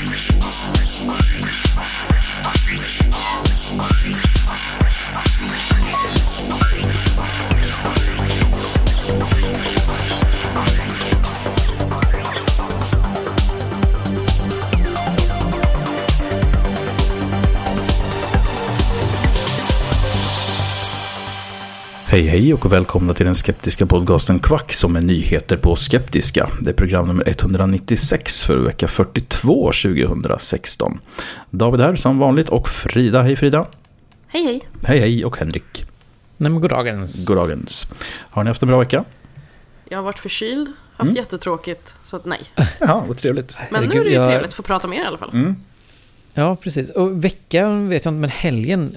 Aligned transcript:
Thank 0.00 0.30
you. 4.16 4.27
Hej 22.10 22.22
hej 22.22 22.54
och 22.54 22.72
välkomna 22.72 23.14
till 23.14 23.26
den 23.26 23.34
skeptiska 23.34 23.86
podcasten 23.86 24.38
Kvack 24.38 24.72
som 24.72 24.96
är 24.96 25.00
nyheter 25.00 25.56
på 25.56 25.76
skeptiska. 25.76 26.50
Det 26.60 26.70
är 26.70 26.74
program 26.74 27.06
nummer 27.06 27.28
196 27.28 28.42
för 28.42 28.56
vecka 28.56 28.88
42 28.88 29.72
2016. 29.72 31.00
David 31.50 31.80
här 31.80 31.96
som 31.96 32.18
vanligt 32.18 32.48
och 32.48 32.68
Frida. 32.68 33.22
Hej 33.22 33.36
Frida. 33.36 33.66
Hej 34.26 34.44
hej. 34.44 34.68
Hej 34.84 34.98
hej 35.00 35.24
och 35.24 35.36
Henrik. 35.36 35.84
Nej 36.36 36.50
men 36.50 36.60
goddagens. 36.60 37.26
Goddagens. 37.26 37.86
Har 38.30 38.44
ni 38.44 38.50
haft 38.50 38.62
en 38.62 38.68
bra 38.68 38.78
vecka? 38.78 39.04
Jag 39.88 39.98
har 39.98 40.02
varit 40.02 40.18
förkyld, 40.18 40.72
haft 40.96 41.16
jättetråkigt, 41.16 41.94
så 42.02 42.16
att 42.16 42.24
nej. 42.24 42.40
Ja, 42.80 43.04
vad 43.08 43.16
trevligt. 43.16 43.56
Men 43.70 43.84
nu 43.84 44.00
är 44.00 44.04
det 44.04 44.10
ju 44.10 44.24
trevligt 44.24 44.48
att 44.48 44.54
få 44.54 44.62
prata 44.62 44.88
med 44.88 44.98
er 44.98 45.02
i 45.02 45.06
alla 45.06 45.18
fall. 45.18 45.30
Mm. 45.32 45.56
Ja, 46.34 46.56
precis. 46.56 46.90
Och 46.90 47.24
veckan 47.24 47.88
vet 47.88 48.04
jag 48.04 48.12
inte, 48.12 48.20
men 48.20 48.30
helgen 48.30 48.96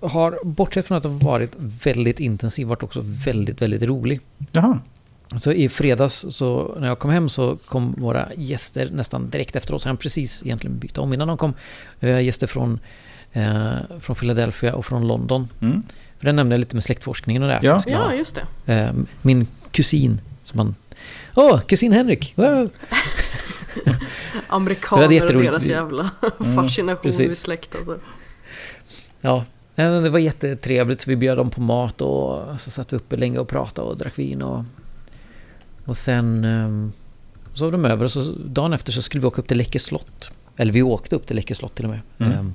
har, 0.00 0.38
bortsett 0.44 0.86
från 0.86 0.96
att 0.96 1.02
den 1.02 1.18
varit 1.18 1.52
väldigt 1.58 2.20
intensiv, 2.20 2.66
varit 2.66 2.82
också 2.82 3.00
väldigt, 3.04 3.62
väldigt 3.62 3.82
rolig. 3.82 4.20
Jaha. 4.52 4.78
Så 5.38 5.52
i 5.52 5.68
fredags, 5.68 6.24
så 6.30 6.76
när 6.80 6.88
jag 6.88 6.98
kom 6.98 7.10
hem 7.10 7.28
så 7.28 7.56
kom 7.56 7.94
våra 7.98 8.28
gäster 8.36 8.90
nästan 8.92 9.30
direkt 9.30 9.56
efteråt. 9.56 9.82
Så 9.82 9.88
han 9.88 9.96
precis 9.96 10.42
egentligen 10.42 10.78
bytt 10.78 10.98
om 10.98 11.12
innan 11.14 11.28
de 11.28 11.36
kom. 11.36 11.54
Gäster 12.00 12.46
från, 12.46 12.78
eh, 13.32 13.72
från 14.00 14.16
Philadelphia 14.16 14.74
och 14.74 14.86
från 14.86 15.06
London. 15.06 15.48
Mm. 15.60 15.82
För 16.18 16.26
den 16.26 16.36
nämnde 16.36 16.54
jag 16.54 16.60
lite 16.60 16.76
med 16.76 16.84
släktforskningen 16.84 17.42
och 17.42 17.48
det. 17.48 17.54
här. 17.54 17.64
Ja. 17.64 17.82
Ja, 17.86 18.14
just 18.14 18.40
det. 18.64 18.74
eh, 18.74 18.92
min 19.22 19.46
kusin 19.70 20.20
som 20.42 20.56
man... 20.56 20.74
Åh, 21.34 21.60
kusin 21.60 21.92
Henrik! 21.92 22.32
Wow. 22.36 22.70
Amerikaner 24.48 25.36
och 25.36 25.42
deras 25.42 25.66
jävla 25.66 26.10
fascination 26.54 27.02
precis. 27.02 27.20
vid 27.20 27.36
släkt 27.38 27.76
alltså. 27.76 27.98
Ja, 29.20 29.44
det 29.74 30.10
var 30.10 30.18
jättetrevligt 30.18 31.00
så 31.00 31.10
vi 31.10 31.16
bjöd 31.16 31.36
dem 31.38 31.50
på 31.50 31.60
mat 31.60 32.00
och 32.00 32.60
så 32.60 32.70
satt 32.70 32.92
vi 32.92 32.96
uppe 32.96 33.16
länge 33.16 33.38
och 33.38 33.48
pratade 33.48 33.88
och 33.88 33.96
drack 33.96 34.18
vin 34.18 34.42
och... 34.42 34.64
Och 35.84 35.96
sen... 35.96 36.44
ehm, 36.44 36.92
Så 37.54 37.64
var 37.64 37.72
de 37.72 37.84
över 37.84 38.04
och 38.04 38.10
så 38.12 38.32
dagen 38.46 38.72
efter 38.72 38.92
så 38.92 39.02
skulle 39.02 39.20
vi 39.20 39.26
åka 39.26 39.40
upp 39.40 39.48
till 39.48 39.56
Läckö 39.58 39.78
slott. 39.78 40.30
Eller 40.56 40.72
vi 40.72 40.82
åkte 40.82 41.16
upp 41.16 41.26
till 41.26 41.36
Läckö 41.36 41.54
slott 41.54 41.74
till 41.74 41.84
och 41.84 41.90
med. 41.90 42.00
Mm. 42.18 42.32
Ehm, 42.32 42.54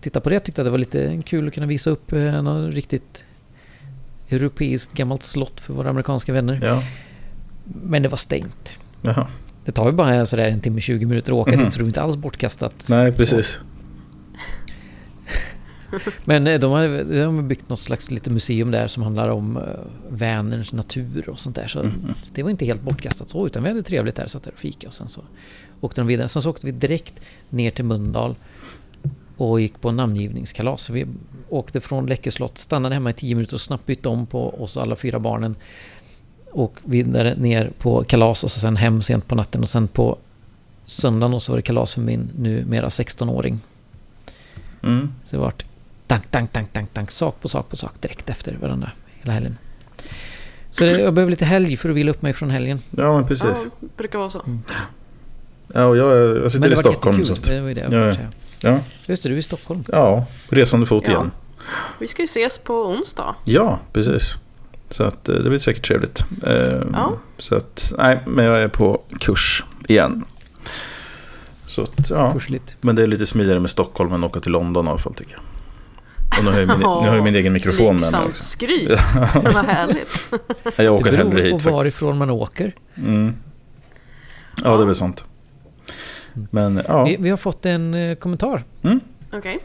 Titta 0.00 0.20
på 0.20 0.30
det, 0.30 0.40
tyckte 0.40 0.60
att 0.62 0.66
det 0.66 0.70
var 0.70 0.78
lite 0.78 1.22
kul 1.26 1.48
att 1.48 1.54
kunna 1.54 1.66
visa 1.66 1.90
upp 1.90 2.12
eh, 2.12 2.42
något 2.42 2.74
riktigt 2.74 3.24
europeiskt 4.30 4.94
gammalt 4.94 5.22
slott 5.22 5.60
för 5.60 5.74
våra 5.74 5.90
amerikanska 5.90 6.32
vänner. 6.32 6.60
Ja. 6.62 6.82
Men 7.64 8.02
det 8.02 8.08
var 8.08 8.16
stängt. 8.16 8.78
Jaha. 9.02 9.26
Det 9.64 9.72
tar 9.72 9.86
ju 9.86 9.92
bara 9.92 10.26
sådär 10.26 10.48
en 10.48 10.60
timme, 10.60 10.80
20 10.80 11.06
minuter 11.06 11.32
att 11.32 11.36
åka 11.38 11.56
Mhm. 11.56 11.64
dit 11.64 11.72
så 11.72 11.78
det 11.78 11.84
är 11.84 11.86
inte 11.86 12.02
alls 12.02 12.16
bortkastat. 12.16 12.84
Nej, 12.88 13.12
precis. 13.12 13.58
Men 16.24 16.46
eh, 16.46 16.60
de 16.60 16.70
har, 16.72 16.88
de 17.04 17.34
har 17.36 17.42
byggt 17.42 17.68
något 17.68 17.78
slags 17.78 18.10
lite 18.10 18.30
museum 18.30 18.70
där 18.70 18.88
som 18.88 19.02
handlar 19.02 19.28
om 19.28 19.56
uh, 19.56 19.62
Vänerns 20.08 20.72
natur 20.72 21.28
och 21.28 21.40
sånt 21.40 21.56
där. 21.56 21.66
Så 21.68 21.82
Mhm. 21.82 22.14
det 22.34 22.42
var 22.42 22.50
inte 22.50 22.64
helt 22.64 22.82
bortkastat 22.82 23.28
så, 23.28 23.46
utan 23.46 23.62
vi 23.62 23.68
hade 23.68 23.82
trevligt 23.82 24.16
där, 24.16 24.26
satt 24.26 24.42
där 24.44 24.52
och 24.52 24.58
fika 24.58 24.86
och 24.86 24.94
sen 24.94 25.08
så 25.08 25.20
åkte 25.80 26.00
de 26.00 26.06
vidare. 26.06 26.28
Sen 26.28 26.42
så 26.42 26.50
åkte 26.50 26.66
vi 26.66 26.72
direkt 26.72 27.14
ner 27.50 27.70
till 27.70 27.84
Mölndal 27.84 28.34
och 29.36 29.60
gick 29.60 29.80
på 29.80 29.92
namngivningskalas. 29.92 30.82
Så 30.82 30.92
vi 30.92 31.06
åkte 31.48 31.80
från 31.80 32.06
Läckö 32.06 32.30
slott, 32.30 32.58
stannade 32.58 32.94
hemma 32.94 33.10
i 33.10 33.12
tio 33.12 33.34
minuter 33.34 33.54
och 33.54 33.60
snabbt 33.60 33.86
bytte 33.86 34.08
om 34.08 34.26
på 34.26 34.62
oss 34.62 34.76
alla 34.76 34.96
fyra 34.96 35.18
barnen. 35.18 35.56
Och 36.52 36.74
vidare 36.84 37.34
ner 37.36 37.70
på 37.78 38.04
kalas 38.04 38.44
och 38.44 38.50
så 38.50 38.60
sen 38.60 38.76
hem 38.76 39.02
sent 39.02 39.26
på 39.28 39.34
natten 39.34 39.62
och 39.62 39.68
sen 39.68 39.88
på 39.88 40.16
söndagen 40.84 41.34
och 41.34 41.42
så 41.42 41.52
var 41.52 41.56
det 41.56 41.62
kalas 41.62 41.94
för 41.94 42.00
min 42.00 42.30
numera 42.38 42.88
16-åring. 42.88 43.58
Mm. 44.82 45.12
Så 45.24 45.36
det 45.36 45.40
vart 45.42 45.64
tank, 46.08 46.30
tank, 46.30 46.52
tank, 46.52 46.72
tank, 46.72 46.92
tank, 46.94 47.10
sak 47.10 47.40
på 47.40 47.48
sak 47.48 47.68
på 47.70 47.76
sak 47.76 47.92
direkt 48.00 48.30
efter 48.30 48.54
varandra 48.60 48.90
hela 49.20 49.32
helgen. 49.32 49.58
Så 50.70 50.84
det, 50.84 50.90
jag 51.00 51.14
behöver 51.14 51.30
lite 51.30 51.44
helg 51.44 51.76
för 51.76 51.88
att 51.88 51.94
vila 51.96 52.10
upp 52.10 52.22
mig 52.22 52.32
från 52.32 52.50
helgen. 52.50 52.80
Ja, 52.90 53.14
men 53.16 53.24
precis. 53.26 53.68
Ja, 53.80 53.88
brukar 53.96 54.18
vara 54.18 54.30
så. 54.30 54.42
Ja, 55.74 55.84
och 55.84 55.96
jag, 55.96 56.36
jag 56.36 56.52
sitter 56.52 56.60
Men 56.60 56.66
i 56.72 56.74
det 56.74 56.82
var 56.84 56.92
Stockholm. 56.92 57.24
Så 57.24 57.32
jättekul. 57.32 57.54
Det 57.54 57.60
var 57.60 57.68
ju 57.68 57.74
det 57.74 57.80
jag 57.80 57.92
Ja, 57.92 58.06
ja. 58.06 58.14
säga. 58.14 58.28
ja. 58.62 58.78
Just 59.06 59.22
det, 59.22 59.28
du 59.28 59.34
är 59.34 59.38
i 59.38 59.42
Stockholm. 59.42 59.84
ja, 59.92 60.24
resande 60.48 60.86
fot 60.86 61.04
Ja. 61.06 61.10
igen. 61.12 61.30
Vi 61.98 62.06
ska 62.06 62.22
ju 62.22 62.24
ses 62.24 62.58
på 62.58 62.74
onsdag. 62.74 63.34
Ja, 63.44 63.78
precis. 63.92 64.36
Så 64.90 65.04
att 65.04 65.28
eh, 65.28 65.34
det 65.34 65.48
blir 65.48 65.58
säkert 65.58 65.86
trevligt. 65.86 66.24
Eh, 66.46 66.82
Ja. 66.92 67.12
Så 67.38 67.54
att, 67.56 67.92
nej, 67.98 68.20
men 68.26 68.44
jag 68.44 68.62
är 68.62 68.68
på 68.68 69.02
kurs 69.20 69.64
igen. 69.88 70.24
Så 71.66 71.82
att, 71.82 72.10
ja. 72.10 72.32
Kursligt. 72.32 72.76
Men 72.80 72.96
det 72.96 73.02
är 73.02 73.06
lite 73.06 73.26
smidigare 73.26 73.60
med 73.60 73.70
Stockholm 73.70 74.12
än 74.12 74.24
att 74.24 74.30
åka 74.30 74.40
till 74.40 74.52
London 74.52 74.86
i 74.86 74.88
alla 74.88 74.98
fall 74.98 75.14
tycker 75.14 75.32
jag. 75.32 75.40
Och 76.38 76.44
nu 76.44 76.50
har 76.50 76.58
jag 76.58 76.68
min, 76.68 76.78
nu 76.78 76.84
har 76.86 77.14
jag 77.14 77.24
min 77.24 77.34
egen 77.34 77.52
mikrofon 77.52 77.96
med 77.96 78.12
mig 78.12 78.20
också. 78.24 78.42
skryt. 78.42 78.88
Vad 79.34 79.64
härligt. 79.66 80.30
Jag 80.64 80.72
Det 80.76 80.88
åker 80.88 81.12
hellre 81.12 81.24
beror 81.24 81.42
hit 81.42 81.52
på 81.52 81.58
faktiskt. 81.58 81.74
varifrån 81.74 82.18
man 82.18 82.30
åker. 82.30 82.74
Mm. 82.96 83.34
Ja, 84.64 84.76
det 84.76 84.82
är 84.82 84.86
väl 84.86 84.94
sant. 84.94 85.24
Men 86.50 86.82
ja. 86.88 87.04
Vi, 87.04 87.16
vi 87.20 87.30
har 87.30 87.36
fått 87.36 87.66
en 87.66 87.94
eh, 87.94 88.14
kommentar 88.14 88.62
Mm. 88.82 89.00
Okej. 89.32 89.58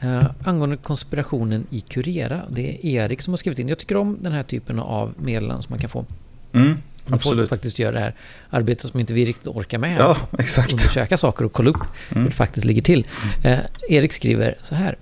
eh, 0.00 0.22
angående 0.44 0.76
konspirationen 0.76 1.66
i 1.70 1.80
Curera. 1.80 2.40
Det 2.48 2.86
är 2.86 3.04
Erik 3.04 3.22
som 3.22 3.32
har 3.32 3.36
skrivit 3.38 3.58
in. 3.58 3.68
Jag 3.68 3.78
tycker 3.78 3.96
om 3.96 4.18
den 4.20 4.32
här 4.32 4.42
typen 4.42 4.78
av 4.78 5.14
meddelanden 5.18 5.62
som 5.62 5.72
man 5.72 5.78
kan 5.80 5.90
få. 5.90 6.04
Mm. 6.52 6.68
När 6.68 6.76
folk 7.10 7.14
Absolut. 7.14 7.48
faktiskt 7.48 7.78
gör 7.78 7.92
det 7.92 7.98
här 8.00 8.14
arbetet 8.50 8.90
som 8.90 9.00
inte 9.00 9.14
vi 9.14 9.24
riktigt 9.24 9.46
orkar 9.46 9.78
med. 9.78 9.96
Ja, 9.98 10.16
exakt. 10.38 10.72
undersöka 10.72 11.16
saker 11.16 11.44
och 11.44 11.52
kolla 11.52 11.70
upp 11.70 11.82
hur 12.10 12.24
det 12.24 12.30
faktiskt 12.30 12.66
ligger 12.66 12.82
till. 12.82 13.06
Eh, 13.44 13.58
Erik 13.88 14.12
skriver 14.12 14.58
så 14.62 14.74
här. 14.74 14.96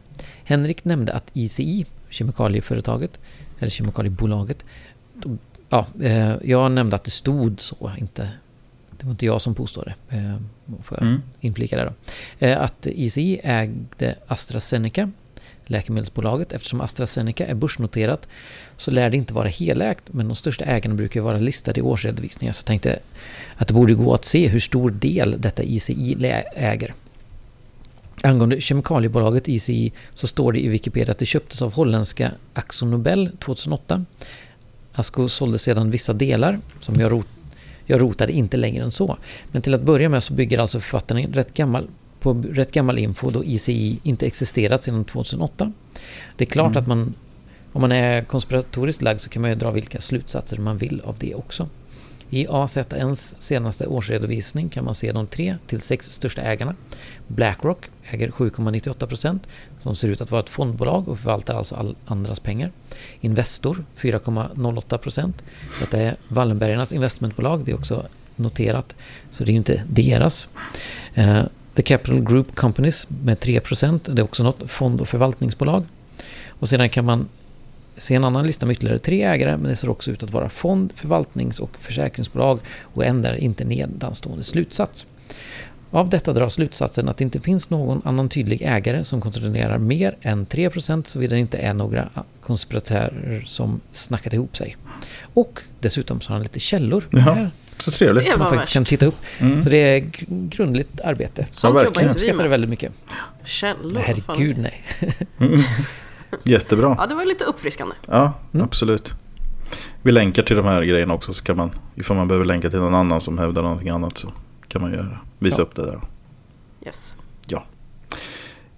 Henrik 0.44 0.84
nämnde 0.84 1.12
att 1.12 1.30
ICI, 1.32 1.86
kemikalieföretaget, 2.10 3.18
eller 3.58 3.70
kemikaliebolaget, 3.70 4.64
de, 5.14 5.38
ja, 5.68 5.86
eh, 6.02 6.34
jag 6.44 6.72
nämnde 6.72 6.96
att 6.96 7.04
det 7.04 7.10
stod 7.10 7.60
så, 7.60 7.92
inte, 7.98 8.30
det 8.98 9.06
var 9.06 9.10
inte 9.10 9.26
jag 9.26 9.42
som 9.42 9.54
påstod 9.54 9.84
det, 9.84 10.16
eh, 10.16 10.36
får 10.82 10.98
jag 10.98 11.06
Mm. 11.06 11.22
inflika 11.40 11.76
där 11.76 11.84
då. 11.84 11.92
Eh, 12.46 12.60
att 12.60 12.86
ICI 12.86 13.40
ägde 13.44 14.14
AstraZeneca, 14.26 15.10
läkemedelsbolaget, 15.66 16.52
eftersom 16.52 16.80
AstraZeneca 16.80 17.46
är 17.46 17.54
börsnoterat 17.54 18.28
så 18.76 18.90
lär 18.90 19.10
det 19.10 19.16
inte 19.16 19.34
vara 19.34 19.48
helägt, 19.48 20.02
men 20.06 20.28
de 20.28 20.36
största 20.36 20.64
ägarna 20.64 20.94
brukar 20.94 21.20
vara 21.20 21.38
listade 21.38 21.80
i 21.80 21.82
årsredovisningar, 21.82 22.52
så 22.52 22.60
jag 22.60 22.66
tänkte 22.66 22.98
att 23.56 23.68
det 23.68 23.74
borde 23.74 23.94
gå 23.94 24.14
att 24.14 24.24
se 24.24 24.48
hur 24.48 24.60
stor 24.60 24.90
del 24.90 25.40
detta 25.40 25.62
ICI 25.62 26.16
äger. 26.54 26.94
Angående 28.24 28.60
kemikaliebolaget 28.60 29.48
ICI 29.48 29.92
så 30.14 30.26
står 30.26 30.52
det 30.52 30.60
i 30.60 30.68
Wikipedia 30.68 31.12
att 31.12 31.18
det 31.18 31.26
köptes 31.26 31.62
av 31.62 31.72
holländska 31.72 32.30
Axo 32.54 32.86
Nobel 32.86 33.30
2008. 33.38 34.04
Asco 34.92 35.28
sålde 35.28 35.58
sedan 35.58 35.90
vissa 35.90 36.12
delar 36.12 36.58
som 36.80 37.00
jag, 37.00 37.12
rot, 37.12 37.26
jag 37.86 38.00
rotade 38.00 38.32
inte 38.32 38.56
längre 38.56 38.84
än 38.84 38.90
så. 38.90 39.16
Men 39.52 39.62
till 39.62 39.74
att 39.74 39.82
börja 39.82 40.08
med 40.08 40.22
så 40.22 40.34
bygger 40.34 40.58
alltså 40.58 40.80
författaren 40.80 41.32
rätt 41.32 41.54
gammal, 41.54 41.88
på 42.20 42.44
rätt 42.50 42.72
gammal 42.72 42.98
info 42.98 43.30
då 43.30 43.44
ICI 43.44 44.00
inte 44.02 44.26
existerat 44.26 44.82
sedan 44.82 45.04
2008. 45.04 45.72
Det 46.36 46.44
är 46.44 46.48
klart 46.48 46.76
att 46.76 46.86
man, 46.86 47.14
om 47.72 47.80
man 47.80 47.92
är 47.92 48.24
konspiratoriskt 48.24 49.02
lagd 49.02 49.20
så 49.20 49.30
kan 49.30 49.42
man 49.42 49.50
ju 49.50 49.56
dra 49.56 49.70
vilka 49.70 50.00
slutsatser 50.00 50.56
man 50.56 50.78
vill 50.78 51.00
av 51.04 51.16
det 51.18 51.34
också. 51.34 51.68
I 52.34 52.46
AZNs 52.50 53.36
senaste 53.38 53.86
årsredovisning 53.86 54.68
kan 54.68 54.84
man 54.84 54.94
se 54.94 55.12
de 55.12 55.26
tre 55.26 55.56
till 55.66 55.80
sex 55.80 56.10
största 56.10 56.42
ägarna. 56.42 56.74
Blackrock 57.26 57.86
äger 58.10 58.28
7,98 58.28 59.06
procent, 59.06 59.48
som 59.80 59.96
ser 59.96 60.08
ut 60.08 60.20
att 60.20 60.30
vara 60.30 60.42
ett 60.42 60.48
fondbolag 60.48 61.08
och 61.08 61.18
förvaltar 61.18 61.54
alltså 61.54 61.74
all 61.74 61.96
andras 62.06 62.40
pengar. 62.40 62.70
Investor 63.20 63.84
4,08 63.96 64.98
procent. 64.98 65.42
Detta 65.80 65.98
är 65.98 66.16
Wallenbergarnas 66.28 66.92
investmentbolag, 66.92 67.64
det 67.64 67.70
är 67.70 67.76
också 67.76 68.06
noterat, 68.36 68.94
så 69.30 69.44
det 69.44 69.52
är 69.52 69.54
inte 69.54 69.82
deras. 69.88 70.48
Eh, 71.14 71.42
The 71.74 71.82
Capital 71.82 72.20
Group 72.20 72.54
Companies 72.54 73.06
med 73.08 73.40
3 73.40 73.60
procent, 73.60 74.08
det 74.12 74.22
är 74.22 74.24
också 74.24 74.42
något 74.42 74.70
fond 74.70 75.00
och 75.00 75.08
förvaltningsbolag. 75.08 75.84
Och 76.48 76.68
sedan 76.68 76.90
kan 76.90 77.04
man 77.04 77.28
se 77.96 78.14
en 78.14 78.24
annan 78.24 78.46
lista 78.46 78.66
med 78.66 78.72
ytterligare 78.72 78.98
tre 78.98 79.22
ägare, 79.22 79.56
men 79.56 79.68
det 79.70 79.76
ser 79.76 79.88
också 79.90 80.10
ut 80.10 80.22
att 80.22 80.30
vara 80.30 80.48
fond, 80.48 80.92
förvaltnings 80.96 81.58
och 81.60 81.70
försäkringsbolag 81.80 82.58
och 82.82 83.04
ändrar 83.04 83.34
inte 83.34 83.64
nedanstående 83.64 84.44
slutsats. 84.44 85.06
Av 85.90 86.08
detta 86.08 86.32
drar 86.32 86.48
slutsatsen 86.48 87.08
att 87.08 87.16
det 87.16 87.24
inte 87.24 87.40
finns 87.40 87.70
någon 87.70 88.02
annan 88.04 88.28
tydlig 88.28 88.62
ägare 88.62 89.04
som 89.04 89.20
kontrollerar 89.20 89.78
mer 89.78 90.16
än 90.22 90.46
3% 90.46 91.04
såvida 91.06 91.34
det 91.34 91.40
inte 91.40 91.58
är 91.58 91.74
några 91.74 92.08
konspiratörer 92.40 93.42
som 93.46 93.80
snackat 93.92 94.32
ihop 94.32 94.56
sig. 94.56 94.76
Och 95.34 95.60
dessutom 95.80 96.20
så 96.20 96.28
har 96.30 96.34
han 96.34 96.42
lite 96.42 96.60
källor. 96.60 97.08
Ja, 97.10 97.18
här 97.18 97.50
så 97.78 97.90
trevligt. 97.90 98.24
Det 98.26 98.32
som 98.32 98.38
man 98.40 98.48
faktiskt 98.48 98.68
värst. 98.68 98.74
kan 98.74 98.84
titta 98.84 99.06
upp. 99.06 99.16
Mm. 99.38 99.62
Så 99.62 99.68
det 99.68 99.76
är 99.76 100.00
gr- 100.00 100.48
grundligt 100.48 101.00
arbete. 101.00 101.46
Sånt 101.50 101.74
Ja, 101.76 101.84
jobbar 101.84 102.00
inte 102.00 102.00
vi 102.00 102.06
Jag 102.06 102.14
uppskattar 102.14 102.36
det 102.36 102.42
med. 102.42 102.50
väldigt 102.50 102.70
mycket. 102.70 102.92
Källor. 103.44 104.00
Herregud 104.00 104.58
nej. 104.58 104.82
Jättebra. 106.42 106.94
Ja, 106.98 107.06
det 107.06 107.14
var 107.14 107.24
lite 107.24 107.44
uppfriskande. 107.44 107.94
Ja, 108.06 108.32
Mm. 108.54 108.64
absolut. 108.64 109.12
Vi 110.02 110.12
länkar 110.12 110.42
till 110.42 110.56
de 110.56 110.66
här 110.66 110.82
grejerna 110.82 111.14
också 111.14 111.32
så 111.32 111.44
kan 111.44 111.56
man, 111.56 111.70
ifall 111.94 112.16
man 112.16 112.28
behöver 112.28 112.44
länka 112.44 112.70
till 112.70 112.78
någon 112.78 112.94
annan 112.94 113.20
som 113.20 113.38
hävdar 113.38 113.62
någonting 113.62 113.88
annat 113.88 114.18
så 114.18 114.28
kan 114.68 114.82
man 114.82 114.92
göra, 114.92 115.18
visa 115.38 115.60
Ja. 115.60 115.64
upp 115.64 115.74
det 115.76 115.82
där. 115.86 116.00
Yes. 116.86 117.16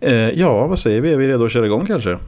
Eh, 0.01 0.13
ja, 0.15 0.67
vad 0.67 0.79
säger 0.79 1.01
vi? 1.01 1.13
Är 1.13 1.17
vi 1.17 1.29
redo 1.29 1.45
att 1.45 1.53
köra 1.53 1.67
igång 1.67 1.87
kanske? 1.87 2.19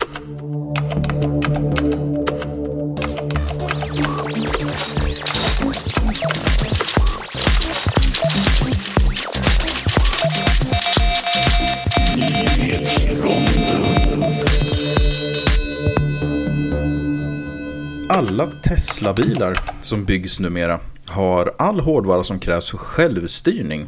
Alla 18.09 18.47
Tesla-bilar 18.47 19.59
som 19.83 20.05
byggs 20.05 20.41
numera 20.41 20.81
har 21.09 21.55
all 21.59 21.81
hårdvara 21.81 22.23
som 22.23 22.39
krävs 22.39 22.71
för 22.71 22.79
självstyrning. 22.79 23.87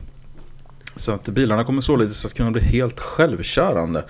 Så 0.96 1.12
att 1.12 1.24
bilarna 1.28 1.64
kommer 1.64 1.80
således 1.80 2.24
att 2.24 2.34
kunna 2.34 2.50
bli 2.50 2.62
helt 2.62 3.00
självkörande 3.00 4.04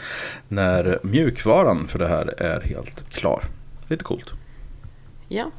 när 0.48 0.98
mjukvaran 1.02 1.88
för 1.88 1.98
det 1.98 2.08
här 2.08 2.42
är 2.42 2.60
helt 2.60 3.04
klar. 3.12 3.44
Lite 3.88 4.04
coolt. 4.04 4.32
Ja. 5.28 5.50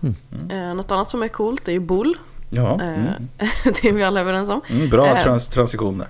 Eh, 0.49 0.73
något 0.73 0.91
annat 0.91 1.09
som 1.09 1.23
är 1.23 1.27
coolt 1.27 1.67
är 1.67 1.71
ju 1.71 1.79
Bull. 1.79 2.17
Ja, 2.49 2.79
Eh, 2.81 2.87
mm. 2.87 3.27
det 3.63 3.83
är 3.83 3.91
vi 3.93 4.03
alla 4.03 4.21
överens 4.21 4.49
om. 4.49 4.61
Mm, 4.69 4.89
bra 4.89 5.07
eh, 5.07 5.23
trans 5.23 5.47
transitioner. 5.47 6.07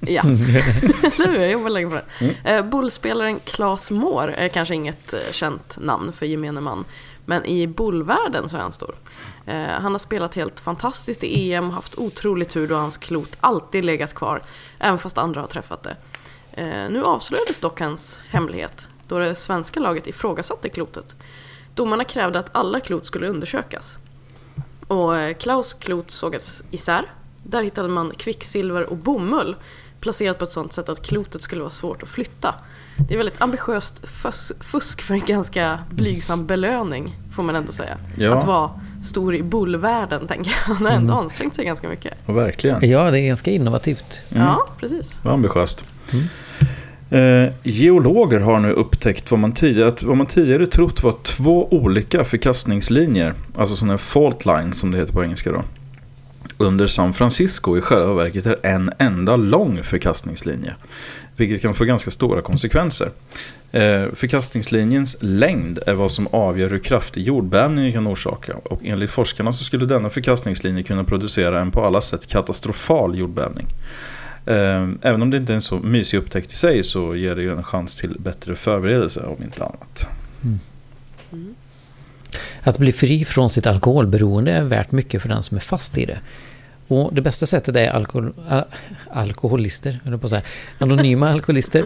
Ja, 0.00 0.22
hur? 1.26 1.34
Jag 1.34 1.50
jobbar 1.50 1.70
länge 1.70 1.90
på 1.90 1.94
det. 1.94 2.04
Mm. 2.20 2.34
Eh, 2.44 2.70
Bullspelaren 2.70 3.40
Claes 3.44 3.90
Moore 3.90 4.34
är 4.34 4.48
kanske 4.48 4.74
inget 4.74 5.12
eh, 5.12 5.18
känt 5.32 5.78
namn 5.80 6.12
för 6.12 6.26
gemene 6.26 6.60
man. 6.60 6.84
Men 7.26 7.44
i 7.44 7.66
bullvärlden 7.66 8.48
så 8.48 8.56
är 8.56 8.60
han 8.60 8.72
stor. 8.72 8.94
Eh, 9.46 9.66
han 9.66 9.92
har 9.92 9.98
spelat 9.98 10.34
helt 10.34 10.60
fantastiskt 10.60 11.24
i 11.24 11.52
EM, 11.52 11.70
haft 11.70 11.98
otrolig 11.98 12.48
tur 12.48 12.68
då 12.68 12.74
hans 12.74 12.96
klot 12.96 13.36
alltid 13.40 13.84
legat 13.84 14.14
kvar. 14.14 14.42
Även 14.78 14.98
fast 14.98 15.18
andra 15.18 15.40
har 15.40 15.48
träffat 15.48 15.82
det. 15.82 15.96
Eh, 16.52 16.90
nu 16.90 17.02
avslöjades 17.02 17.60
dock 17.60 17.80
hans 17.80 18.20
hemlighet 18.28 18.88
då 19.08 19.18
det 19.18 19.34
svenska 19.34 19.80
laget 19.80 20.06
ifrågasatte 20.06 20.68
klotet. 20.68 21.16
Domarna 21.74 22.04
krävde 22.04 22.38
att 22.38 22.50
alla 22.52 22.80
klot 22.80 23.06
skulle 23.06 23.28
undersökas. 23.28 23.98
Och 24.86 25.16
eh, 25.16 25.34
Klaus 25.34 25.74
klot 25.74 26.10
sågades 26.10 26.64
isär. 26.70 27.12
Där 27.42 27.62
hittade 27.62 27.88
man 27.88 28.10
kvicksilver 28.10 28.90
och 28.90 28.96
bomull 28.96 29.56
placerat 30.00 30.38
på 30.38 30.44
ett 30.44 30.50
sånt 30.50 30.72
sätt 30.72 30.88
att 30.88 31.06
klotet 31.06 31.42
skulle 31.42 31.60
vara 31.60 31.70
svårt 31.70 32.02
att 32.02 32.08
flytta. 32.08 32.54
Det 33.08 33.14
är 33.14 33.18
väldigt 33.18 33.42
ambitiöst 33.42 34.08
fus- 34.08 34.52
fusk 34.60 35.02
för 35.02 35.14
en 35.14 35.20
ganska 35.26 35.78
blygsam 35.90 36.46
belöning, 36.46 37.14
får 37.34 37.42
man 37.42 37.56
ändå 37.56 37.72
säga. 37.72 37.98
Ja. 38.16 38.34
Att 38.38 38.46
vara 38.46 38.70
stor 39.02 39.34
i 39.34 39.42
bullvärlden, 39.42 40.26
tänker 40.26 40.50
jag. 40.50 40.74
Han 40.74 40.86
har 40.86 40.92
ändå 40.92 41.14
ansträngt 41.14 41.54
sig 41.54 41.64
ganska 41.64 41.88
mycket. 41.88 42.14
Och 42.26 42.36
verkligen. 42.36 42.90
Ja, 42.90 43.10
det 43.10 43.20
är 43.20 43.26
ganska 43.26 43.50
innovativt. 43.50 44.20
Ja, 44.28 44.66
precis. 44.80 45.18
Vad 45.22 45.34
ambitiöst. 45.34 45.84
Eh, 47.10 47.52
geologer 47.62 48.40
har 48.40 48.60
nu 48.60 48.72
upptäckt 48.72 49.30
vad 49.30 49.40
man, 49.40 49.52
tidigare, 49.52 49.88
att 49.88 50.02
vad 50.02 50.16
man 50.16 50.26
tidigare 50.26 50.66
trott 50.66 51.02
var 51.02 51.14
två 51.22 51.68
olika 51.72 52.24
förkastningslinjer. 52.24 53.34
Alltså 53.56 53.76
sådana 53.76 53.98
fault 53.98 54.46
lines 54.46 54.80
som 54.80 54.90
det 54.90 54.98
heter 54.98 55.12
på 55.12 55.24
engelska 55.24 55.52
då. 55.52 55.62
Under 56.58 56.86
San 56.86 57.14
Francisco 57.14 57.78
i 57.78 57.80
själva 57.80 58.14
verket 58.14 58.46
är 58.46 58.56
en 58.62 58.90
enda 58.98 59.36
lång 59.36 59.82
förkastningslinje. 59.82 60.74
Vilket 61.36 61.62
kan 61.62 61.74
få 61.74 61.84
ganska 61.84 62.10
stora 62.10 62.42
konsekvenser. 62.42 63.10
Eh, 63.72 64.04
förkastningslinjens 64.14 65.16
längd 65.20 65.78
är 65.86 65.94
vad 65.94 66.12
som 66.12 66.26
avgör 66.26 66.70
hur 66.70 66.78
kraftig 66.78 67.22
jordbävningen 67.22 67.92
kan 67.92 68.06
orsaka. 68.06 68.56
Och 68.64 68.80
enligt 68.84 69.10
forskarna 69.10 69.52
så 69.52 69.64
skulle 69.64 69.86
denna 69.86 70.10
förkastningslinje 70.10 70.82
kunna 70.82 71.04
producera 71.04 71.60
en 71.60 71.70
på 71.70 71.84
alla 71.84 72.00
sätt 72.00 72.26
katastrofal 72.26 73.18
jordbävning. 73.18 73.66
Eh, 74.46 74.88
Även 75.02 75.22
om 75.22 75.30
det 75.30 75.36
inte 75.36 75.52
är 75.52 75.54
en 75.54 75.62
så 75.62 75.76
mysig 75.76 76.18
upptäckt 76.18 76.52
i 76.52 76.56
sig 76.56 76.84
så 76.84 77.16
ger 77.16 77.36
det 77.36 77.42
ju 77.42 77.52
en 77.52 77.62
chans 77.62 77.96
till 77.96 78.16
bättre 78.18 78.54
förberedelse 78.54 79.20
om 79.20 79.42
inte 79.44 79.64
annat. 79.64 80.06
Att 82.62 82.78
bli 82.78 82.92
fri 82.92 83.24
från 83.24 83.50
sitt 83.50 83.66
alkoholberoende 83.66 84.52
är 84.52 84.64
värt 84.64 84.92
mycket 84.92 85.22
för 85.22 85.28
den 85.28 85.42
som 85.42 85.56
är 85.56 85.60
fast 85.60 85.98
i 85.98 86.04
det. 86.04 86.18
Och 86.88 87.14
det 87.14 87.20
bästa 87.20 87.46
sättet 87.46 87.76
är 87.76 87.88
alkohol, 87.90 88.32
al- 88.48 88.64
alkoholister, 89.10 90.00
eller 90.04 90.16
på 90.16 90.26
att 90.26 90.30
säga. 90.30 90.42
Anonyma 90.78 91.28
alkoholister. 91.30 91.84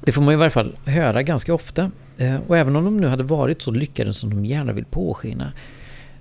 Det 0.00 0.12
får 0.12 0.22
man 0.22 0.34
i 0.34 0.36
varje 0.36 0.50
fall 0.50 0.76
höra 0.84 1.22
ganska 1.22 1.54
ofta. 1.54 1.90
Eh, 2.18 2.36
och 2.46 2.56
även 2.56 2.76
om 2.76 2.84
de 2.84 2.96
nu 2.96 3.06
hade 3.06 3.22
varit 3.22 3.62
så 3.62 3.70
lyckade 3.70 4.14
som 4.14 4.30
de 4.30 4.44
gärna 4.46 4.72
vill 4.72 4.84
påskina 4.84 5.52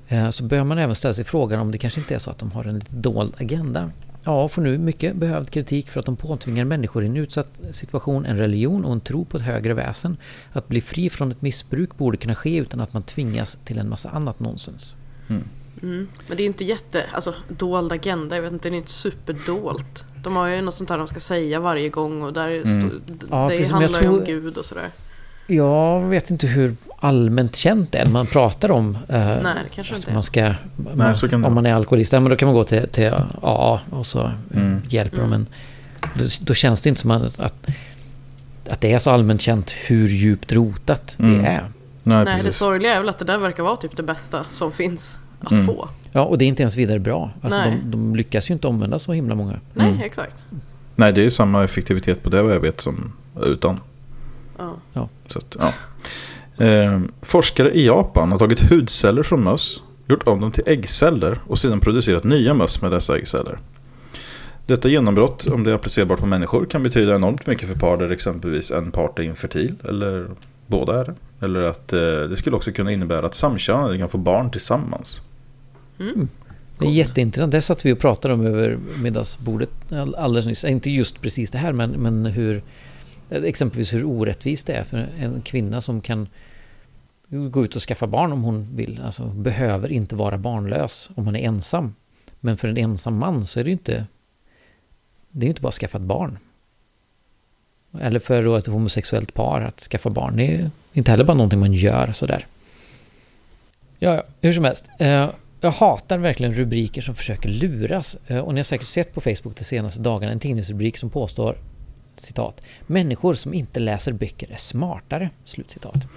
eh, 0.07 0.29
så 0.29 0.43
bör 0.43 0.63
man 0.63 0.77
även 0.77 0.95
ställa 0.95 1.13
sig 1.13 1.25
frågan 1.25 1.59
om 1.59 1.71
det 1.71 1.77
kanske 1.77 1.99
inte 1.99 2.15
är 2.15 2.19
så 2.19 2.29
att 2.29 2.37
de 2.37 2.51
har 2.51 2.65
en 2.65 2.75
lite 2.75 2.95
dold 2.95 3.33
agenda. 3.37 3.91
Ja, 4.23 4.47
får 4.47 4.61
nu 4.61 4.77
mycket 4.77 5.15
behövd 5.15 5.49
kritik 5.49 5.89
för 5.89 5.99
att 5.99 6.05
de 6.05 6.15
påtvingar 6.15 6.65
människor 6.65 7.03
i 7.03 7.07
en 7.07 7.17
utsatt 7.17 7.47
situation 7.71 8.25
en 8.25 8.37
religion 8.37 8.85
och 8.85 8.91
en 8.93 8.99
tro 9.01 9.25
på 9.25 9.37
ett 9.37 9.43
högre 9.43 9.73
väsen. 9.73 10.17
Att 10.51 10.67
bli 10.67 10.81
fri 10.81 11.09
från 11.09 11.31
ett 11.31 11.41
missbruk 11.41 11.97
borde 11.97 12.17
kunna 12.17 12.35
ske 12.35 12.57
utan 12.57 12.81
att 12.81 12.93
man 12.93 13.03
tvingas 13.03 13.57
till 13.65 13.77
en 13.77 13.89
massa 13.89 14.09
annat 14.09 14.39
nonsens. 14.39 14.95
Mm. 15.29 15.43
Men 15.81 16.07
det 16.27 16.33
är 16.33 16.39
ju 16.39 16.45
inte 16.45 16.63
jätte, 16.65 17.03
alltså 17.13 17.33
dold 17.47 17.91
agenda, 17.91 18.35
jag 18.35 18.43
vet 18.43 18.51
inte, 18.51 18.69
det 18.69 18.75
är 18.75 18.77
inte 18.77 18.91
superdolt. 18.91 20.05
De 20.23 20.35
har 20.35 20.47
ju 20.47 20.61
något 20.61 20.75
sånt 20.75 20.89
här 20.89 20.97
de 20.97 21.07
ska 21.07 21.19
säga 21.19 21.59
varje 21.59 21.89
gång 21.89 22.21
och 22.21 22.33
där 22.33 22.49
Mm. 22.49 22.65
stå, 22.81 22.97
Ja, 23.31 23.43
det 23.43 23.57
precis, 23.57 23.71
handlar 23.71 24.01
ju 24.01 24.07
om 24.09 24.15
tror- 24.15 24.25
Gud 24.25 24.57
och 24.57 24.65
sådär. 24.65 24.89
Jag 25.47 26.01
vet 26.01 26.29
inte 26.29 26.47
hur 26.47 26.75
allmänt 26.99 27.55
känt 27.55 27.91
det 27.91 27.97
är 27.97 28.05
när 28.05 28.11
man 28.11 28.25
pratar 28.25 28.71
om 28.71 28.97
eh, 29.09 29.17
Nej, 29.19 29.41
det 29.43 29.75
kanske 29.75 29.93
att 29.93 29.99
inte 29.99 30.11
är. 30.11 30.13
man 30.13 30.23
ska, 30.23 30.53
Nej, 30.95 31.15
så 31.15 31.27
kan 31.29 31.41
det 31.41 31.47
om 31.47 31.53
man 31.55 31.65
är 31.65 31.73
alkoholist, 31.73 32.13
ja, 32.13 32.19
men 32.19 32.29
då 32.29 32.35
kan 32.35 32.45
man 32.47 32.55
gå 32.55 32.63
till, 32.63 32.87
till 32.91 33.11
AA 33.41 33.79
och 33.89 34.05
så 34.07 34.31
Mm. 34.53 34.81
hjälper 34.89 35.17
de 35.17 35.23
Mm. 35.23 35.33
en. 35.33 35.47
Då, 36.15 36.25
då 36.41 36.53
känns 36.53 36.81
det 36.81 36.89
inte 36.89 37.01
som 37.01 37.11
att, 37.11 37.39
att, 37.39 37.67
att 38.69 38.81
det 38.81 38.93
är 38.93 38.99
så 38.99 39.09
allmänt 39.09 39.41
känt 39.41 39.71
hur 39.71 40.07
djupt 40.07 40.51
rotat 40.51 41.15
Mm. 41.19 41.41
det 41.41 41.47
är. 41.47 41.71
Nej, 42.03 42.25
Nej, 42.25 42.41
det 42.43 42.51
sorgliga 42.51 42.93
är 42.93 42.99
väl 42.99 43.09
att 43.09 43.17
det 43.19 43.25
där 43.25 43.37
verkar 43.37 43.63
vara 43.63 43.75
typ 43.75 43.97
det 43.97 44.03
bästa 44.03 44.43
som 44.49 44.71
finns 44.71 45.19
att 45.39 45.51
Mm. 45.51 45.65
få. 45.65 45.89
Ja, 46.11 46.21
och 46.25 46.37
det 46.37 46.45
är 46.45 46.47
inte 46.47 46.63
ens 46.63 46.75
vidare 46.75 46.99
bra. 46.99 47.31
Alltså 47.41 47.59
Nej. 47.59 47.79
de, 47.83 47.91
de 47.91 48.15
lyckas 48.15 48.49
ju 48.49 48.53
inte 48.53 48.67
omvända 48.67 48.99
så 48.99 49.13
himla 49.13 49.35
många. 49.35 49.59
Nej, 49.73 49.89
Mm. 49.89 50.01
exakt. 50.01 50.45
Nej, 50.95 51.13
det 51.13 51.21
är 51.21 51.23
ju 51.23 51.29
samma 51.29 51.63
effektivitet 51.63 52.23
på 52.23 52.29
det 52.29 52.41
vad 52.41 52.53
jag 52.55 52.59
vet 52.59 52.81
som 52.81 53.13
utan. 53.43 53.77
Ja. 54.93 55.09
Så 55.27 55.39
att, 55.39 55.57
ja. 55.59 55.73
eh, 56.65 56.99
forskare 57.21 57.71
i 57.73 57.85
Japan 57.85 58.31
har 58.31 58.39
tagit 58.39 58.59
hudceller 58.71 59.23
från 59.23 59.43
möss, 59.43 59.81
gjort 60.07 60.27
om 60.27 60.41
dem 60.41 60.51
till 60.51 60.63
äggceller 60.67 61.39
och 61.47 61.59
sedan 61.59 61.79
producerat 61.79 62.23
nya 62.23 62.53
möss 62.53 62.81
med 62.81 62.91
dessa 62.91 63.17
äggceller. 63.17 63.57
Detta 64.65 64.89
genombrott, 64.89 65.47
om 65.47 65.63
det 65.63 65.71
är 65.71 65.75
applicerbart 65.75 66.19
på 66.19 66.25
människor, 66.25 66.65
kan 66.65 66.83
betyda 66.83 67.15
enormt 67.15 67.47
mycket 67.47 67.69
för 67.69 67.75
par 67.79 67.97
där 67.97 68.11
exempelvis 68.11 68.71
en 68.71 68.91
part 68.91 69.19
är 69.19 69.23
infertil 69.23 69.75
eller 69.83 70.27
båda 70.67 70.99
är 70.99 71.05
det. 71.05 71.15
Eller 71.45 71.61
att 71.61 71.93
eh, 71.93 71.99
det 71.99 72.35
skulle 72.35 72.55
också 72.55 72.71
kunna 72.71 72.91
innebära 72.91 73.25
att 73.25 73.35
samkönade 73.35 73.97
kan 73.97 74.09
få 74.09 74.17
barn 74.17 74.51
tillsammans. 74.51 75.21
Mm. 75.99 76.27
Det 76.79 76.85
är 76.85 76.89
jätteintressant. 76.91 77.51
Det 77.51 77.61
satt 77.61 77.85
vi 77.85 77.93
och 77.93 77.99
pratade 77.99 78.33
om 78.33 78.45
över 78.45 78.79
middagsbordet 79.03 79.69
all- 79.91 80.15
alldeles 80.15 80.45
nyss. 80.45 80.63
Inte 80.63 80.91
just 80.91 81.21
precis 81.21 81.51
det 81.51 81.57
här, 81.57 81.73
men, 81.73 81.91
men 81.91 82.25
hur 82.25 82.63
exempelvis 83.29 83.93
hur 83.93 84.03
orättvist 84.03 84.67
det 84.67 84.73
är 84.73 84.83
för 84.83 84.97
en 84.97 85.41
kvinna 85.41 85.81
som 85.81 86.01
kan 86.01 86.27
gå 87.29 87.65
ut 87.65 87.75
och 87.75 87.81
skaffa 87.81 88.07
barn 88.07 88.31
om 88.31 88.43
hon 88.43 88.75
vill. 88.75 89.01
Alltså 89.05 89.23
behöver 89.23 89.91
inte 89.91 90.15
vara 90.15 90.37
barnlös 90.37 91.09
om 91.15 91.25
man 91.25 91.35
är 91.35 91.39
ensam. 91.39 91.95
Men 92.39 92.57
för 92.57 92.67
en 92.67 92.77
ensam 92.77 93.17
man 93.17 93.45
så 93.45 93.59
är 93.59 93.63
det 93.63 93.69
ju 93.69 93.73
inte... 93.73 94.05
Det 95.31 95.43
är 95.43 95.47
ju 95.47 95.49
inte 95.49 95.61
bara 95.61 95.67
att 95.67 95.73
skaffa 95.73 95.97
ett 95.97 96.03
barn. 96.03 96.37
Eller 98.01 98.19
för 98.19 98.43
då 98.43 98.55
ett 98.55 98.67
homosexuellt 98.67 99.33
par 99.33 99.61
att 99.61 99.79
skaffa 99.79 100.09
barn. 100.09 100.35
Det 100.37 100.43
är 100.43 100.51
ju 100.51 100.69
inte 100.93 101.11
heller 101.11 101.23
bara 101.23 101.37
någonting 101.37 101.59
man 101.59 101.73
gör 101.73 102.11
sådär. 102.11 102.45
Ja, 103.99 104.15
ja, 104.15 104.23
hur 104.41 104.53
som 104.53 104.63
helst. 104.63 104.85
Eh, 104.99 105.29
jag 105.61 105.71
hatar 105.71 106.17
verkligen 106.17 106.53
rubriker 106.53 107.01
som 107.01 107.15
försöker 107.15 107.49
luras. 107.49 108.17
Eh, 108.27 108.39
och 108.39 108.53
ni 108.53 108.59
har 108.59 108.63
säkert 108.63 108.87
sett 108.87 109.13
på 109.13 109.21
Facebook 109.21 109.55
de 109.57 109.63
senaste 109.63 110.01
dagarna 110.01 110.31
en 110.33 110.39
tidningsrubrik 110.39 110.97
som 110.97 111.09
påstår 111.09 111.57
citat. 112.17 112.61
Människor 112.87 113.33
som 113.33 113.53
inte 113.53 113.79
läser 113.79 114.11
böcker 114.11 114.51
är 114.51 114.57
smartare. 114.57 115.29
Slutcitat. 115.45 116.07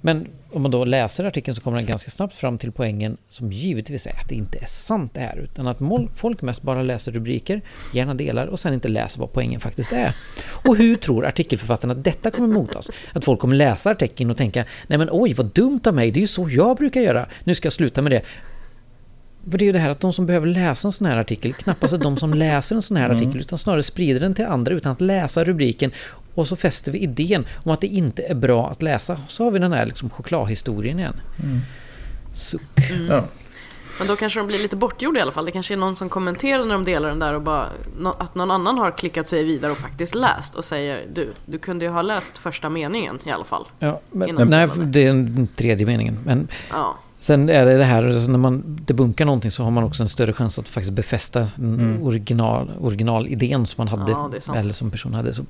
Men 0.00 0.28
om 0.56 0.62
man 0.62 0.70
då 0.70 0.84
läser 0.84 1.24
artikeln 1.24 1.54
så 1.54 1.60
kommer 1.60 1.76
den 1.76 1.86
ganska 1.86 2.10
snabbt 2.10 2.34
fram 2.34 2.58
till 2.58 2.72
poängen 2.72 3.16
som 3.28 3.52
givetvis 3.52 4.06
är 4.06 4.10
att 4.20 4.28
det 4.28 4.34
inte 4.34 4.58
är 4.58 4.66
sant 4.66 5.14
det 5.14 5.20
här 5.20 5.36
utan 5.36 5.66
att 5.66 5.78
folk 6.14 6.42
mest 6.42 6.62
bara 6.62 6.82
läser 6.82 7.12
rubriker, 7.12 7.62
gärna 7.94 8.14
delar 8.14 8.46
och 8.46 8.60
sen 8.60 8.74
inte 8.74 8.88
läser 8.88 9.20
vad 9.20 9.32
poängen 9.32 9.60
faktiskt 9.60 9.92
är. 9.92 10.14
Och 10.68 10.76
hur 10.76 10.96
tror 10.96 11.26
artikelförfattarna 11.26 11.92
att 11.92 12.04
detta 12.04 12.30
kommer 12.30 12.48
mottas? 12.48 12.90
Att 13.12 13.24
folk 13.24 13.40
kommer 13.40 13.56
läsa 13.56 13.90
artikeln 13.90 14.30
och 14.30 14.36
tänka 14.36 14.64
nej 14.86 14.98
men 14.98 15.08
oj 15.12 15.34
vad 15.34 15.46
dumt 15.46 15.80
av 15.86 15.94
mig, 15.94 16.10
det 16.10 16.18
är 16.18 16.20
ju 16.20 16.26
så 16.26 16.48
jag 16.50 16.76
brukar 16.76 17.00
göra, 17.00 17.26
nu 17.44 17.54
ska 17.54 17.66
jag 17.66 17.72
sluta 17.72 18.02
med 18.02 18.12
det. 18.12 18.22
För 19.50 19.58
det 19.58 19.64
är 19.64 19.66
ju 19.66 19.72
det 19.72 19.78
här 19.78 19.90
att 19.90 20.00
de 20.00 20.12
som 20.12 20.26
behöver 20.26 20.46
läsa 20.46 20.88
en 20.88 20.92
sån 20.92 21.06
här 21.06 21.16
artikel 21.16 21.52
knappast 21.52 21.94
är 21.94 21.98
de 21.98 22.16
som 22.16 22.34
läser 22.34 22.76
en 22.76 22.82
sån 22.82 22.96
här 22.96 23.04
mm. 23.04 23.16
artikel 23.16 23.40
utan 23.40 23.58
snarare 23.58 23.82
sprider 23.82 24.20
den 24.20 24.34
till 24.34 24.46
andra 24.46 24.74
utan 24.74 24.92
att 24.92 25.00
läsa 25.00 25.44
rubriken 25.44 25.90
och 26.34 26.48
så 26.48 26.56
fäster 26.56 26.92
vi 26.92 26.98
idén 26.98 27.46
om 27.64 27.72
att 27.72 27.80
det 27.80 27.86
inte 27.86 28.22
är 28.22 28.34
bra 28.34 28.68
att 28.68 28.82
läsa. 28.82 29.20
Så 29.28 29.44
har 29.44 29.50
vi 29.50 29.58
den 29.58 29.72
här 29.72 29.86
liksom 29.86 30.10
chokladhistorien 30.10 30.98
igen. 30.98 31.20
Mm. 31.42 31.60
Suck. 32.32 32.90
Mm. 32.90 33.06
Ja. 33.06 33.24
Men 33.98 34.08
då 34.08 34.16
kanske 34.16 34.40
de 34.40 34.46
blir 34.46 34.58
lite 34.58 34.76
bortgjorda 34.76 35.18
i 35.18 35.22
alla 35.22 35.32
fall. 35.32 35.44
Det 35.44 35.50
kanske 35.50 35.74
är 35.74 35.78
någon 35.78 35.96
som 35.96 36.08
kommenterar 36.08 36.64
när 36.64 36.74
de 36.74 36.84
delar 36.84 37.08
den 37.08 37.18
där 37.18 37.34
och 37.34 37.42
bara 37.42 37.66
att 38.18 38.34
någon 38.34 38.50
annan 38.50 38.78
har 38.78 38.90
klickat 38.90 39.28
sig 39.28 39.44
vidare 39.44 39.72
och 39.72 39.78
faktiskt 39.78 40.14
läst 40.14 40.54
och 40.54 40.64
säger 40.64 41.06
du, 41.12 41.32
du 41.46 41.58
kunde 41.58 41.84
ju 41.84 41.90
ha 41.90 42.02
läst 42.02 42.38
första 42.38 42.70
meningen 42.70 43.18
i 43.24 43.30
alla 43.30 43.44
fall. 43.44 43.68
Ja, 43.78 44.00
men, 44.10 44.48
nej, 44.50 44.68
det 44.76 45.06
är 45.06 45.12
den 45.12 45.48
tredje 45.56 45.86
meningen. 45.86 46.18
Men 46.24 46.48
ja. 46.70 46.96
Sen 47.18 47.48
är 47.48 47.66
det 47.66 47.78
det 47.78 47.84
här, 47.84 48.06
alltså 48.06 48.30
när 48.30 48.38
man 48.38 48.62
debunkar 48.86 49.24
någonting 49.24 49.50
så 49.50 49.62
har 49.62 49.70
man 49.70 49.84
också 49.84 50.02
en 50.02 50.08
större 50.08 50.32
chans 50.32 50.58
att 50.58 50.68
faktiskt 50.68 50.92
befästa 50.92 51.48
mm. 51.58 52.02
original, 52.02 52.70
originalidén 52.80 53.66
som 53.66 53.84
man 53.84 54.00
hade, 54.00 54.12
ja, 54.12 54.30
eller 54.54 54.72
som 54.72 54.90
person 54.90 55.14
hade. 55.14 55.34
Så 55.34 55.44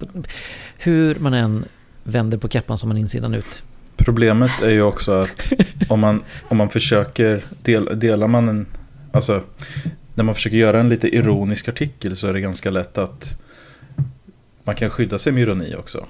hur 0.78 1.18
man 1.18 1.35
än 1.35 1.64
vänder 2.04 2.38
på 2.38 2.49
kappan 2.49 2.78
som 2.78 2.88
man 2.88 2.99
insidan 2.99 3.35
ut. 3.35 3.62
Problemet 3.96 4.62
är 4.62 4.70
ju 4.70 4.82
också 4.82 5.12
att 5.12 5.52
om 5.88 6.00
man, 6.00 6.23
om 6.49 6.56
man 6.56 6.68
försöker, 6.68 7.44
del, 7.62 7.99
delar 7.99 8.28
man 8.28 8.49
en, 8.49 8.66
alltså 9.12 9.42
när 10.14 10.25
man 10.25 10.35
försöker 10.35 10.56
göra 10.56 10.80
en 10.80 10.88
lite 10.88 11.16
ironisk 11.16 11.68
artikel 11.68 12.16
så 12.16 12.26
är 12.26 12.32
det 12.32 12.40
ganska 12.40 12.70
lätt 12.70 12.99
att 12.99 13.40
man 14.64 14.75
kan 14.75 14.90
skydda 14.90 15.18
sig 15.18 15.32
med 15.32 15.42
ironi 15.42 15.75
också. 15.78 16.06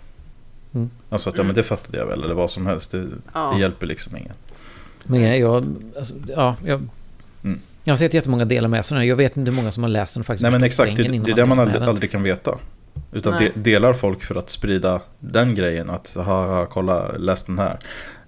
Mm. 0.75 0.91
Alltså 1.09 1.31
att 1.31 1.39
ja 1.39 1.45
men 1.45 1.55
det 1.55 1.63
fattade 1.63 1.99
jag 1.99 2.07
väl 2.07 2.23
eller 2.23 2.35
vad 2.35 2.51
som 2.51 2.67
helst, 2.67 2.91
det, 2.91 3.05
ja. 3.35 3.53
det 3.55 3.61
hjälper 3.61 3.87
liksom 3.87 4.17
ingen. 4.17 4.33
Men 5.07 5.39
jag, 5.41 5.65
alltså, 5.99 6.15
ja, 6.29 6.57
jag, 6.65 6.89
mm. 7.45 7.61
jag 7.85 7.93
har 7.93 7.97
sett 7.97 8.15
jättemånga 8.15 8.45
delar 8.45 8.69
med 8.69 8.85
sig. 8.85 9.09
Jag 9.09 9.17
vet 9.17 9.37
inte 9.37 9.51
hur 9.51 9.57
många 9.57 9.73
som 9.73 9.83
har 9.83 9.91
läst 9.91 10.15
den 10.15 10.21
och 10.21 10.27
faktiskt 10.27 10.43
Nej 10.43 10.53
men 10.53 10.65
exakt, 10.65 10.97
det, 10.97 11.03
det 11.03 11.31
är 11.31 11.37
det 11.37 11.47
man 11.47 11.59
aldrig, 11.59 11.83
aldrig, 11.83 12.11
kan 12.11 12.23
veta. 12.23 12.59
Utan 13.13 13.35
de, 13.39 13.51
delar 13.55 13.93
folk 13.93 14.23
för 14.23 14.35
att 14.35 14.51
sprida 14.51 15.01
den 15.21 15.55
grejen. 15.55 15.91
Att 15.91 16.15
ha, 16.15 16.67
kolla, 16.67 17.13
läs 17.13 17.45
den 17.45 17.59
här. 17.59 17.79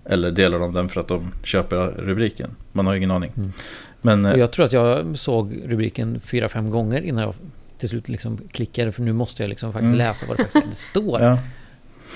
Eller 0.05 0.31
delar 0.31 0.59
de 0.59 0.73
den 0.73 0.89
för 0.89 1.01
att 1.01 1.09
de 1.09 1.33
köper 1.45 1.77
rubriken. 1.87 2.51
Man 2.73 2.87
har 2.87 2.95
ingen 2.95 3.11
aning. 3.11 3.33
Mm. 3.37 3.53
Men, 4.01 4.25
och 4.25 4.39
jag 4.39 4.51
tror 4.51 4.65
att 4.65 4.73
jag 4.73 5.19
såg 5.19 5.63
rubriken 5.67 6.21
fyra, 6.21 6.49
fem 6.49 6.71
gånger 6.71 7.03
innan 7.03 7.23
jag 7.23 7.35
till 7.79 7.89
slut 7.89 8.09
liksom 8.09 8.39
klickade. 8.53 8.93
För 8.93 9.03
nu 9.03 9.13
måste 9.13 9.43
jag 9.43 9.49
liksom 9.49 9.73
faktiskt 9.73 9.95
mm. 9.95 9.99
läsa 9.99 10.27
vad 10.29 10.37
det 10.37 10.43
faktiskt 10.43 10.77
står. 10.91 11.21
ja. 11.21 11.39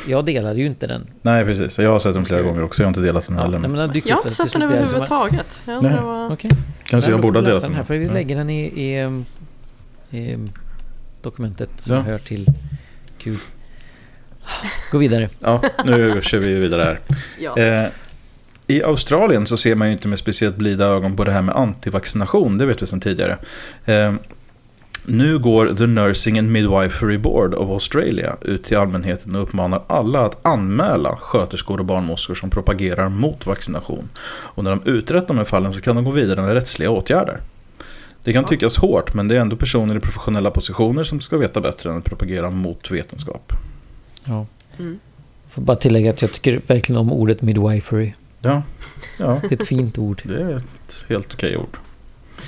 Jag 0.08 0.25
delade 0.25 0.61
ju 0.61 0.66
inte 0.66 0.87
den. 0.87 1.06
Nej, 1.22 1.44
precis. 1.44 1.78
Jag 1.78 1.90
har 1.90 1.99
sett 1.99 2.14
den 2.14 2.25
flera 2.25 2.42
gånger 2.42 2.62
också. 2.62 2.82
Jag 2.82 2.87
har 2.87 2.90
inte 2.90 3.00
delat 3.00 3.26
den 3.26 3.38
heller. 3.38 3.58
Ja, 3.62 3.68
men 3.68 4.02
jag 4.04 4.16
har 4.16 4.22
inte 4.22 4.34
sett 4.34 4.52
den 4.52 4.62
överhuvudtaget. 4.62 5.61
Jag 5.66 5.82
Nej. 5.82 6.00
Var... 6.02 6.32
Okay. 6.32 6.50
Kanske 6.84 7.11
jag 7.11 7.20
borde 7.20 7.38
ha 7.38 7.46
delat 7.46 7.62
den. 7.62 7.75
Här, 7.75 7.82
för 7.82 7.94
vi 7.94 8.08
lägger 8.08 8.37
den 8.37 8.50
i, 8.50 8.62
i, 8.64 9.22
i 10.18 10.38
dokumentet 11.22 11.70
som 11.78 11.96
ja. 11.96 12.02
hör 12.02 12.18
till 12.18 12.46
Gud. 13.18 13.38
Gå 14.90 14.99
vidare. 14.99 15.28
Ja, 15.40 15.62
nu 15.84 16.20
kör 16.22 16.38
vi 16.38 16.54
vidare 16.54 16.82
här. 16.82 17.00
ja. 17.40 17.58
eh, 17.58 17.90
I 18.66 18.82
Australien 18.82 19.46
så 19.46 19.56
ser 19.56 19.75
man 19.75 19.88
ju 19.88 19.92
inte 19.92 20.08
med 20.08 20.18
speciellt 20.18 20.56
blida 20.56 20.84
ögon 20.84 21.16
på 21.16 21.25
det 21.25 21.32
här 21.32 21.42
med 21.42 21.56
antivaccination. 21.56 22.58
Det 22.58 22.66
vet 22.66 22.82
vi 22.82 22.87
sedan 22.87 23.00
tidigare. 23.00 23.38
Eh, 23.84 24.14
nu 25.06 25.38
går 25.38 25.75
The 25.75 25.87
Nursing 25.87 26.38
and 26.38 26.52
Midwifery 26.52 27.18
Board 27.18 27.54
of 27.54 27.71
Australia 27.71 28.37
ut 28.40 28.64
till 28.64 28.76
allmänheten 28.76 29.37
och 29.37 29.42
uppmanar 29.42 29.82
alla 29.87 30.21
att 30.21 30.47
anmäla 30.47 31.16
sköterskor 31.16 31.78
och 31.78 31.85
barnmorskor 31.85 32.35
som 32.35 32.50
propagerar 32.50 33.09
mot 33.09 33.47
vaccination. 33.47 34.09
Och 34.25 34.64
när 34.64 34.71
de 34.71 34.90
utrett 34.90 35.28
de 35.28 35.38
här 35.38 35.44
fallen 35.44 35.73
så 35.73 35.80
kan 35.80 35.97
de 35.97 36.04
gå 36.04 36.11
vidare 36.11 36.42
med 36.42 36.52
rättsliga 36.52 36.90
åtgärder. 36.90 37.40
Det 38.25 38.32
kan 38.32 38.44
tyckas 38.44 38.76
hårt, 38.76 39.14
men 39.14 39.28
det 39.28 39.37
är 39.37 39.40
ändå 39.40 39.56
personer 39.56 39.97
i 39.97 40.00
professionella 40.00 40.50
positioner 40.50 41.04
som 41.04 41.21
ska 41.21 41.37
veta 41.37 41.61
bättre 41.61 41.90
än 41.90 41.97
att 41.97 42.04
propagera 42.04 42.50
mot 42.50 42.90
vetenskap. 42.90 43.52
Ja. 44.25 44.47
Mm. 44.78 44.99
Får 45.49 45.62
bara 45.62 45.76
tillägga 45.76 46.11
att 46.11 46.23
jag 46.23 46.32
tycker 46.32 46.61
verkligen 46.66 47.00
om 47.00 47.12
ordet 47.12 47.42
midwifery. 47.42 48.12
Ja. 48.40 48.62
ja. 49.18 49.40
Det 49.49 49.54
är 49.54 49.62
ett 49.62 49.68
fint 49.68 49.99
ord. 49.99 50.23
Det 50.25 50.42
är 50.42 50.56
ett 50.56 51.04
helt 51.09 51.35
okej 51.35 51.56
ord. 51.56 51.78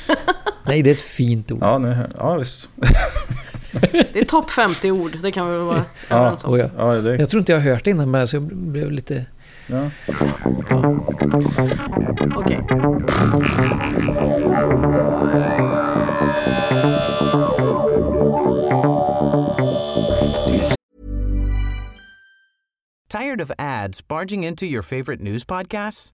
Nej, 0.67 0.83
det 0.83 0.91
är 0.91 0.95
ett 0.95 1.01
fint 1.01 1.53
ord. 1.53 1.59
Ja, 1.61 1.79
nej, 1.79 1.97
ja 2.17 2.37
visst. 2.37 2.69
Det 3.91 4.21
är 4.21 4.25
topp 4.25 4.51
50 4.51 4.91
ord, 4.91 5.19
det 5.23 5.31
kan 5.31 5.51
vi 5.51 5.57
väl 5.57 5.67
vara 5.67 5.85
överens 6.11 6.45
om. 6.45 6.59
Ja, 6.59 6.69
ja, 6.79 6.93
det... 6.93 7.17
Jag 7.17 7.29
tror 7.29 7.39
inte 7.39 7.53
jag 7.53 7.61
har 7.61 7.71
hört 7.71 7.85
det 7.85 7.91
innan, 7.91 8.11
men 8.11 8.27
jag 8.33 8.43
blev 8.43 8.91
lite... 8.91 9.27
Ja. 9.67 9.91
Okej. 12.37 12.61
Okay. 12.67 12.85
Tired 23.09 23.41
of 23.41 23.51
ads 23.59 24.01
barging 24.09 24.45
into 24.45 24.67
your 24.67 24.83
favorite 24.83 25.21
news 25.21 25.45
podcasts? 25.45 26.14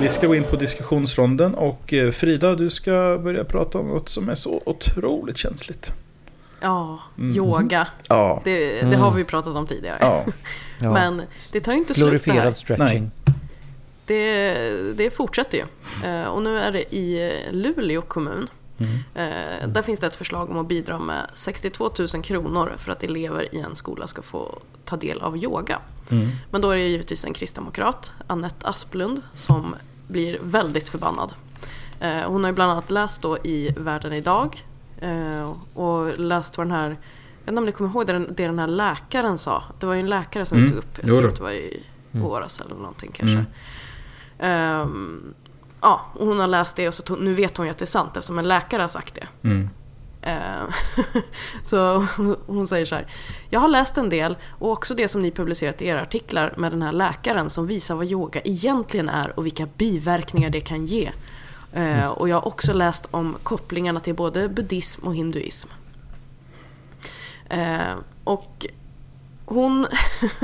Vi 0.00 0.08
ska 0.08 0.26
gå 0.26 0.34
in 0.34 0.44
på 0.44 0.56
diskussionsronden 0.56 1.54
och 1.54 1.92
eh, 1.92 2.10
Frida, 2.10 2.54
du 2.54 2.70
ska 2.70 3.20
börja 3.22 3.44
prata 3.44 3.78
om 3.78 3.88
något 3.88 4.08
som 4.08 4.28
är 4.28 4.34
så 4.34 4.62
otroligt 4.66 5.36
känsligt. 5.36 5.92
Ja, 6.60 6.98
mm. 7.18 7.36
yoga. 7.36 7.88
Ja. 8.08 8.42
Det, 8.44 8.82
det 8.82 8.96
har 8.96 9.12
vi 9.12 9.24
pratat 9.24 9.56
om 9.56 9.66
tidigare. 9.66 9.96
Ja. 10.00 10.24
Men 10.78 11.22
det 11.52 11.60
tar 11.60 11.72
ju 11.72 11.78
inte 11.78 11.94
slut 11.94 12.24
det 12.24 12.32
här. 12.32 12.52
stretching. 12.52 13.10
Det, 14.06 14.54
det 14.96 15.10
fortsätter 15.10 15.58
ju. 15.58 15.64
Eh, 16.08 16.26
och 16.26 16.42
nu 16.42 16.58
är 16.58 16.72
det 16.72 16.94
i 16.94 17.32
Luleå 17.50 18.02
kommun. 18.02 18.48
Mm. 18.78 19.72
Där 19.72 19.82
finns 19.82 20.00
det 20.00 20.06
ett 20.06 20.16
förslag 20.16 20.50
om 20.50 20.58
att 20.58 20.68
bidra 20.68 20.98
med 20.98 21.30
62 21.34 21.90
000 21.98 22.22
kronor 22.22 22.72
för 22.78 22.92
att 22.92 23.02
elever 23.02 23.54
i 23.54 23.60
en 23.60 23.74
skola 23.74 24.06
ska 24.06 24.22
få 24.22 24.58
ta 24.84 24.96
del 24.96 25.20
av 25.20 25.36
yoga. 25.36 25.80
Mm. 26.10 26.28
Men 26.50 26.60
då 26.60 26.70
är 26.70 26.76
det 26.76 26.88
givetvis 26.88 27.24
en 27.24 27.32
kristdemokrat, 27.32 28.12
Annette 28.26 28.66
Asplund, 28.66 29.22
som 29.34 29.74
blir 30.08 30.38
väldigt 30.42 30.88
förbannad. 30.88 31.32
Eh, 32.00 32.22
hon 32.26 32.44
har 32.44 32.50
ju 32.50 32.54
bland 32.54 32.72
annat 32.72 32.90
läst 32.90 33.22
då 33.22 33.38
i 33.38 33.74
Världen 33.76 34.12
idag 34.12 34.64
Eh, 35.04 35.56
och 35.74 36.18
läst 36.18 36.58
vad 36.58 36.66
den 36.66 36.76
här, 36.76 36.88
jag 36.88 36.96
vet 37.44 37.48
inte 37.48 37.58
om 37.58 37.64
ni 37.64 37.72
kommer 37.72 37.90
ihåg 37.90 38.06
det, 38.06 38.18
det 38.18 38.46
den 38.46 38.58
här 38.58 38.66
läkaren 38.66 39.38
sa. 39.38 39.62
Det 39.80 39.86
var 39.86 39.94
ju 39.94 40.00
en 40.00 40.10
läkare 40.10 40.46
som 40.46 40.58
mm. 40.58 40.70
tog 40.70 40.78
upp, 40.78 40.98
jag 41.02 41.06
tror 41.06 41.30
det 41.30 41.40
var 41.40 41.50
i 41.50 41.82
mm. 42.12 42.26
våras 42.26 42.60
eller 42.60 42.74
någonting 42.74 43.10
kanske. 43.12 43.44
Mm. 44.38 44.80
Um, 44.80 45.34
ja, 45.80 46.00
och 46.14 46.26
hon 46.26 46.40
har 46.40 46.46
läst 46.46 46.76
det 46.76 46.88
och 46.88 46.94
så 46.94 47.02
tog, 47.02 47.20
nu 47.20 47.34
vet 47.34 47.56
hon 47.56 47.66
ju 47.66 47.70
att 47.70 47.78
det 47.78 47.84
är 47.84 47.86
sant 47.86 48.16
eftersom 48.16 48.38
en 48.38 48.48
läkare 48.48 48.82
har 48.82 48.88
sagt 48.88 49.14
det. 49.14 49.48
Mm. 49.48 49.70
Eh, 50.26 50.68
så 51.62 52.06
hon 52.46 52.66
säger 52.66 52.86
så 52.86 52.94
här. 52.94 53.06
Jag 53.50 53.60
har 53.60 53.68
läst 53.68 53.98
en 53.98 54.08
del 54.08 54.36
och 54.58 54.72
också 54.72 54.94
det 54.94 55.08
som 55.08 55.22
ni 55.22 55.30
publicerat 55.30 55.82
i 55.82 55.86
era 55.86 56.02
artiklar 56.02 56.54
med 56.56 56.72
den 56.72 56.82
här 56.82 56.92
läkaren 56.92 57.50
som 57.50 57.66
visar 57.66 57.94
vad 57.94 58.06
yoga 58.06 58.40
egentligen 58.44 59.08
är 59.08 59.38
och 59.38 59.46
vilka 59.46 59.66
biverkningar 59.76 60.50
det 60.50 60.60
kan 60.60 60.86
ge. 60.86 61.10
Mm. 61.72 62.10
Och 62.10 62.28
jag 62.28 62.36
har 62.36 62.46
också 62.46 62.72
läst 62.72 63.08
om 63.10 63.36
kopplingarna 63.42 64.00
till 64.00 64.14
både 64.14 64.48
buddhism 64.48 65.06
och 65.06 65.14
hinduism. 65.14 65.68
Eh, 67.48 67.94
och 68.24 68.66
hon, 69.44 69.86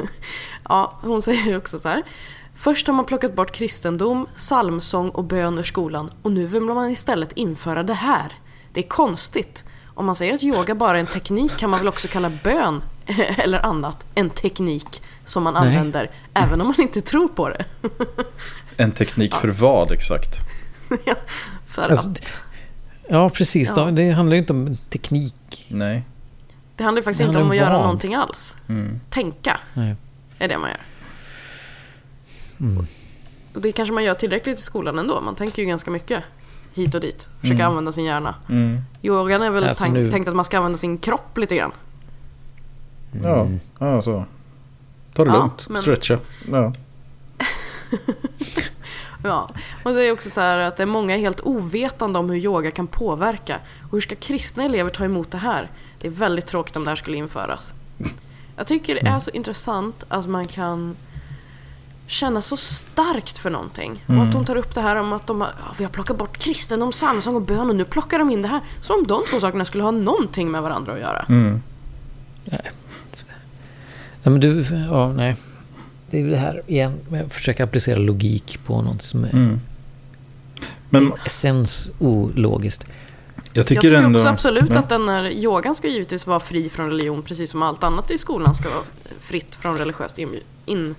ja, 0.69 0.99
hon 1.03 1.23
säger 1.23 1.57
också 1.57 1.79
så 1.79 1.89
här. 1.89 2.03
Först 2.55 2.87
har 2.87 2.95
man 2.95 3.05
plockat 3.05 3.35
bort 3.35 3.53
kristendom, 3.53 4.27
psalmsång 4.35 5.09
och 5.09 5.25
bön 5.25 5.59
ur 5.59 5.63
skolan 5.63 6.11
och 6.23 6.33
nu 6.33 6.47
vill 6.47 6.63
man 6.63 6.91
istället 6.91 7.33
införa 7.33 7.83
det 7.83 7.95
här. 7.95 8.33
Det 8.73 8.81
är 8.81 8.89
konstigt. 8.89 9.65
Om 10.01 10.07
man 10.07 10.17
säger 10.17 10.35
att 10.35 10.43
yoga 10.43 10.75
bara 10.75 10.97
är 10.97 11.01
en 11.01 11.07
teknik 11.07 11.57
kan 11.57 11.71
man 11.71 11.79
väl 11.81 11.89
också 11.89 12.09
kalla 12.09 12.31
bön 12.45 12.83
eller 13.39 13.67
annat 13.67 14.07
en 14.15 14.31
teknik 14.31 15.03
som 15.25 15.43
man 15.43 15.55
Nej. 15.55 15.63
använder 15.63 16.11
även 16.35 16.61
om 16.61 16.67
man 16.67 16.81
inte 16.81 17.01
tror 17.01 17.29
på 17.29 17.49
det. 17.49 17.65
En 18.77 18.93
teknik 18.93 19.35
för 19.35 19.49
vad 19.49 19.93
exakt? 19.93 20.37
Ja, 21.05 21.15
för 21.67 21.83
Alltså, 21.83 22.09
att, 22.11 22.37
Ja, 23.09 23.29
precis. 23.31 23.73
Ja. 23.77 23.85
Det 23.85 24.11
handlar 24.11 24.35
ju 24.35 24.41
inte 24.41 24.53
om 24.53 24.77
teknik. 24.91 25.67
Nej. 25.69 26.03
det 26.77 26.85
handlar 26.85 27.01
ju 27.01 27.05
faktiskt 27.05 27.19
det 27.19 27.25
inte 27.27 27.39
om 27.39 27.45
att 27.45 27.49
handlar 27.49 27.67
om 27.67 27.71
göra 27.71 27.79
vad. 27.79 27.83
någonting 27.87 28.15
alls. 28.15 28.57
Mm. 28.69 29.01
Tänka 29.11 29.61
Nej. 29.75 29.97
är 30.39 30.49
det 30.49 30.59
man 30.59 30.71
gör. 30.71 30.81
Mm. 32.61 32.87
Och 33.55 33.61
det 33.61 33.73
kanske 33.73 33.93
man 33.93 34.05
gör 34.05 34.15
tillräckligt 34.15 34.59
i 34.59 34.63
skolan 34.63 34.99
ändå. 34.99 35.21
Man 35.21 35.35
tänker 35.35 35.63
ju 35.63 35.69
ganska 35.69 35.91
mycket 35.91 36.25
hit 36.75 36.95
och 36.95 37.01
dit. 37.01 37.29
Försöka 37.41 37.55
Mm. 37.63 37.67
använda 37.69 37.93
sin 37.93 38.05
hjärna. 38.05 38.35
Mm. 38.49 38.79
Yogan 39.03 39.43
är 39.43 39.51
väl 39.51 39.65
Alltså 39.65 39.85
tank- 39.85 39.93
nu- 39.95 40.11
tänkt 40.11 40.29
att 40.29 40.37
man 40.37 40.45
ska 40.45 40.57
använda 40.57 40.79
sin 40.79 40.99
kropp 40.99 41.39
lite 41.39 41.57
grann. 41.57 41.73
Ja, 43.23 43.41
Mm. 43.41 43.61
ja, 43.79 44.03
så. 44.03 44.25
Ta 45.15 45.25
det 45.25 45.31
Ja, 45.31 45.37
lugnt. 45.39 45.69
men- 45.69 45.83
Stretcha. 45.83 46.19
Ja. 46.51 46.73
Ja. 49.25 49.51
Och 49.85 49.91
det 49.95 50.03
är 50.09 50.13
också 50.13 50.31
så 50.31 50.41
här 50.41 50.59
att 50.59 50.77
det 50.77 50.83
är 50.83 50.87
många 50.87 51.17
helt 51.17 51.41
ovetande 51.41 52.19
om 52.19 52.31
hur 52.31 52.37
yoga 52.39 52.71
kan 52.71 52.87
påverka. 52.87 53.57
Och 53.85 53.93
hur 53.93 54.01
ska 54.01 54.15
kristna 54.15 54.65
elever 54.65 54.91
ta 54.91 55.05
emot 55.05 55.31
det 55.31 55.39
här? 55.39 55.71
Det 56.01 56.07
är 56.07 56.13
väldigt 56.13 56.47
tråkigt 56.47 56.77
om 56.77 56.85
det 56.85 56.91
här 56.91 56.97
skulle 56.97 57.17
införas. 57.17 57.73
Jag 58.57 58.67
tycker 58.67 58.95
det 58.95 59.01
är 59.07 59.21
så 59.21 59.31
intressant 59.31 60.05
att 60.09 60.27
man 60.27 60.47
kan 60.47 60.97
känna 62.11 62.43
så 62.43 62.57
starkt 62.57 63.39
för 63.39 63.51
någonting. 63.51 64.05
Och 64.07 64.23
att 64.23 64.35
hon 64.35 64.45
tar 64.45 64.57
upp 64.57 64.75
det 64.75 64.81
här 64.81 64.97
om 64.97 65.13
att 65.13 65.27
de 65.27 65.41
har, 65.41 65.49
ja, 65.49 65.75
vi 65.79 65.85
har 65.85 65.91
plockat 65.91 66.19
bort 66.19 66.39
kristendom, 66.39 66.91
psalmsång 66.91 67.35
och 67.35 67.43
bön 67.43 67.71
och 67.71 67.77
nu 67.77 67.85
plockar 67.85 68.19
de 68.19 68.31
in 68.31 68.43
det 68.43 68.49
här. 68.49 68.61
Som 68.81 68.97
om 68.97 69.07
de 69.07 69.23
två 69.31 69.41
sakerna 69.41 69.65
skulle 69.65 69.85
ha 69.85 69.91
någonting 69.91 70.51
med 70.51 70.63
varandra 70.63 70.93
att 70.93 70.99
göra. 71.01 71.27
Mm. 71.29 71.63
Nej, 72.45 72.71
men 74.23 74.41
du, 74.41 74.67
ja, 74.91 75.13
nej. 75.13 75.37
Det 76.11 76.19
är 76.19 76.23
väl 76.23 76.31
det 76.31 76.39
här 76.39 76.63
igen, 76.67 77.01
med 77.09 77.25
att 77.27 77.35
försöka 77.35 77.65
applicera 77.65 77.99
logik 77.99 78.61
på 78.65 78.83
något 78.83 79.03
som 79.03 79.25
är 79.25 79.33
Mm. 79.33 79.61
Men 80.93 81.13
essens 81.27 81.91
ologiskt. 81.99 82.85
jag 83.35 83.45
Jag 83.53 83.67
tycker, 83.67 83.81
tycker 83.81 83.95
ändå... 83.95 84.19
också 84.19 84.29
absolut 84.29 84.71
Ja. 84.71 84.79
att 84.79 84.89
den 84.89 85.09
här 85.09 85.25
yogan 85.31 85.75
ska 85.75 85.89
givetvis 85.89 86.27
vara 86.27 86.41
fri 86.41 86.69
från 86.69 86.89
religion 86.91 87.23
precis 87.23 87.51
som 87.51 87.63
allt 87.63 87.85
annat 87.85 88.11
i 88.11 88.19
skolan 88.19 88.55
ska 88.55 88.69
vara 88.69 88.85
fritt 89.21 89.55
från 89.55 89.79
religiöst 89.79 90.19
in... 90.19 90.29
in 90.67 90.95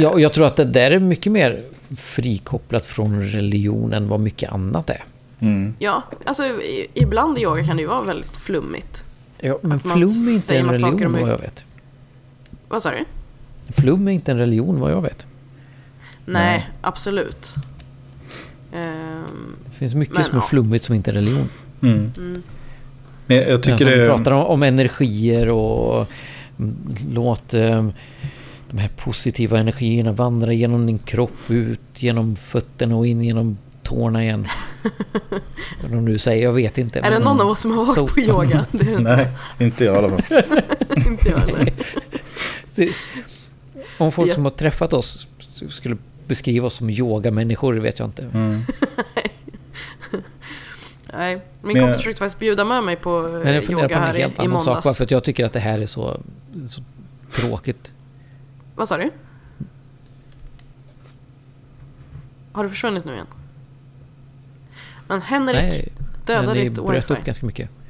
Ja, 0.00 0.08
och 0.10 0.20
jag 0.20 0.32
tror 0.32 0.46
att 0.46 0.56
det 0.56 0.64
där 0.64 0.90
är 0.90 0.98
mycket 0.98 1.32
mer 1.32 1.60
frikopplat 1.96 2.86
från 2.86 3.22
religion 3.22 3.92
än 3.92 4.08
vad 4.08 4.20
mycket 4.20 4.52
annat 4.52 4.90
är. 4.90 5.04
Mm. 5.40 5.74
Ja, 5.78 6.02
alltså 6.24 6.44
i- 6.44 6.86
ibland 6.94 7.38
i 7.38 7.42
yoga 7.42 7.64
kan 7.64 7.76
det 7.76 7.82
ju 7.82 7.88
vara 7.88 8.02
väldigt 8.02 8.36
flummigt. 8.36 9.04
Ja, 9.40 9.58
men 9.62 9.80
flum 9.80 10.28
är 10.28 10.32
inte 10.32 10.58
en 10.58 10.68
religion 10.68 11.14
hur- 11.14 11.20
vad 11.20 11.30
jag 11.30 11.38
vet. 11.38 11.64
Vad 12.68 12.82
sa 12.82 12.90
du? 12.90 13.04
Flum 13.72 14.08
är 14.08 14.12
inte 14.12 14.30
en 14.32 14.38
religion 14.38 14.80
vad 14.80 14.92
jag 14.92 15.02
vet. 15.02 15.26
Nej, 16.26 16.42
Nej. 16.42 16.68
absolut. 16.80 17.54
Ehm, 18.72 19.56
Det 19.64 19.70
finns 19.78 19.94
mycket 19.94 20.14
Men, 20.14 20.24
som 20.24 20.34
är 20.38 20.42
ja. 20.42 20.46
flummigt 20.48 20.84
som 20.84 20.94
inte 20.94 21.10
är 21.10 21.14
religion. 21.14 21.48
Mm. 21.82 22.12
mm. 22.16 22.42
Men 23.26 23.36
jag 23.36 23.62
tycker 23.62 23.72
alltså, 23.72 23.84
det 23.86 24.00
vi 24.00 24.06
pratar 24.06 24.30
om, 24.32 24.44
om 24.44 24.62
energier 24.62 25.48
och 25.48 26.06
mm, 26.58 26.76
låt 27.12 27.54
eh, 27.54 27.88
de 28.74 28.80
här 28.80 28.90
positiva 28.96 29.58
energierna 29.58 30.12
vandra 30.12 30.52
genom 30.52 30.86
din 30.86 30.98
kropp, 30.98 31.50
ut 31.50 31.80
genom 32.02 32.36
fötterna 32.36 32.96
och 32.96 33.06
in 33.06 33.22
genom 33.22 33.58
tårna 33.82 34.22
igen. 34.24 34.46
Vad 35.82 35.90
de 35.90 36.04
nu 36.04 36.18
säger, 36.18 36.42
jag 36.44 36.52
vet 36.52 36.78
inte. 36.78 37.00
Är 37.00 37.10
det 37.10 37.18
någon 37.18 37.40
av 37.40 37.48
oss 37.48 37.60
som 37.60 37.70
har 37.78 37.84
varit 37.96 38.14
på 38.14 38.20
yoga? 38.20 38.66
Det 38.72 38.86
är 38.92 38.96
det 38.96 39.02
Nej, 39.02 39.28
inte 39.58 39.84
jag 39.84 39.94
i 39.94 39.98
alla 39.98 40.18
fall. 40.18 40.42
inte 41.06 41.28
jag 41.28 41.38
heller. 41.38 41.72
Om 43.98 44.12
folk 44.12 44.30
Ja. 44.30 44.34
som 44.34 44.44
har 44.44 44.50
träffat 44.52 44.92
oss 44.92 45.26
skulle 45.70 45.96
beskriva 46.26 46.66
oss 46.66 46.74
som 46.74 46.90
yogamänniskor 46.90 47.74
vet 47.74 47.98
jag 47.98 48.08
inte. 48.08 48.22
Mm. 48.34 48.60
Nej, 51.12 51.40
min 51.62 51.80
kompis 51.80 51.96
försökte 51.96 52.18
faktiskt 52.18 52.38
bjuda 52.38 52.64
med 52.64 52.84
mig 52.84 52.96
på 52.96 53.26
eh, 53.26 53.32
Men 53.32 53.54
jag 53.54 53.64
funderar 53.64 53.82
yoga 53.84 53.88
på 53.88 53.94
en 53.94 54.02
här 54.08 54.14
i, 54.16 54.20
helt 54.20 54.38
i 54.38 54.42
annan 54.42 54.60
sak 54.60 54.74
måndags. 54.74 54.96
för 54.96 55.04
att 55.04 55.10
jag 55.10 55.24
tycker 55.24 55.44
att 55.44 55.52
det 55.52 55.60
här 55.60 55.78
är 55.78 55.86
så, 55.86 56.20
så 56.68 56.82
tråkigt. 57.32 57.92
Vad 58.74 58.88
sa 58.88 58.96
du? 58.96 59.10
Har 62.52 62.62
du 62.64 62.70
försvunnit 62.70 63.04
nu 63.04 63.12
igen? 63.12 63.26
Men 65.08 65.22
Henrik, 65.22 65.56
Nej, 65.62 65.92
döda 66.26 66.46
men 66.46 66.54
det 66.56 66.60
ditt 66.64 66.74
bröt 66.86 67.10
wifi. 67.10 67.14
upp 67.20 67.24
ganska 67.24 67.46
mycket. 67.46 67.70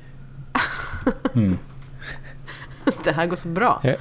Mm. 1.35 1.59
Det 3.05 3.13
här 3.13 3.27
går 3.27 3.37
så 3.37 3.49
bra. 3.49 3.81
Jag, 3.85 3.97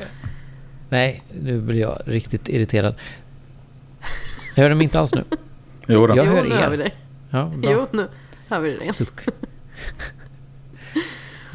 nej, 0.90 1.24
nu 1.42 1.62
blir 1.62 1.80
jag 1.80 2.02
riktigt 2.06 2.50
irriterad. 2.50 2.96
Jag 4.56 4.64
hör 4.64 4.70
dem 4.70 4.82
inte 4.82 5.00
alls 5.00 5.14
nu. 5.16 5.24
Jo 5.88 6.08
då. 6.08 6.18
Jag 6.18 6.26
jo, 6.26 6.34
hör 6.34 6.44
nu 6.44 6.56
er. 6.56 6.58
hör 6.62 6.70
vi 6.70 6.78
dig. 6.78 6.96
Ja, 7.30 7.46
bra. 7.46 7.72
Jo, 7.72 7.88
nu 7.92 8.08
hör 8.48 8.60
vi 8.60 8.70
dig 8.70 8.82
igen. 8.82 8.94
Suck. 8.94 9.22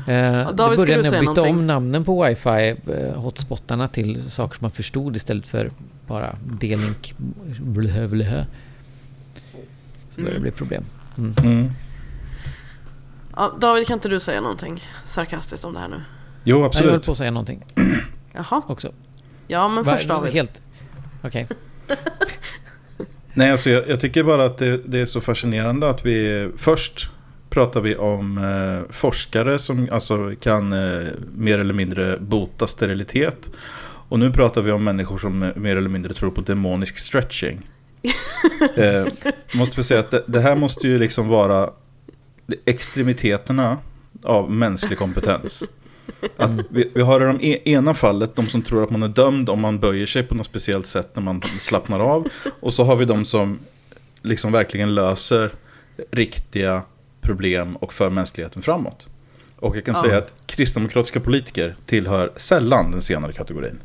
Eh, 0.08 0.50
David, 0.52 0.78
det 0.78 0.82
började 0.86 1.02
när 1.02 1.16
jag 1.16 1.20
bytte 1.20 1.24
någonting? 1.24 1.54
om 1.54 1.66
namnen 1.66 2.04
på 2.04 2.24
wifi 2.24 2.76
eh, 2.86 3.14
hotspottarna 3.20 3.88
till 3.88 4.30
saker 4.30 4.54
som 4.58 4.64
man 4.64 4.70
förstod 4.70 5.16
istället 5.16 5.46
för 5.46 5.70
bara 6.06 6.36
delink 6.44 7.14
blö, 7.60 8.08
blö. 8.08 8.44
Så 10.10 10.20
började 10.20 10.30
det 10.30 10.30
Mm. 10.30 10.42
bli 10.42 10.50
problem. 10.50 10.84
Mm. 11.18 11.34
Mm. 11.42 11.72
Ja, 13.36 13.52
David, 13.60 13.86
kan 13.86 13.94
inte 13.94 14.08
du 14.08 14.20
säga 14.20 14.40
någonting 14.40 14.82
sarkastiskt 15.04 15.64
om 15.64 15.72
det 15.74 15.80
här 15.80 15.88
nu? 15.88 15.96
Jo, 15.96 16.02
Nej, 16.04 16.44
Jag 16.44 16.58
höll 16.58 16.66
absolut. 16.66 17.06
på 17.06 17.12
att 17.12 17.18
säga 17.18 17.30
någonting 17.30 17.64
Jaha, 18.32 18.62
också. 18.66 18.92
ja 19.46 19.68
men 19.68 19.84
Va- 19.84 19.92
först 19.92 20.08
David. 20.08 20.32
Helt... 20.32 20.62
Okej. 21.22 21.46
Nej, 23.34 23.50
alltså 23.50 23.70
jag, 23.70 23.88
jag 23.88 24.00
tycker 24.00 24.22
bara 24.24 24.44
att 24.44 24.58
det, 24.58 24.76
det 24.86 24.98
är 25.00 25.06
så 25.06 25.20
fascinerande 25.20 25.90
att 25.90 26.06
vi 26.06 26.50
först 26.56 27.10
pratar 27.50 27.80
vi 27.80 27.96
om 27.96 28.38
eh, 28.38 28.92
forskare 28.92 29.58
som 29.58 29.88
alltså 29.92 30.34
kan 30.40 30.72
eh, 30.72 31.06
mer 31.36 31.58
eller 31.58 31.74
mindre 31.74 32.18
bota 32.18 32.66
sterilitet. 32.66 33.50
Och 34.08 34.18
nu 34.18 34.32
pratar 34.32 34.62
vi 34.62 34.72
om 34.72 34.84
människor 34.84 35.18
som 35.18 35.42
eh, 35.42 35.56
mer 35.56 35.76
eller 35.76 35.88
mindre 35.88 36.14
tror 36.14 36.30
på 36.30 36.40
demonisk 36.40 36.98
stretching. 36.98 37.60
eh, 38.76 39.06
måste 39.54 39.76
vi 39.76 39.84
säga 39.84 40.00
att 40.00 40.10
det, 40.10 40.24
det 40.26 40.40
här 40.40 40.56
måste 40.56 40.88
ju 40.88 40.98
liksom 40.98 41.28
vara 41.28 41.70
extremiteterna 42.64 43.78
av 44.22 44.50
mänsklig 44.50 44.98
kompetens. 44.98 45.68
Att 46.36 46.50
vi, 46.70 46.90
vi 46.94 47.02
har 47.02 47.20
i 47.20 47.24
de 47.24 47.40
e- 47.40 47.70
ena 47.70 47.94
fallet 47.94 48.36
de 48.36 48.46
som 48.46 48.62
tror 48.62 48.84
att 48.84 48.90
man 48.90 49.02
är 49.02 49.08
dömd 49.08 49.50
om 49.50 49.60
man 49.60 49.78
böjer 49.78 50.06
sig 50.06 50.22
på 50.22 50.34
något 50.34 50.46
speciellt 50.46 50.86
sätt 50.86 51.10
när 51.14 51.22
man 51.22 51.42
slappnar 51.42 52.00
av. 52.00 52.28
Och 52.60 52.74
så 52.74 52.84
har 52.84 52.96
vi 52.96 53.04
de 53.04 53.24
som 53.24 53.58
liksom 54.22 54.52
verkligen 54.52 54.94
löser 54.94 55.50
riktiga 56.10 56.82
problem 57.20 57.76
och 57.76 57.92
för 57.92 58.10
mänskligheten 58.10 58.62
framåt. 58.62 59.06
Och 59.56 59.76
jag 59.76 59.84
kan 59.84 59.94
Ja. 59.94 60.02
säga 60.02 60.18
att 60.18 60.34
kristdemokratiska 60.46 61.20
politiker 61.20 61.76
tillhör 61.86 62.32
sällan 62.36 62.90
den 62.90 63.02
senare 63.02 63.32
kategorin. 63.32 63.78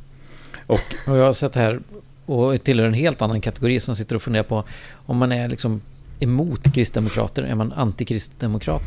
Och 0.67 0.79
Och 1.07 1.17
jag 1.17 1.25
har 1.25 1.33
sett 1.33 1.55
här 1.55 1.79
och 2.25 2.63
tillhör 2.63 2.87
en 2.87 2.93
helt 2.93 3.21
annan 3.21 3.41
kategori 3.41 3.79
som 3.79 3.95
sitter 3.95 4.15
och 4.15 4.21
funderar 4.21 4.43
på 4.43 4.63
om 5.05 5.17
man 5.17 5.31
är 5.31 5.47
liksom 5.49 5.81
emot 6.19 6.73
kristdemokrater, 6.73 7.43
är 7.43 7.55
man 7.55 7.71
antikristdemokrat? 7.71 8.83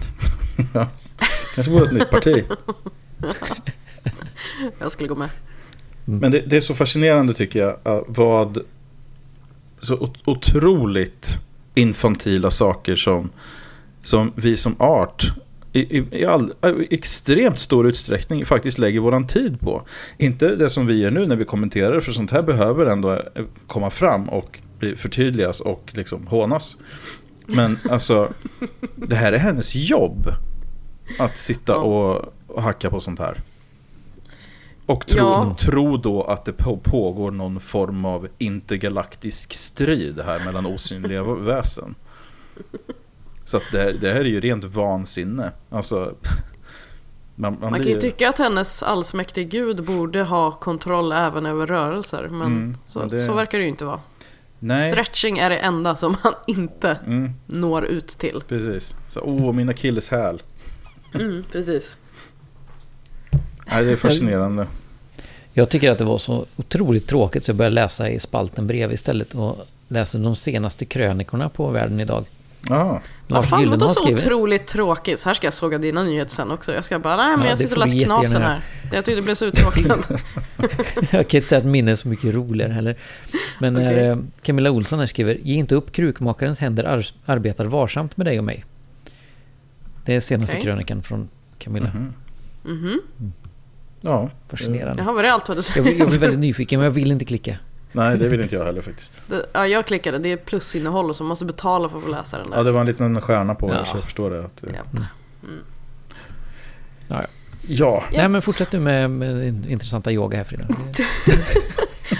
kanske 1.55 1.73
vore 1.73 1.85
ett 1.87 1.93
nytt 1.93 2.11
parti. 2.11 2.45
Jag 4.79 4.93
skulle 4.93 5.09
gå 5.09 5.15
med. 5.17 5.29
Men 6.05 6.31
det, 6.31 6.41
det 6.41 6.57
är 6.57 6.61
så 6.61 6.75
fascinerande 6.75 7.35
tycker 7.35 7.59
jag. 7.59 7.97
eh, 7.97 8.03
Vad 8.07 8.59
så 9.81 9.97
ot- 9.97 10.21
otroligt 10.25 11.39
infantila 11.75 12.51
saker 12.51 12.95
som, 12.95 13.31
som 14.07 14.33
vi 14.37 14.57
som 14.57 14.77
art 14.79 15.33
i, 15.73 15.99
i, 15.99 16.05
i, 16.13 16.25
all, 16.25 16.53
i 16.91 16.95
extremt 16.95 17.59
stor 17.59 17.87
utsträckning 17.89 18.45
faktiskt 18.45 18.79
lägger 18.79 19.01
våran 19.01 19.27
tid 19.27 19.61
på. 19.61 19.83
Inte 20.19 20.55
det 20.57 20.71
som 20.71 20.87
vi 20.87 20.99
gör 21.01 21.11
nu 21.11 21.27
när 21.27 21.37
vi 21.37 21.45
kommenterar, 21.45 22.01
för 22.01 22.13
sånt 22.13 22.31
här 22.31 22.43
behöver 22.43 22.87
ändå 22.87 23.13
eh, 23.13 23.45
komma 23.67 23.91
fram 23.91 24.29
och 24.29 24.59
bli 24.79 24.97
förtydligas 24.97 25.61
och 25.61 25.91
liksom 25.95 26.27
hånas. 26.27 26.77
Men 27.47 27.79
alltså, 27.91 28.29
det 28.97 29.15
här 29.17 29.33
är 29.33 29.39
hennes 29.39 29.75
jobb. 29.75 30.29
Att 31.19 31.37
sitta 31.37 31.77
och, 31.77 32.33
och 32.47 32.63
hacka 32.63 32.91
på 32.91 33.01
sånt 33.01 33.19
här. 33.19 33.41
Och 34.87 35.07
tro, 35.07 35.19
Ja. 35.19 35.57
tro 35.61 35.97
då 35.97 36.23
att 36.23 36.45
det 36.45 36.53
på- 36.53 36.77
pågår 36.77 37.31
någon 37.31 37.61
form 37.61 38.05
av 38.05 38.29
intergalaktisk 38.39 39.55
strid 39.55 40.21
här 40.27 40.45
mellan 40.45 40.67
osynliga 40.67 41.23
väsen. 41.23 41.95
Så 43.47 43.57
att 43.57 43.63
det, 43.73 43.79
här- 43.79 43.93
det 44.01 44.13
här 44.13 44.21
är 44.21 44.25
ju 44.25 44.41
rent 44.41 44.65
vansinne. 44.65 45.53
Alltså, 45.71 46.15
Man, 47.39 47.53
man 47.53 47.61
Man 47.61 47.73
kan 47.73 47.81
blir- 47.81 47.95
ju 47.95 48.01
tycka 48.01 48.29
att 48.29 48.39
hennes 48.39 48.83
allsmäktige 48.83 49.45
gud 49.45 49.85
borde 49.85 50.23
ha 50.23 50.51
kontroll 50.53 51.13
även 51.13 51.47
över 51.47 51.67
rörelser. 51.67 52.29
Men 52.31 52.47
Mm, 52.47 52.77
så, 52.87 53.05
det- 53.05 53.21
så 53.21 53.35
verkar 53.35 53.59
det 53.59 53.65
ju 53.65 53.71
inte 53.71 53.85
vara. 53.85 54.01
Nej. 54.59 54.91
Stretching 54.91 55.39
är 55.39 55.51
det 55.51 55.57
enda 55.59 55.97
som 55.97 56.17
han 56.23 56.35
inte 56.47 56.99
Mm, 57.07 57.31
når 57.47 57.85
ut 57.85 58.09
till. 58.09 58.43
precis. 58.49 58.95
Så, 59.09 59.21
åh, 59.21 59.53
min 59.53 59.69
akilleshäl. 59.69 60.43
Mm, 61.15 61.45
precis. 61.53 61.97
Nej, 63.71 63.85
det 63.85 63.93
är 63.93 63.97
fascinerande. 63.97 64.67
Jag 65.53 65.69
tycker 65.69 65.91
att 65.91 65.99
det 65.99 66.05
var 66.05 66.19
så 66.19 66.47
otroligt 66.57 67.07
tråkigt 67.09 67.45
så 67.45 67.51
jag 67.51 67.57
började 67.57 67.75
läsa 67.75 68.11
i 68.11 68.21
spalten 68.21 68.67
brev 68.67 68.93
istället 68.93 69.35
och 69.35 69.67
läser 69.89 70.19
de 70.19 70.37
senaste 70.37 70.85
krönikorna 70.85 71.49
på 71.49 71.69
Världen 71.71 72.01
idag. 72.01 72.25
Ja, 72.69 73.01
Vad 73.29 73.39
Lars 73.39 73.47
fan 73.47 73.59
vadå 73.59 73.63
Gyllenhammar 73.63 73.95
så 73.95 74.01
skriver. 74.03 74.19
otroligt 74.21 74.67
tråkigt? 74.67 75.19
Så 75.21 75.29
här 75.29 75.35
ska 75.35 75.47
jag 75.47 75.55
såga 75.55 75.79
dina 75.79 76.03
nyheter 76.03 76.31
sen 76.31 76.51
också. 76.51 76.73
Jag 76.73 76.85
ska 76.85 76.99
bara, 76.99 77.17
nej 77.17 77.31
men 77.37 77.41
Ja, 77.45 77.49
jag 77.49 77.59
sitter 77.59 77.73
och 77.77 77.87
läser 77.87 78.05
knasen 78.05 78.43
här. 78.43 78.61
Jag 78.93 79.05
tyckte 79.05 79.21
det 79.21 79.23
blev 79.25 79.35
så 79.35 79.45
uttråkad. 79.45 80.07
Jag 81.11 81.29
kan 81.29 81.39
inte 81.39 81.49
säga 81.49 81.59
att 81.59 81.65
minne 81.67 81.93
är 81.93 81.97
så 81.97 82.09
mycket 82.09 82.35
roligare 82.35 82.73
heller. 82.73 82.97
Men 83.59 83.73
när 83.75 83.93
Okej. 83.95 84.07
eh, 84.07 84.19
Camilla 84.43 84.71
Olsson 84.71 84.99
här 84.99 85.07
skriver 85.07 85.35
Ge 85.35 85.55
inte 85.55 85.75
upp 85.75 85.93
krukmakarens 85.93 86.59
händer 86.59 86.85
ar- 86.85 87.07
arbetar 87.27 87.65
varsamt 87.65 88.17
med 88.17 88.27
dig 88.27 88.39
och 88.39 88.45
mig. 88.45 88.65
Det 90.05 90.15
är 90.15 90.21
senaste 90.21 90.57
Okej. 90.57 90.65
krönikan 90.65 91.03
från 91.03 91.29
Camilla. 91.59 91.91
Mhm. 91.95 92.13
Mhm. 92.65 93.01
ja. 94.01 94.29
Fascinerande. 94.49 95.03
Jaha, 95.03 95.13
var 95.13 95.23
det 95.23 95.33
allt 95.33 95.49
vad 95.49 95.57
du 95.57 95.59
Jag, 95.59 95.65
säger? 95.65 95.83
blir- 95.83 95.99
jag 95.99 96.09
blir 96.09 96.19
väldigt 96.19 96.41
nyfiken 96.49 96.81
men 96.81 96.85
jag 96.85 96.93
vill 96.93 97.13
inte 97.13 97.25
klicka. 97.25 97.57
Nej, 97.97 98.19
det 98.19 98.29
vill 98.29 98.41
inte 98.41 98.55
jag 98.55 98.65
heller 98.65 98.81
faktiskt. 98.83 99.21
Det- 99.27 99.47
Ja, 99.53 99.67
jag 99.67 99.87
klickade. 99.87 100.19
Det 100.19 100.33
är 100.33 100.37
plusinnehåll 100.37 101.09
och 101.11 101.17
så 101.17 101.23
man 101.23 101.29
måste 101.29 101.45
betala 101.45 101.89
för 101.89 101.99
att 101.99 102.05
få 102.05 102.11
läsa 102.11 102.39
den 102.39 102.51
där. 102.51 102.57
Ja, 102.57 102.63
det 102.63 102.73
var 102.73 102.81
en 102.81 102.87
liten 102.87 103.21
stjärna 103.21 103.55
på 103.55 103.69
Ja. 103.69 103.75
ja. 103.75 103.85
så 103.85 103.97
jag 103.97 104.05
förstår 104.05 104.31
det. 104.31 104.45
Att, 104.45 104.63
Japp. 104.63 104.87
Ja, 104.93 105.03
ja. 107.09 107.23
ja. 107.69 107.95
Yes. 108.11 108.17
Nej 108.17 108.29
men 108.29 108.43
fortsätt 108.43 108.71
du 108.71 108.81
med, 108.81 109.11
med 109.11 109.37
din 109.37 109.69
intressanta 109.69 110.13
yoga 110.13 110.37
här 110.37 110.45
Frida. 110.45 110.65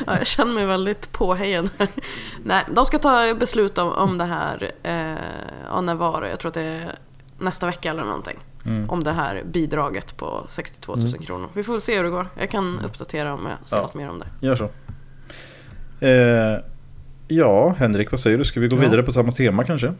Ja, 0.07 0.19
jag 0.19 0.27
känner 0.27 0.55
mig 0.55 0.67
väldigt 0.67 1.13
påhejad. 1.13 1.71
Nej, 2.45 2.65
de 2.75 2.87
ska 2.87 2.99
ta 2.99 3.35
beslut 3.35 3.79
om, 3.79 3.93
om 3.93 4.19
det 4.19 4.25
här. 4.25 4.71
Eh, 4.83 5.11
ja, 5.71 5.81
när 5.81 5.95
var 5.95 6.21
det? 6.21 6.29
Jag 6.31 6.41
tror 6.41 6.49
att 6.49 6.55
det 6.55 6.63
är 6.63 6.91
nästa 7.39 7.67
vecka 7.67 7.91
eller 7.91 8.05
någonting. 8.05 8.37
Mm. 8.65 8.91
Om 8.91 9.05
det 9.05 9.13
här 9.13 9.43
bidraget 9.53 10.17
på 10.17 10.45
62 10.49 10.97
000 10.97 11.13
kronor. 11.13 11.49
Vi 11.53 11.63
får 11.65 11.73
väl 11.73 11.81
se 11.83 11.97
hur 11.97 12.05
det 12.05 12.11
går. 12.11 12.29
Jag 12.39 12.51
kan 12.51 12.81
uppdatera 12.85 13.35
om 13.35 13.41
jag 13.51 13.69
ser 13.69 13.77
Ja. 13.77 13.83
något 13.83 13.95
mer 13.95 14.09
om 14.11 14.19
det. 14.19 14.47
Gör 14.47 14.55
så. 14.55 14.71
Eh, 16.01 16.59
ja, 17.29 17.75
Henrik, 17.79 18.11
vad 18.11 18.21
säger 18.21 18.39
du? 18.39 18.45
Ska 18.45 18.61
vi 18.61 18.69
gå 18.69 18.77
Ja. 18.77 18.81
vidare 18.81 19.03
på 19.03 19.13
samma 19.13 19.33
tema 19.33 19.65
kanske? 19.65 19.93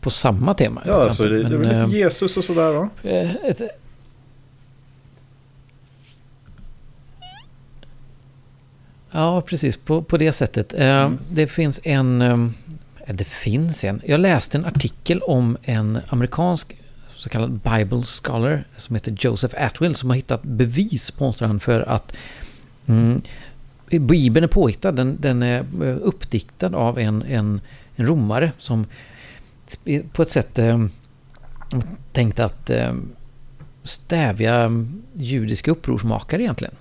På 0.00 0.10
samma 0.10 0.54
tema. 0.54 0.82
Ja, 0.86 0.92
alltså, 1.04 1.22
det, 1.24 1.30
det 1.42 1.46
är 1.54 1.58
men, 1.58 1.60
väl 1.60 1.76
eh, 1.76 1.86
lite 1.86 1.98
Jesus 1.98 2.36
och 2.36 2.44
sådär 2.44 2.72
va? 2.72 2.88
Eh, 3.02 3.34
ett, 3.36 3.60
ja, 9.10 9.40
precis. 9.40 9.76
På, 9.76 10.02
på 10.02 10.16
det 10.16 10.32
sättet. 10.32 10.74
Eh, 10.74 10.86
Mm. 10.86 11.18
Det 11.30 11.46
finns 11.46 11.80
en... 11.84 12.22
eh, 12.22 12.46
Det 13.14 13.24
finns 13.24 13.84
en. 13.84 14.00
Jag 14.04 14.20
läste 14.20 14.58
en 14.58 14.64
artikel 14.64 15.20
om 15.22 15.56
en 15.62 15.98
amerikansk 16.08 16.76
så 17.26 17.30
kallad 17.30 17.50
Bible 17.50 18.02
scholar 18.02 18.64
som 18.76 18.94
heter 18.94 19.16
Joseph 19.18 19.54
Atwill 19.64 19.94
som 19.94 20.10
har 20.10 20.16
hittat 20.16 20.42
bevis, 20.42 21.10
påstår 21.10 21.46
han, 21.46 21.60
för 21.60 21.80
att 21.80 22.16
mm, 22.86 23.22
Bibeln 23.90 24.44
är 24.44 24.48
påhittad. 24.48 24.92
Den, 24.92 25.16
den 25.20 25.42
är 25.42 25.58
eh, 25.58 25.96
uppdiktad 26.02 26.74
av 26.74 26.98
en, 26.98 27.22
en, 27.22 27.60
en 27.96 28.06
romare 28.06 28.52
som 28.58 28.86
på 30.12 30.22
ett 30.22 30.28
sätt 30.28 30.58
eh, 30.58 30.86
tänkte 32.12 32.44
att 32.44 32.70
eh, 32.70 32.94
stävja 33.82 34.86
judiska 35.14 35.70
upprorsmakare 35.70 36.42
egentligen. 36.42 36.74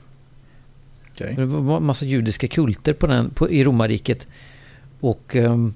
Okej. 1.12 1.34
Det 1.36 1.46
var 1.46 1.78
en 1.78 1.86
massa 1.86 2.06
judiska 2.06 2.48
kulter 2.48 2.94
på 2.94 3.08
den, 3.08 3.30
på, 3.30 3.50
i 3.50 3.64
romarriket. 3.64 4.28
Och 5.00 5.36
ehm, 5.36 5.74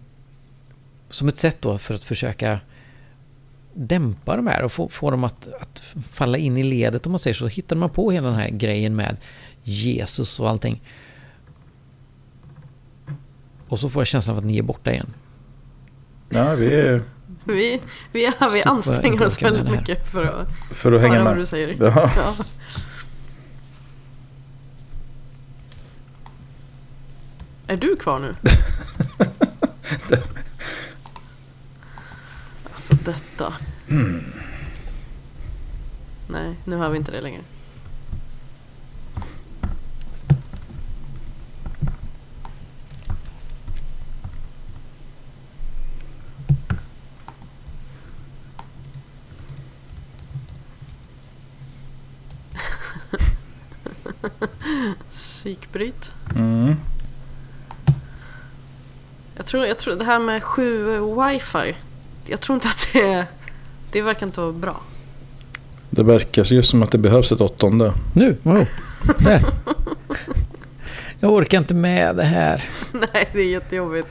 som 1.09 1.27
ett 1.27 1.37
sätt 1.37 1.57
då 1.59 1.77
för 1.77 1.93
att 1.93 2.03
försöka 2.03 2.59
dämpa 3.73 4.35
de 4.35 4.47
här 4.47 4.63
och 4.63 4.71
få, 4.71 4.89
få 4.89 5.11
dem 5.11 5.23
att, 5.23 5.47
att 5.61 5.83
falla 6.11 6.37
in 6.37 6.57
i 6.57 6.63
ledet 6.63 7.05
om 7.05 7.11
man 7.11 7.19
säger 7.19 7.33
så, 7.33 7.47
hittade 7.47 7.79
man 7.79 7.89
på 7.89 8.11
hela 8.11 8.27
den 8.27 8.37
här 8.37 8.49
grejen 8.49 8.95
med 8.95 9.17
Jesus 9.63 10.39
och 10.39 10.49
allting. 10.49 10.81
Och 13.67 13.79
så 13.79 13.89
får 13.89 13.99
jag 14.01 14.07
känslan 14.07 14.35
av 14.35 14.37
att 14.37 14.45
ni 14.45 14.57
är 14.57 14.63
borta 14.63 14.91
igen. 14.91 15.13
Ja, 16.29 16.55
vi 16.55 16.73
är 16.73 17.01
Vi, 17.43 17.81
vi, 18.11 18.25
är, 18.25 18.49
vi 18.49 18.63
anstränger 18.63 19.25
oss 19.25 19.41
väldigt 19.41 19.71
mycket 19.71 20.07
för 20.07 20.23
att 20.23 20.47
för 20.71 20.91
att 20.91 21.01
hänga 21.01 21.13
höra 21.13 21.23
vad 21.23 21.33
med. 21.33 21.41
du 21.41 21.45
säger. 21.45 21.75
Ja. 21.79 22.11
Ja. 22.15 22.35
Är 27.67 27.77
du 27.77 27.95
kvar 27.95 28.19
nu? 28.19 28.35
alltså 32.91 33.11
detta. 33.11 33.53
Nej, 36.27 36.55
nu 36.65 36.75
hör 36.75 36.89
vi 36.89 36.97
inte 36.97 37.11
det 37.11 37.21
längre. 37.21 37.41
Psykbryt. 55.09 56.11
Mm. 56.35 56.75
Jag 59.35 59.45
tror, 59.45 59.65
jag 59.65 59.77
tror 59.77 59.95
det 59.95 60.05
här 60.05 60.19
med 60.19 60.43
sju 60.43 60.99
wifi. 60.99 61.75
Jag 62.29 62.39
tror 62.39 62.53
inte 62.55 62.67
att 62.67 62.87
det 62.93 63.25
Det 63.91 64.01
verkar 64.01 64.25
inte 64.25 64.41
vara 64.41 64.51
bra. 64.51 64.81
Det 65.89 66.03
verkar 66.03 66.43
ju 66.43 66.63
som 66.63 66.83
att 66.83 66.91
det 66.91 66.97
behövs 66.97 67.31
ett 67.31 67.41
åttonde. 67.41 67.93
Nu, 68.13 68.37
wow. 68.43 68.67
Där. 69.19 69.43
Jag 71.19 71.31
orkar 71.33 71.57
inte 71.57 71.73
med 71.73 72.15
det 72.15 72.23
här. 72.23 72.63
Nej, 72.91 73.29
det 73.33 73.39
är 73.39 73.49
jättejobbigt. 73.51 74.07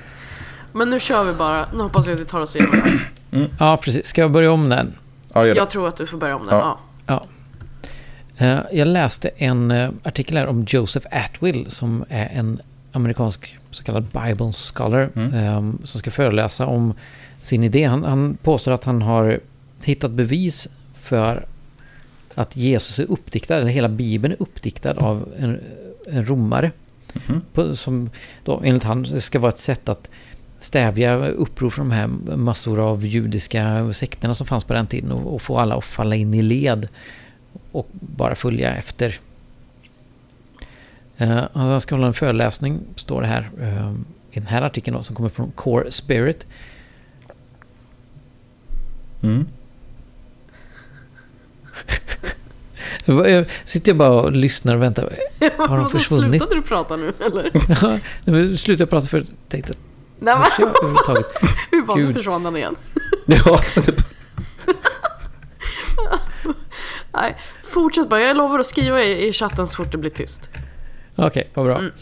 Men 0.72 0.90
nu 0.90 1.00
kör 1.00 1.24
vi 1.24 1.32
bara. 1.32 1.66
Nu 1.74 1.82
hoppas 1.82 2.06
jag 2.06 2.14
att 2.14 2.20
vi 2.20 2.24
tar 2.24 2.40
oss 2.40 2.56
igenom 2.56 2.74
det 3.30 3.38
här. 3.38 3.48
Ja, 3.58 3.76
precis. 3.76 4.06
Ska 4.06 4.20
jag 4.20 4.30
börja 4.30 4.52
om 4.52 4.68
den? 4.68 4.94
Ja, 5.34 5.46
gör 5.46 5.54
det. 5.54 5.58
Jag 5.60 5.70
tror 5.70 5.88
att 5.88 5.96
du 5.96 6.06
får 6.06 6.18
börja 6.18 6.36
om 6.36 6.46
den. 6.46 6.58
Ja. 6.58 6.78
Ja. 7.06 7.24
Ja. 8.36 8.46
Eh, 8.46 8.58
Jag 8.72 8.88
läste 8.88 9.28
en 9.36 9.70
eh, 9.70 9.90
artikel 10.04 10.36
här 10.36 10.46
om 10.46 10.64
Joseph 10.68 11.06
Atwill 11.24 11.66
som 11.68 12.04
är 12.08 12.26
en 12.26 12.60
amerikansk 12.92 13.58
så 13.70 13.84
kallad 13.84 14.04
Bible 14.04 14.52
scholar 14.52 15.10
Mm. 15.16 15.34
eh, 15.34 15.84
som 15.84 15.98
ska 16.00 16.10
föreläsa 16.10 16.66
om 16.66 16.94
sin 17.40 17.64
idé. 17.64 17.84
Han, 17.84 18.04
han 18.04 18.38
påstår 18.42 18.72
att 18.72 18.84
han 18.84 19.02
har 19.02 19.40
hittat 19.82 20.10
bevis 20.10 20.68
för 20.94 21.46
att 22.34 22.56
Jesus 22.56 22.98
är 22.98 23.10
uppdiktad, 23.10 23.56
eller 23.56 23.66
hela 23.66 23.88
Bibeln 23.88 24.32
är 24.32 24.42
uppdiktad 24.42 24.96
av 24.96 25.28
en, 25.38 25.60
en 26.06 26.26
romare. 26.26 26.70
Mhm. 27.12 27.40
På, 27.52 27.76
som 27.76 28.10
då, 28.44 28.60
enligt 28.64 28.82
han 28.82 29.20
ska 29.20 29.38
vara 29.38 29.52
ett 29.52 29.58
sätt 29.58 29.88
att 29.88 30.10
stävja 30.60 31.28
uppror 31.28 31.70
från 31.70 31.88
de 31.88 31.94
här 31.94 32.06
massor 32.36 32.80
av 32.80 33.06
judiska 33.06 33.92
sekterna 33.92 34.34
som 34.34 34.46
fanns 34.46 34.64
på 34.64 34.72
den 34.72 34.86
tiden 34.86 35.12
och, 35.12 35.34
och 35.34 35.42
få 35.42 35.58
alla 35.58 35.74
att 35.74 35.84
falla 35.84 36.14
in 36.16 36.34
i 36.34 36.42
led 36.42 36.88
och 37.72 37.88
bara 37.92 38.34
följa 38.34 38.76
efter. 38.76 39.18
Uh, 41.20 41.42
han 41.52 41.80
ska 41.80 41.94
hålla 41.94 42.06
en 42.06 42.14
föreläsning, 42.14 42.80
står 42.96 43.20
det 43.22 43.26
här 43.26 43.50
eh, 43.60 43.92
i 44.30 44.38
den 44.38 44.46
här 44.46 44.62
artikeln 44.62 44.96
då, 44.96 45.02
som 45.02 45.16
kommer 45.16 45.28
från 45.28 45.50
Core 45.50 45.90
Spirit. 45.90 46.46
Mm. 49.22 49.48
Jag 53.04 53.46
sitter 53.64 53.88
jag 53.90 53.96
bara 53.96 54.10
och 54.10 54.32
lyssnar 54.32 54.76
och 54.76 54.82
väntar. 54.82 55.12
Har 55.58 55.76
de 55.78 55.90
försvunnit? 55.98 56.30
Slutade 56.42 56.54
du 56.54 56.62
prata 56.62 56.96
nu 56.96 57.12
eller? 57.26 57.50
Ja, 57.82 57.98
nu 58.24 58.56
slutade 58.56 58.82
jag 58.82 58.90
prata 58.90 59.06
för 59.06 59.18
jag 59.18 59.26
tänkte 59.48 59.72
att 59.72 59.78
Nej, 60.20 60.34
men, 60.34 60.44
jag 60.58 60.68
överhuvudtaget? 60.68 61.26
hur 61.70 61.86
var 61.86 61.96
det 61.96 62.02
Gud. 62.02 62.14
försvann 62.16 62.44
han 62.44 62.56
igen? 62.56 62.76
Ja, 63.26 63.58
typ. 63.82 64.00
Nej, 67.12 67.36
fortsätt 67.64 68.08
bara. 68.08 68.20
Jag 68.20 68.36
lovar 68.36 68.58
att 68.58 68.66
skriva 68.66 69.02
i, 69.02 69.28
i 69.28 69.32
chatten 69.32 69.66
så 69.66 69.76
fort 69.76 69.92
det 69.92 69.98
blir 69.98 70.10
tyst. 70.10 70.50
Okej, 71.16 71.50
vad 71.54 71.64
bra. 71.66 71.78
Mm. 71.78 71.92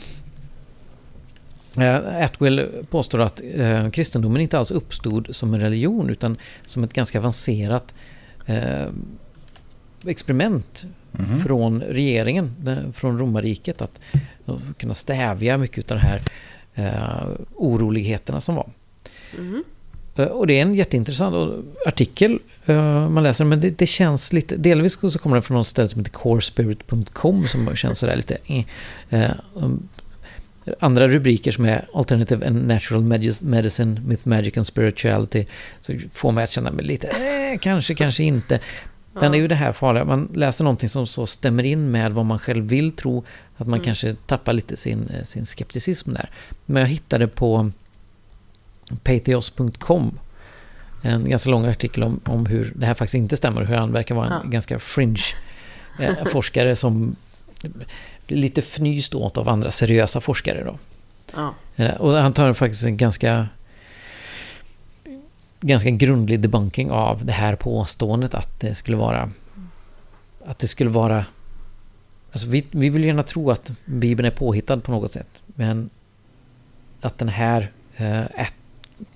Eh, 1.79 2.25
Atwill 2.25 2.67
påstår 2.91 3.21
att 3.21 3.43
eh, 3.55 3.91
kristendomen 3.91 4.41
inte 4.43 4.59
alls 4.59 4.71
uppstod 4.71 5.29
som 5.31 5.55
en 5.55 5.61
religion 5.61 6.11
utan 6.11 6.37
som 6.67 6.85
ett 6.85 6.93
ganska 6.93 7.19
avancerat 7.19 7.95
eh, 8.47 8.87
experiment 10.07 10.87
Mhm. 11.19 11.41
från 11.41 11.81
regeringen, 11.83 12.55
den- 12.61 12.93
från 12.93 13.19
romarriket, 13.19 13.83
att 13.83 14.01
eh, 14.47 14.55
kunna 14.79 14.95
stävja 14.95 15.59
mycket 15.59 15.91
av 15.91 15.99
de 15.99 16.03
här 16.07 16.21
eh, 16.75 17.29
oroligheterna 17.55 18.41
som 18.41 18.55
var. 18.55 18.69
Eh, 20.17 20.25
Och 20.27 20.47
det 20.47 20.59
är 20.59 20.63
en 20.63 20.75
jätteintressant 20.75 21.65
artikel 21.87 22.39
eh, 22.67 23.09
man 23.09 23.23
läser, 23.23 23.45
men 23.45 23.61
det, 23.61 23.79
det 23.79 23.87
känns 23.87 24.33
lite... 24.33 24.57
Delvis 24.57 24.99
så 25.13 25.19
kommer 25.19 25.37
den 25.37 25.43
från 25.43 25.57
något 25.57 25.67
ställe 25.67 25.89
som 25.89 26.01
heter 26.01 26.13
corespirit.com 26.13 27.47
som 27.47 27.77
känns 27.77 27.99
sådär 27.99 28.17
lite... 28.17 28.39
Eh, 28.47 28.65
eh, 29.23 29.31
andra 30.81 31.09
rubriker 31.09 31.53
som 31.53 31.65
är 31.65 31.85
Alternative 31.95 32.47
and 32.47 32.67
Natural 32.67 33.03
Medi- 33.03 33.45
Medicine, 33.45 34.01
Myth, 34.07 34.29
Magic 34.29 34.57
and 34.57 34.67
Spirituality. 34.67 35.45
Så 35.81 35.93
får 36.13 36.33
mig 36.33 36.45
att 36.45 36.51
känna 36.51 36.71
mig 36.71 36.85
lite, 36.85 37.07
eh, 37.09 37.59
kanske, 37.61 37.95
kanske 37.95 38.25
inte. 38.25 38.61
Men 39.21 39.33
det 39.33 39.39
är 39.39 39.41
ju 39.41 39.49
det 39.49 39.55
här 39.55 39.73
farliga, 39.73 40.05
man 40.05 40.29
läser 40.35 40.65
någonting 40.65 40.89
som 40.89 41.07
så 41.07 41.27
stämmer 41.27 41.63
in 41.63 41.91
med 41.91 42.13
vad 42.13 42.27
man 42.27 42.39
själv 42.39 42.65
vill 42.65 42.93
tro, 42.93 43.25
att 43.57 43.67
man 43.67 43.81
kanske 43.81 44.15
tappar 44.27 44.53
lite 44.53 44.77
sin, 44.77 45.09
eh, 45.09 45.23
sin 45.23 45.47
skepticism 45.47 46.13
där. 46.13 46.31
Men 46.67 46.81
jag 46.83 46.89
hittade 46.89 47.29
på 47.29 47.71
patheos.com 49.03 50.19
en 51.03 51.31
ganska 51.31 51.51
lång 51.51 51.67
artikel 51.67 52.03
om, 52.03 52.21
om 52.25 52.47
hur 52.47 52.73
det 52.77 52.87
här 52.87 52.95
faktiskt 52.95 53.15
inte 53.15 53.37
stämmer, 53.37 53.65
hur 53.65 53.75
han 53.75 53.93
verkar 53.93 54.15
vara 54.15 54.27
en 54.27 54.33
Ja. 54.45 54.51
ganska 54.51 54.79
fringe 54.79 55.23
eh, 56.01 56.25
forskare 56.33 56.77
som 56.77 57.17
lite 58.27 58.61
fnyst 58.63 59.15
åt 59.15 59.37
av 59.37 59.49
andra 59.49 59.71
seriösa 59.71 60.21
forskare 60.21 60.65
då. 60.65 60.79
Ja. 61.35 61.55
Eh, 61.77 61.95
Och 61.95 62.13
han 62.13 62.33
tar 62.33 62.53
faktiskt 62.53 62.85
en 62.85 62.97
ganska 62.97 63.49
ganska 65.61 65.91
grundlig 65.91 66.41
debunking 66.41 66.91
av 66.91 67.25
det 67.25 67.33
här 67.33 67.57
påståendet 67.57 68.35
att 68.35 68.61
det 68.61 68.75
skulle 68.75 68.97
vara 68.97 69.31
att 70.47 70.59
det 70.59 70.67
skulle 70.69 70.91
vara 70.91 71.25
alltså 72.33 72.47
vi, 72.49 72.67
vi 72.71 72.89
vill 72.91 73.05
gärna 73.05 73.23
tro 73.23 73.51
att 73.51 73.73
Bibeln 73.85 74.27
är 74.27 74.31
påhittad 74.37 74.77
på 74.81 74.91
något 74.91 75.11
sätt 75.11 75.41
men 75.47 75.91
att 77.01 77.19
den 77.19 77.29
här 77.29 77.71
eh, 77.97 78.21
At- 78.23 78.55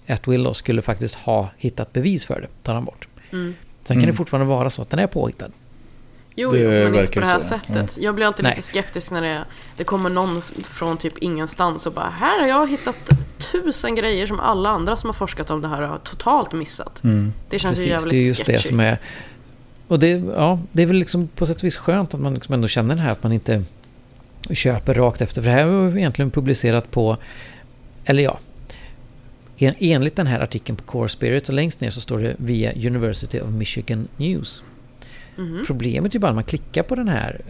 Atwill 0.09 0.43
då 0.43 0.55
skulle 0.55 0.83
faktiskt 0.83 1.15
ha 1.15 1.49
hittat 1.57 1.93
bevis 1.93 2.27
för 2.27 2.41
det, 2.41 2.49
tar 2.63 2.75
han 2.75 2.85
bort. 2.85 3.09
Mm. 3.33 3.55
Sen 3.85 3.97
kan 3.97 3.97
Mm. 3.97 4.07
det 4.11 4.17
fortfarande 4.17 4.47
vara 4.47 4.71
så 4.71 4.83
att 4.83 4.91
den 4.91 4.99
är 5.01 5.07
påhittad. 5.07 5.51
Jo, 6.35 6.51
Det 6.51 6.59
jo, 6.59 6.71
men 6.71 6.95
inte 6.95 7.13
på 7.13 7.21
det 7.21 7.27
här 7.27 7.39
så, 7.39 7.59
sättet. 7.59 7.99
Jag 8.01 8.15
blir 8.15 8.27
alltid 8.27 8.43
Nej. 8.43 8.53
lite 8.53 8.63
skeptisk 8.63 9.11
när 9.11 9.23
det, 9.23 9.45
det 9.77 9.85
kommer 9.85 10.11
någon 10.11 10.43
från 10.65 10.97
typ 10.97 11.19
ingenstans 11.19 11.87
och 11.87 11.93
bara 11.93 12.09
Här 12.11 12.41
har 12.41 12.47
jag 12.47 12.71
hittat 12.71 13.11
tusen 13.53 13.95
grejer 13.95 14.27
som 14.27 14.41
alla 14.41 14.69
andra 14.69 14.97
som 14.97 15.09
har 15.09 15.15
forskat 15.15 15.51
om 15.51 15.63
det 15.63 15.69
här 15.69 15.83
har 15.83 15.99
totalt 15.99 16.53
missat. 16.53 17.05
Mm. 17.05 17.33
Det 17.49 17.59
känns 17.59 17.79
ju 17.79 17.83
Precis, 17.83 17.91
jävligt 17.91 18.11
det 18.11 18.27
är 18.27 18.29
just 18.29 18.41
sketchy. 18.47 18.53
det 18.53 18.59
som 18.63 18.81
är... 18.81 18.99
Och 19.89 19.99
det, 19.99 20.09
ja, 20.09 20.61
det 20.73 20.83
är 20.83 20.87
väl 20.87 20.97
liksom 20.97 21.29
på 21.29 21.47
sätt 21.47 21.57
och 21.57 21.65
vis 21.65 21.77
skönt 21.77 22.15
att 22.15 22.21
man 22.21 22.35
liksom 22.35 22.55
ändå 22.55 22.69
känner 22.69 22.95
det 22.97 23.03
här 23.03 23.13
att 23.13 23.23
man 23.23 23.33
inte 23.33 23.65
köper 24.51 24.95
rakt 24.95 25.21
efter. 25.21 25.43
För 25.43 25.51
det 25.51 25.55
här 25.55 25.67
var 25.67 25.91
ju 25.91 25.99
egentligen 25.99 26.31
publicerat 26.31 26.91
på... 26.91 27.17
Eller 28.05 28.23
ja. 28.23 28.39
En, 29.57 29.75
enligt 29.79 30.17
den 30.17 30.27
här 30.27 30.41
artikeln 30.41 30.77
på 30.77 30.85
Core 30.85 31.09
Spirit 31.09 31.47
så 31.47 31.53
längst 31.53 31.81
ner 31.81 31.91
så 31.91 32.01
står 32.01 32.19
det 32.19 32.35
via 32.39 32.73
University 32.73 33.41
of 33.41 33.49
Michigan 33.49 34.09
News. 34.17 34.63
Mhm. 35.41 35.65
Problemet 35.67 36.13
är 36.13 36.17
ju 36.17 36.21
bara 36.21 36.29
att 36.29 36.35
man 36.35 36.45
klickar 36.45 36.83
på 36.83 36.95
den 36.95 37.09
här 37.09 37.41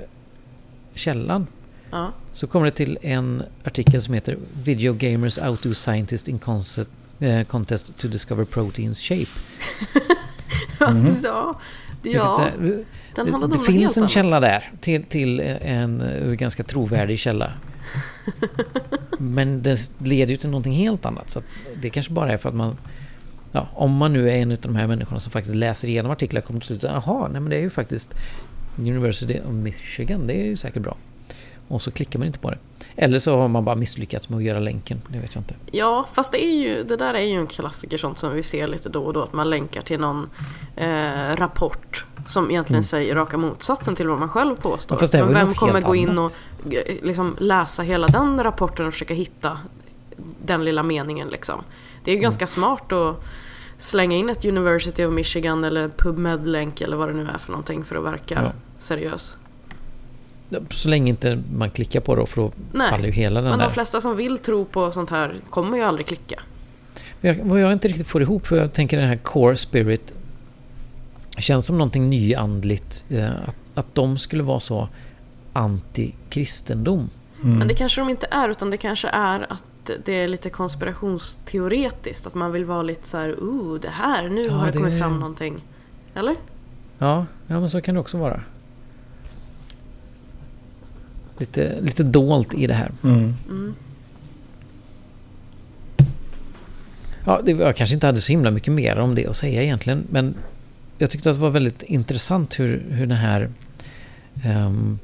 källan 0.94 1.46
Ja. 1.90 2.12
så 2.32 2.46
kommer 2.46 2.66
det 2.66 2.72
till 2.72 2.98
en 3.02 3.42
artikel 3.64 4.02
som 4.02 4.14
heter 4.14 4.36
Video 4.64 4.92
Gamers 4.94 5.38
Outdo 5.38 5.74
Scientist 5.74 6.28
in 6.28 6.38
concept, 6.38 6.90
eh, 7.20 7.42
Contest 7.42 7.98
to 8.00 8.08
Discover 8.08 8.44
Proteins 8.44 9.00
Shape. 9.00 9.26
ja, 11.22 11.58
det, 12.02 12.10
Jag 12.10 12.22
kan 12.22 12.30
ja. 12.30 12.36
säga, 12.36 12.50
den 12.60 12.84
det 13.14 13.20
handlade 13.32 13.52
det 13.54 13.58
något 13.58 13.66
finns 13.66 13.96
en 13.96 14.02
annat. 14.02 14.12
källa 14.12 14.40
där 14.40 14.72
till, 14.80 15.04
till 15.04 15.40
en 15.60 16.00
eh, 16.00 16.32
ganska 16.32 16.62
trovärdig 16.62 17.18
källa. 17.18 17.52
Men 19.18 19.62
det 19.62 19.90
leder 19.98 20.30
ju 20.30 20.36
till 20.36 20.50
någonting 20.50 20.72
helt 20.72 21.04
annat. 21.04 21.30
Så 21.30 21.38
att 21.38 21.44
det 21.82 21.90
kanske 21.90 22.12
bara 22.12 22.32
är 22.32 22.38
för 22.38 22.48
att 22.48 22.54
man... 22.54 22.76
Ja, 23.52 23.68
om 23.74 23.96
man 23.96 24.12
nu 24.12 24.30
är 24.30 24.36
en 24.36 24.52
av 24.52 24.58
de 24.62 24.76
här 24.76 24.86
människorna 24.86 25.20
som 25.20 25.32
faktiskt 25.32 25.56
läser 25.56 25.88
igenom 25.88 26.12
artiklar 26.12 26.40
kommer 26.40 26.60
till 26.60 26.66
slutet. 26.66 26.90
Jaha, 26.90 27.28
nej 27.28 27.40
men 27.40 27.50
det 27.50 27.56
är 27.56 27.60
ju 27.60 27.70
faktiskt 27.70 28.14
University 28.78 29.40
of 29.40 29.52
Michigan. 29.52 30.26
Det 30.26 30.34
är 30.34 30.44
ju 30.44 30.56
säkert 30.56 30.82
bra. 30.82 30.96
Och 31.68 31.82
så 31.82 31.90
klickar 31.90 32.18
man 32.18 32.26
inte 32.26 32.38
på 32.38 32.50
det. 32.50 32.58
Eller 32.96 33.18
så 33.18 33.38
har 33.38 33.48
man 33.48 33.64
bara 33.64 33.76
misslyckats 33.76 34.28
med 34.28 34.36
att 34.36 34.42
göra 34.42 34.60
länken. 34.60 35.02
Det 35.08 35.18
vet 35.18 35.34
jag 35.34 35.42
inte. 35.42 35.54
Ja, 35.72 36.06
fast 36.12 36.32
det, 36.32 36.44
är 36.44 36.54
ju, 36.54 36.84
det 36.84 36.96
där 36.96 37.14
är 37.14 37.22
ju 37.22 37.38
en 37.38 37.46
klassiker 37.46 37.98
sånt 37.98 38.18
som 38.18 38.32
vi 38.32 38.42
ser 38.42 38.68
lite 38.68 38.88
då 38.88 39.02
och 39.02 39.12
då. 39.12 39.22
Att 39.22 39.32
man 39.32 39.50
länkar 39.50 39.82
till 39.82 40.00
någon 40.00 40.30
eh, 40.76 41.36
rapport 41.36 42.06
som 42.26 42.50
egentligen 42.50 42.84
säger 42.84 43.14
raka 43.14 43.36
motsatsen 43.36 43.94
till 43.94 44.08
vad 44.08 44.18
man 44.18 44.28
själv 44.28 44.56
påstår. 44.56 44.96
Mm. 44.96 45.08
Ja, 45.12 45.24
Men 45.24 45.34
vem 45.34 45.54
kommer 45.54 45.80
gå 45.80 45.96
in 45.96 46.18
och 46.18 46.32
eh, 46.72 46.96
liksom, 47.02 47.36
läsa 47.38 47.82
hela 47.82 48.06
den 48.06 48.42
rapporten 48.42 48.86
och 48.86 48.92
försöka 48.92 49.14
hitta 49.14 49.58
den 50.44 50.64
lilla 50.64 50.82
meningen 50.82 51.28
liksom. 51.28 51.62
Det 52.04 52.10
är 52.10 52.12
ju 52.14 52.18
Mm. 52.18 52.22
ganska 52.22 52.46
smart 52.46 52.92
att 52.92 53.16
slänga 53.78 54.16
in 54.16 54.28
ett 54.28 54.44
University 54.44 55.04
of 55.04 55.12
Michigan 55.12 55.64
eller 55.64 55.88
PubMed-länk 55.88 56.80
eller 56.80 56.96
vad 56.96 57.08
det 57.08 57.14
nu 57.14 57.28
är 57.34 57.38
för 57.38 57.50
någonting 57.52 57.84
för 57.84 57.96
att 57.96 58.04
verka 58.04 58.42
Ja. 58.44 58.52
seriös. 58.78 59.38
Så 60.70 60.88
länge 60.88 61.08
inte 61.08 61.42
man 61.54 61.70
klickar 61.70 62.00
på 62.00 62.14
det 62.14 62.26
för 62.26 62.42
då 62.42 62.52
Nej, 62.72 62.90
faller 62.90 63.06
ju 63.06 63.12
hela 63.12 63.40
den 63.40 63.50
Men 63.50 63.58
där. 63.58 63.66
de 63.66 63.72
flesta 63.72 64.00
som 64.00 64.16
vill 64.16 64.38
tro 64.38 64.64
på 64.64 64.92
sånt 64.92 65.10
här 65.10 65.34
kommer 65.50 65.76
ju 65.76 65.82
aldrig 65.84 66.06
klicka. 66.06 66.40
Jag, 67.20 67.34
vad 67.44 67.60
jag 67.60 67.72
inte 67.72 67.88
riktigt 67.88 68.06
får 68.06 68.22
ihop, 68.22 68.46
för 68.46 68.56
jag 68.56 68.72
tänker 68.72 68.96
den 68.98 69.08
här 69.08 69.16
Core 69.16 69.56
Spirit 69.56 70.14
känns 71.38 71.66
som 71.66 71.78
någonting 71.78 72.10
nyandligt. 72.10 73.04
Eh, 73.08 73.30
att, 73.30 73.54
att 73.74 73.94
de 73.94 74.18
skulle 74.18 74.42
vara 74.42 74.60
så 74.60 74.88
anti-kristendom. 75.52 77.08
Mm. 77.42 77.58
Men 77.58 77.68
det 77.68 77.74
kanske 77.74 78.00
de 78.00 78.08
inte 78.10 78.26
är, 78.30 78.48
utan 78.48 78.70
det 78.70 78.76
kanske 78.76 79.08
är 79.08 79.52
att 79.52 79.64
det 80.04 80.12
är 80.12 80.28
lite 80.28 80.50
konspirationsteoretiskt. 80.50 82.26
Att 82.26 82.34
man 82.34 82.52
vill 82.52 82.64
vara 82.64 82.82
lite 82.82 83.08
så 83.08 83.16
här, 83.18 83.32
oh, 83.34 83.80
det 83.80 83.88
här, 83.90 84.28
nu 84.28 84.42
Ja, 84.42 84.52
har 84.52 84.66
det, 84.66 84.72
det- 84.72 84.78
kommit 84.78 84.98
fram 84.98 85.18
någonting. 85.18 85.64
Eller? 86.14 86.36
Ja, 86.98 87.26
ja, 87.46 87.60
men 87.60 87.70
så 87.70 87.80
kan 87.80 87.94
det 87.94 88.00
också 88.00 88.18
vara. 88.18 88.40
Lite, 91.38 91.80
lite 91.80 92.02
dolt 92.02 92.54
i 92.54 92.66
det 92.66 92.74
här. 92.74 92.92
Mm. 93.04 93.34
Mm. 93.50 93.74
Ja, 97.24 97.40
det, 97.44 97.50
jag 97.52 97.76
kanske 97.76 97.94
inte 97.94 98.06
hade 98.06 98.20
så 98.20 98.32
himla 98.32 98.50
mycket 98.50 98.72
mer 98.72 98.98
om 98.98 99.14
det 99.14 99.26
att 99.26 99.36
säga 99.36 99.62
egentligen. 99.62 100.04
Men 100.10 100.34
jag 100.98 101.10
tyckte 101.10 101.30
att 101.30 101.36
det 101.36 101.40
var 101.42 101.50
väldigt 101.50 101.82
intressant 101.82 102.58
hur, 102.60 102.86
hur 102.90 103.06
den 103.06 103.16
här... 103.18 103.50
ehm, 104.44 104.98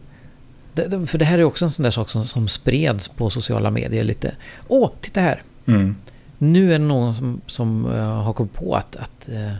det, 0.76 1.06
för 1.06 1.18
det 1.18 1.24
här 1.24 1.38
är 1.38 1.44
också 1.44 1.64
en 1.64 1.70
sån 1.70 1.82
där 1.82 1.90
sak 1.90 2.10
som, 2.10 2.26
som 2.26 2.48
spreds 2.48 3.08
på 3.08 3.30
sociala 3.30 3.70
medier 3.70 4.04
lite. 4.04 4.34
Åh, 4.68 4.90
titta 5.00 5.20
här! 5.20 5.42
Mm. 5.66 5.96
Nu 6.38 6.74
är 6.74 6.78
det 6.78 6.84
någon 6.84 7.14
som, 7.14 7.40
som 7.46 7.92
eh, 7.92 8.22
har 8.22 8.32
kommit 8.32 8.52
på 8.52 8.74
att, 8.74 8.96
att 8.96 9.28
eh, 9.28 9.52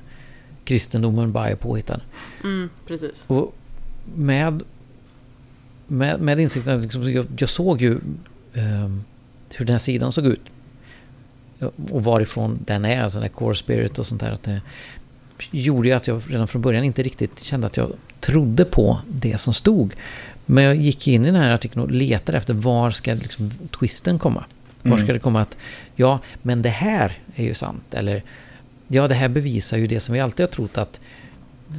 kristendomen 0.65 1.33
bara 1.33 1.49
är 1.51 1.57
påhittad. 1.57 2.01
Mm, 2.45 2.71
precis. 2.87 3.25
Och 3.27 3.55
med, 4.15 4.63
med, 5.87 6.21
med 6.21 6.41
insikten, 6.41 6.77
att 6.77 6.83
liksom, 6.83 7.13
jag, 7.13 7.27
jag 7.39 7.49
såg 7.49 7.83
ju 7.83 7.99
ehm, 8.55 9.05
hur 9.55 9.67
den 9.67 9.75
här 9.75 9.79
sidan 9.79 10.13
såg 10.13 10.27
ut. 10.27 10.43
Och 11.91 12.05
varifrån 12.05 12.59
den 12.61 12.85
är, 12.85 13.03
alltså 13.03 13.19
den 13.19 13.23
här 13.23 13.35
core 13.35 13.55
spirit 13.55 13.99
och 13.99 14.07
sånt 14.07 14.21
där. 14.21 14.31
Att 14.31 14.43
det 14.43 14.61
gjorde 15.51 15.89
ju 15.89 15.95
att 15.95 16.07
jag 16.07 16.23
redan 16.29 16.49
från 16.49 16.63
början 16.63 16.85
inte 16.85 17.03
riktigt 17.03 17.43
kände 17.43 17.67
att 17.67 17.77
jag 17.77 17.93
trodde 18.21 18.65
på 18.65 18.99
det 19.09 19.39
som 19.39 19.53
stod. 19.53 19.95
Men 20.47 20.65
jag 20.65 20.77
gick 20.77 21.09
in 21.09 21.23
i 21.27 21.31
den 21.31 21.41
här 21.41 21.53
artikeln 21.55 21.83
och 21.83 21.91
letade 21.91 22.39
efter 22.39 22.55
var 22.55 22.91
ska 22.91 23.15
liksom 23.15 23.51
twisten 23.81 24.19
komma. 24.19 24.45
Var 24.83 24.93
Mm. 24.93 25.05
ska 25.07 25.13
det 25.13 25.19
komma 25.19 25.41
att, 25.41 25.57
ja, 25.95 26.19
men 26.43 26.63
det 26.63 26.69
här 26.69 27.19
är 27.35 27.45
ju 27.45 27.55
sant. 27.55 27.95
Eller, 27.95 28.23
ja, 28.89 29.09
det 29.09 29.15
här 29.15 29.29
bevisar 29.29 29.77
ju 29.77 29.87
det 29.87 30.01
som 30.01 30.13
vi 30.13 30.21
alltid 30.21 30.47
har 30.47 30.53
trott 30.53 30.79
att 30.79 31.01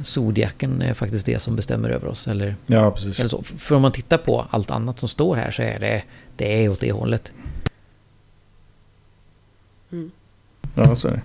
Zodiaken 0.02 0.82
är 0.82 0.94
faktiskt 0.94 1.26
det 1.26 1.38
som 1.38 1.56
bestämmer 1.56 1.88
över 1.90 2.08
oss. 2.08 2.28
Eller, 2.28 2.56
Ja, 2.66 2.90
precis. 2.90 3.18
eller 3.20 3.28
så. 3.28 3.42
För 3.42 3.74
om 3.74 3.82
man 3.82 3.92
tittar 3.92 4.18
på 4.18 4.46
allt 4.50 4.70
annat 4.70 4.98
som 4.98 5.08
står 5.08 5.36
här 5.36 5.50
så 5.50 5.62
är 5.62 5.78
det, 5.78 6.02
det 6.36 6.64
är 6.64 6.68
åt 6.68 6.80
det 6.80 6.92
hållet. 6.92 7.32
Mm. 9.92 10.10
Ja, 10.74 10.96
så 10.96 11.08
är 11.08 11.12
det. 11.12 11.20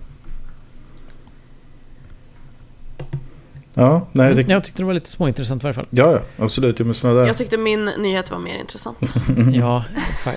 Ja, 3.74 4.06
nej, 4.12 4.34
det... 4.34 4.42
Jag 4.42 4.64
tyckte 4.64 4.82
det 4.82 4.86
var 4.86 4.94
lite 4.94 5.10
småintressant 5.10 5.62
i 5.62 5.64
varje 5.64 5.74
fall. 5.74 5.86
Ja, 5.90 6.12
ja, 6.12 6.44
absolut. 6.44 6.78
Men 6.78 6.94
såna 6.94 7.14
där... 7.14 7.26
Jag 7.26 7.36
tyckte 7.36 7.58
min 7.58 7.84
nyhet 7.84 8.30
var 8.30 8.38
mer 8.38 8.58
intressant. 8.58 8.98
Ja, 9.52 9.84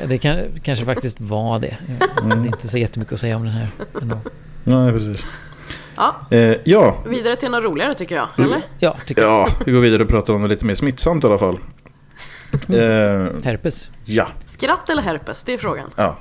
det 0.08 0.18
kan, 0.18 0.38
kanske 0.64 0.86
faktiskt 0.86 1.22
var 1.22 1.60
det. 1.60 1.78
Det 2.24 2.36
är 2.36 2.46
inte 2.48 2.68
så 2.68 2.78
jättemycket 2.78 3.14
att 3.14 3.20
säga 3.20 3.36
om 3.36 3.44
den 3.44 3.52
här. 3.54 3.68
ändå. 4.02 4.20
Nej, 4.64 4.92
precis. 4.94 5.26
Ja, 5.96 6.16
Eh, 6.32 6.56
ja, 6.66 6.98
vidare 7.10 7.36
till 7.36 7.52
något 7.52 7.64
roligare 7.64 7.94
tycker 7.94 8.16
jag. 8.16 8.28
Eller? 8.38 8.62
Ja, 8.80 8.96
tycker 9.06 9.22
jag. 9.22 9.32
ja, 9.32 9.50
vi 9.66 9.72
går 9.72 9.80
vidare 9.80 10.04
och 10.04 10.10
pratar 10.10 10.34
om 10.34 10.42
något 10.42 10.50
lite 10.50 10.66
mer 10.66 10.76
smittsamt 10.76 11.24
i 11.24 11.28
alla 11.28 11.38
fall. 11.38 11.60
Eh, 12.54 13.44
Herpes. 13.44 13.90
ja, 14.06 14.28
Skratt 14.46 14.90
eller 14.90 15.02
herpes? 15.02 15.44
Det 15.44 15.54
är 15.54 15.58
frågan. 15.58 15.90
ja. 15.96 16.18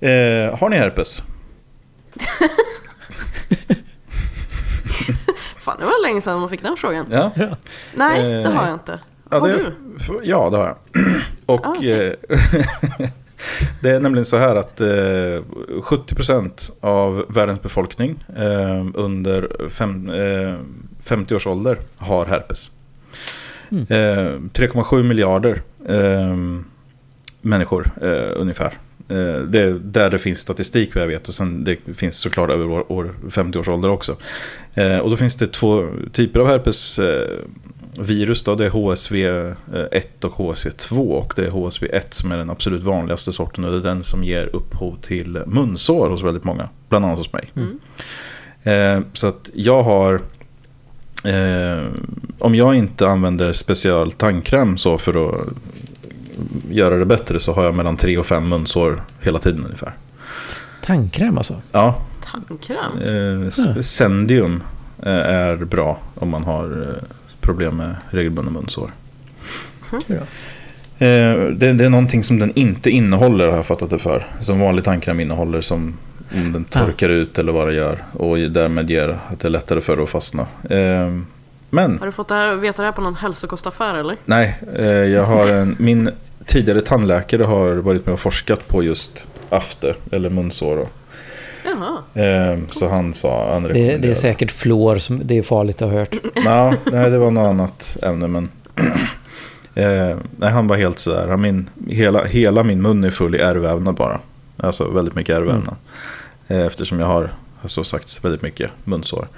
Eh, 0.00 0.58
har 0.58 0.68
ni 0.68 0.76
herpes? 0.76 1.22
Fan, 5.66 5.76
det 5.78 5.84
var 5.84 6.08
länge 6.08 6.20
sedan 6.20 6.40
man 6.40 6.48
fick 6.48 6.62
den 6.62 6.76
frågan. 6.76 7.06
Ja, 7.10 7.30
Nej, 7.94 8.22
det 8.22 8.42
Eh, 8.42 8.52
har 8.52 8.64
jag 8.66 8.74
inte. 8.74 9.00
ja, 9.30 9.38
har 9.38 9.48
det, 9.48 9.54
du? 9.56 10.20
ja 10.22 10.50
det 10.50 10.56
har 10.56 10.66
jag. 10.66 10.76
Och 11.46 11.66
Ah, 11.66 11.70
okej. 11.76 12.16
eh, 12.28 13.08
Det 13.82 13.90
är 13.90 14.00
nämligen 14.00 14.24
så 14.24 14.36
här 14.36 14.56
att 14.56 14.80
eh, 14.80 14.86
70% 14.86 16.70
av 16.80 17.24
världens 17.28 17.62
befolkning 17.62 18.24
eh, 18.36 18.86
under 18.94 19.68
fem, 19.70 20.08
eh, 20.10 20.54
50 21.00 21.34
års 21.34 21.46
ålder 21.46 21.78
har 21.96 22.26
herpes. 22.26 22.70
Mm. 23.70 23.82
Eh, 23.88 24.32
3,7 24.52 25.02
miljarder 25.02 25.62
eh, 25.88 26.36
människor 27.40 27.90
eh, 28.02 28.32
ungefär. 28.40 28.72
Eh, 29.08 29.40
det 29.40 29.60
är 29.60 29.72
där 29.72 30.10
det 30.10 30.18
finns 30.18 30.38
statistik 30.38 30.94
vad 30.94 31.02
jag 31.02 31.08
vet 31.08 31.28
och 31.28 31.34
sen 31.34 31.64
det 31.64 31.76
finns 31.94 32.18
såklart 32.18 32.50
över 32.50 32.70
år, 32.70 32.92
år 32.92 33.14
50 33.30 33.58
års 33.58 33.68
ålder 33.68 33.88
också. 33.88 34.16
Eh, 34.74 34.98
och 34.98 35.10
då 35.10 35.16
finns 35.16 35.36
det 35.36 35.46
två 35.46 35.88
typer 36.12 36.40
av 36.40 36.46
herpes 36.46 36.98
eh, 36.98 37.38
virus 37.98 38.42
då, 38.42 38.54
det 38.54 38.66
är 38.66 38.70
HSV1 38.70 40.24
och 40.24 40.32
HSV2 40.32 40.98
och 40.98 41.32
det 41.36 41.46
är 41.46 41.50
HSV1 41.50 42.04
som 42.10 42.32
är 42.32 42.36
den 42.36 42.50
absolut 42.50 42.82
vanligaste 42.82 43.32
sorten 43.32 43.64
och 43.64 43.70
det 43.70 43.76
är 43.76 43.82
den 43.82 44.02
som 44.02 44.24
ger 44.24 44.50
upphov 44.52 44.96
till 45.00 45.42
munsår 45.46 46.08
hos 46.08 46.22
väldigt 46.22 46.44
många, 46.44 46.68
bland 46.88 47.04
annat 47.04 47.18
hos 47.18 47.32
mig. 47.32 47.50
Mm. 47.54 49.04
Så 49.12 49.26
att 49.26 49.50
jag 49.54 49.82
har, 49.82 50.14
eh, 51.24 51.84
om 52.38 52.54
jag 52.54 52.74
inte 52.74 53.08
använder 53.08 53.52
speciell 53.52 54.12
tandkräm 54.12 54.78
så 54.78 54.98
för 54.98 55.28
att 55.28 55.48
göra 56.70 56.96
det 56.96 57.04
bättre 57.06 57.40
så 57.40 57.52
har 57.52 57.64
jag 57.64 57.74
mellan 57.74 57.96
tre 57.96 58.18
och 58.18 58.26
fem 58.26 58.48
munsår 58.48 59.02
hela 59.20 59.38
tiden 59.38 59.64
ungefär. 59.64 59.92
Tandkräm 60.82 61.38
alltså? 61.38 61.60
Ja, 61.72 61.98
Tandkräm? 62.32 63.42
eh, 63.44 63.50
Sendium 63.80 64.62
eh, 65.02 65.12
är 65.12 65.56
bra 65.56 65.98
om 66.14 66.28
man 66.28 66.44
har 66.44 66.82
eh, 66.82 67.02
problem 67.40 67.76
med 67.76 67.96
regelbundna 68.10 68.50
munsår. 68.52 68.90
Ja. 70.06 70.14
Eh, 71.06 71.36
det, 71.52 71.72
det 71.72 71.84
är 71.84 71.88
någonting 71.90 72.22
som 72.22 72.38
den 72.38 72.52
inte 72.54 72.90
innehåller 72.90 73.46
har 73.48 73.56
jag 73.56 73.66
fattat 73.66 73.90
det 73.90 73.98
för. 73.98 74.26
Som 74.40 74.60
vanlig 74.60 74.84
tandkräm 74.84 75.20
innehåller 75.20 75.60
som 75.60 75.96
om 76.34 76.52
den 76.52 76.64
torkar 76.64 77.08
ut 77.08 77.38
eller 77.38 77.52
vad 77.52 77.68
det 77.68 77.74
gör. 77.74 77.98
Och 78.12 78.38
därmed 78.38 78.90
ger 78.90 79.08
att 79.28 79.40
det 79.40 79.48
är 79.48 79.50
lättare 79.50 79.80
för 79.80 79.96
det 79.96 80.02
att 80.02 80.08
fastna. 80.08 80.46
Men 81.70 81.98
Har 81.98 82.06
du 82.06 82.12
fått 82.12 82.28
det 82.28 82.34
här, 82.34 82.54
veta 82.54 82.82
det 82.82 82.86
här 82.86 82.92
på 82.92 83.00
någon 83.00 83.14
hälsokostaffär 83.14 83.94
eller? 83.94 84.16
nej, 84.24 84.58
jag 85.12 85.24
har 85.24 85.48
en, 85.52 85.76
min 85.78 86.10
tidigare 86.46 86.80
tandläkare 86.80 87.42
har 87.44 87.74
varit 87.74 88.06
med 88.06 88.12
och 88.12 88.20
forskat 88.20 88.68
på 88.68 88.82
just 88.82 89.26
afte 89.48 89.94
eller 90.10 90.30
munsår. 90.30 90.78
och, 90.78 90.88
Jaha. 91.64 92.24
Eh, 92.24 92.58
så 92.70 92.88
han 92.88 93.14
sa, 93.14 93.52
han 93.52 93.62
Det, 93.62 93.96
det 93.96 94.10
är 94.10 94.14
säkert 94.14 94.50
fluor 94.50 94.96
som 94.96 95.20
det 95.24 95.38
är 95.38 95.42
farligt 95.42 95.82
att 95.82 95.90
ha 95.90 95.98
hört. 95.98 96.14
Ja, 96.44 96.74
nej, 96.92 97.10
det 97.10 97.18
var 97.18 97.30
något 97.30 97.48
annat 97.48 97.96
ämne. 98.02 98.28
Men 98.28 98.48
eh, 99.74 100.16
nej, 100.36 100.50
han 100.50 100.66
var 100.66 100.76
helt 100.76 100.98
sådär. 100.98 101.28
Han, 101.28 101.40
min, 101.40 101.70
hela, 101.88 102.24
hela 102.24 102.62
min 102.62 102.82
mun 102.82 103.04
är 103.04 103.10
full 103.10 103.34
i 103.34 103.38
ärrvävnad 103.38 103.94
bara. 103.94 104.20
Alltså 104.56 104.90
väldigt 104.90 105.14
mycket 105.14 105.36
ärrvävnad. 105.36 105.76
Eh, 106.48 106.60
eftersom 106.66 107.00
jag 107.00 107.06
har, 107.06 107.30
har 107.56 107.68
så 107.68 107.84
sagt, 107.84 108.24
väldigt 108.24 108.42
mycket 108.42 108.70
munsår. 108.84 109.28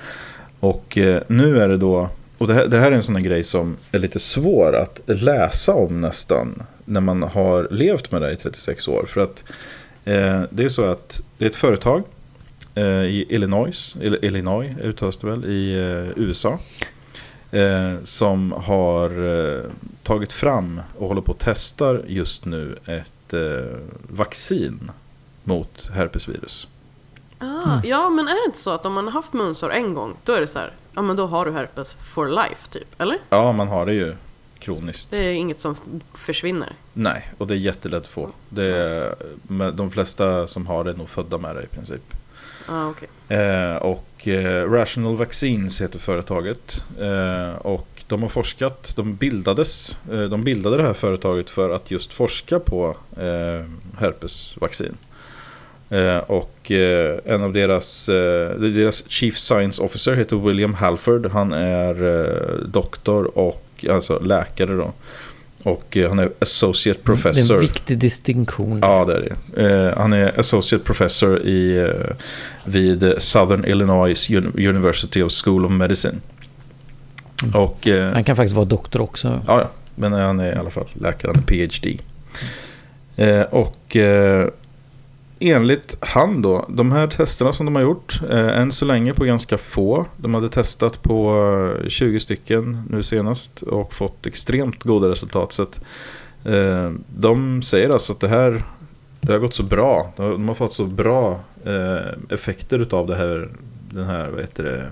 Och 0.61 0.99
eh, 0.99 1.23
nu 1.27 1.61
är 1.61 1.69
det 1.69 1.77
då, 1.77 2.09
och 2.39 2.47
det 2.47 2.55
här, 2.55 2.67
det 2.67 2.79
här 2.79 2.93
är 2.93 2.97
en 2.97 3.03
sån 3.03 3.17
här 3.17 3.23
grej 3.23 3.45
som 3.45 3.77
är 3.93 3.99
lite 3.99 4.19
svår 4.19 4.77
att 4.77 5.01
läsa 5.07 5.75
om 5.75 6.01
nästan. 6.01 6.63
När 6.89 7.01
man 7.01 7.23
har 7.23 7.69
levt 7.71 8.13
med 8.13 8.23
det 8.23 8.33
i 8.33 8.37
36 8.37 8.89
år. 8.89 9.05
För 9.09 9.21
att 9.21 9.45
eh, 10.05 10.43
det 10.51 10.65
är 10.65 10.69
så 10.69 10.85
att 10.85 11.21
det 11.39 11.45
är 11.45 11.51
ett 11.51 11.57
företag 11.57 12.03
eh, 12.75 12.85
i 12.85 13.27
Illinois, 13.29 13.97
Ill- 14.01 14.25
Illinois 14.25 14.77
uttalas 14.83 15.17
det 15.19 15.27
väl, 15.27 15.45
i 15.45 15.73
eh, 15.79 16.23
USA. 16.23 16.59
Eh, 17.51 17.95
som 18.05 18.53
har 18.53 19.11
eh, 19.57 19.61
tagit 20.03 20.33
fram 20.33 20.81
och 20.99 21.09
håller 21.09 21.21
på 21.23 21.33
att 21.33 21.39
testar 21.39 22.05
just 22.07 22.45
nu 22.45 22.79
ett 22.87 23.33
eh, 23.35 23.77
vaccin 24.09 24.91
mot 25.45 25.91
herpesvirus. 25.95 26.69
Ah, 27.39 27.81
Ja, 27.85 28.11
men 28.11 28.29
är 28.29 28.33
det 28.43 28.47
inte 28.47 28.59
så 28.59 28.71
att 28.71 28.87
om 28.87 28.93
man 28.93 29.05
har 29.05 29.13
haft 29.13 29.33
munsår 29.33 29.71
en 29.73 29.95
gång, 29.95 30.15
då 30.25 30.33
är 30.33 30.41
det 30.41 30.47
så 30.47 30.59
här, 30.59 30.73
ja 30.95 31.03
men 31.03 31.17
då 31.17 31.27
har 31.27 31.45
du 31.47 31.53
herpes 31.53 31.95
for 31.95 32.29
life 32.29 32.69
typ, 32.71 33.01
eller? 33.03 33.19
Ja, 33.31 33.53
man 33.53 33.69
har 33.69 33.87
det 33.87 33.93
ju 33.95 34.15
kroniskt. 34.69 35.11
Det 35.11 35.25
är 35.25 35.33
inget 35.33 35.61
som 35.61 35.77
försvinner. 36.15 36.73
Nej, 36.93 37.29
och 37.39 37.47
det 37.47 37.55
är 37.55 37.59
jättelätt 37.59 38.03
att 38.03 38.09
få. 38.09 38.31
Det 38.49 38.77
är, 38.77 39.15
men 39.43 39.77
de 39.77 39.91
flesta 39.91 40.47
som 40.47 40.67
har 40.67 40.85
det 40.85 40.91
är 40.91 40.95
nog 40.95 41.09
födda 41.09 41.39
med 41.39 41.57
det 41.57 41.63
i 41.63 41.67
princip. 41.67 42.03
Ah, 42.69 42.89
okej. 42.89 43.09
Eh, 43.39 43.77
och 43.77 44.29
eh, 44.29 44.71
Rational 44.71 45.17
Vaccines 45.17 45.81
heter 45.81 45.99
företaget. 45.99 46.85
Eh, 47.01 47.57
och 47.57 47.89
de 48.07 48.23
har 48.23 48.29
forskat, 48.29 48.93
de 48.97 49.17
bildades, 49.17 49.97
eh, 50.13 50.23
de 50.23 50.45
bildade 50.45 50.77
det 50.77 50.83
här 50.83 50.93
företaget 50.93 51.51
för 51.51 51.71
att 51.71 51.91
just 51.91 52.13
forska 52.13 52.59
på 52.59 52.97
eh, 53.17 53.65
herpesvaccin. 53.99 54.97
Eh, 55.91 56.19
och 56.19 56.71
en 57.25 57.43
av 57.43 57.53
deras, 57.53 58.07
deras 58.07 59.11
Chief 59.11 59.39
Science 59.39 59.83
Officer 59.83 60.15
heter 60.15 60.37
William 60.37 60.75
Halford. 60.75 61.27
Han 61.27 61.53
är 61.53 61.95
doktor 62.67 63.39
och 63.39 63.68
alltså 63.85 64.19
läkare 64.19 64.75
då. 64.77 64.93
Och 65.63 65.97
eh, 65.97 66.09
han 66.09 66.19
är 66.19 66.31
Associate 66.39 67.01
Det 67.01 67.03
är 67.03 67.15
Professor. 67.15 67.55
en 67.55 67.61
viktig 67.61 67.99
distinktion. 67.99 68.79
Ja, 68.83 69.05
det 69.05 69.15
är 69.15 69.21
det. 69.55 69.63
Eh, 69.89 69.99
han 69.99 70.13
är 70.13 70.41
associate 70.41 70.85
professor 70.85 71.41
i, 71.43 71.79
eh, 71.79 72.17
vid 72.65 73.15
Southern 73.19 73.65
Illinois 73.65 74.31
Un- 74.31 74.69
University 74.69 75.23
of 75.23 75.33
School 75.45 75.65
of 75.67 75.71
Medicine. 75.73 76.15
Och, 77.55 77.89
eh, 77.89 78.13
Han 78.13 78.25
kan 78.25 78.37
faktiskt 78.37 78.55
vara 78.55 78.65
doktor 78.65 79.01
också. 79.01 79.41
ja, 79.47 79.71
men 79.95 80.13
han 80.13 80.41
är 80.41 80.53
i 80.55 80.59
alla 80.59 80.71
fall 80.71 80.87
läkare, 80.95 81.33
han 81.35 81.43
är 81.43 81.47
PhD. 81.47 81.99
Och 83.51 83.97
enligt 85.41 85.97
han 86.01 86.43
då, 86.43 86.67
de 86.69 86.93
här 86.93 87.07
testerna 87.07 87.53
som 87.53 87.67
de 87.67 87.75
har 87.77 87.83
gjort, 87.83 88.21
eh, 88.31 88.59
än 88.61 88.73
så 88.73 88.85
länge 88.85 89.15
på 89.15 89.25
ganska 89.25 89.59
få. 89.59 90.07
De 90.17 90.35
hade 90.35 90.49
testat 90.49 91.03
på 91.03 91.35
eh, 91.85 91.89
20 91.89 92.21
stycken 92.21 92.83
nu 92.91 93.03
senast 93.03 93.63
och 93.63 93.95
fått 93.95 94.27
extremt 94.27 94.83
goda 94.83 95.09
resultat. 95.09 95.53
Så 95.53 95.63
att, 95.63 95.81
eh, 96.45 96.91
de 97.17 97.63
säger 97.63 97.91
alltså 97.91 98.13
att 98.13 98.21
det 98.21 98.29
här 98.29 98.63
det 99.21 99.33
har 99.33 99.39
gått 99.39 99.55
så 99.55 99.63
bra. 99.63 100.13
De 100.17 100.49
har, 100.49 100.55
fått 100.55 100.73
så 100.73 100.85
bra 100.85 101.41
eh, 101.65 102.35
effekter 102.35 102.79
utav 102.79 103.07
det 103.07 103.17
här. 103.17 103.49
Den 103.91 104.05
här 104.05 104.29
vad 104.29 104.41
heter 104.41 104.65
det? 104.65 104.87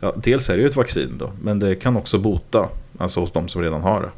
Ja, 0.00 0.12
dels 0.16 0.50
är 0.50 0.56
det 0.56 0.62
ju 0.62 0.68
ett 0.68 0.76
vaccin 0.76 1.14
då, 1.18 1.30
men 1.42 1.58
det 1.58 1.74
kan 1.74 1.96
också 1.96 2.18
bota. 2.18 2.68
Alltså 2.98 3.20
hos 3.20 3.32
de 3.32 3.48
som 3.48 3.62
redan 3.62 3.82
har 3.82 4.00
det. 4.00 4.10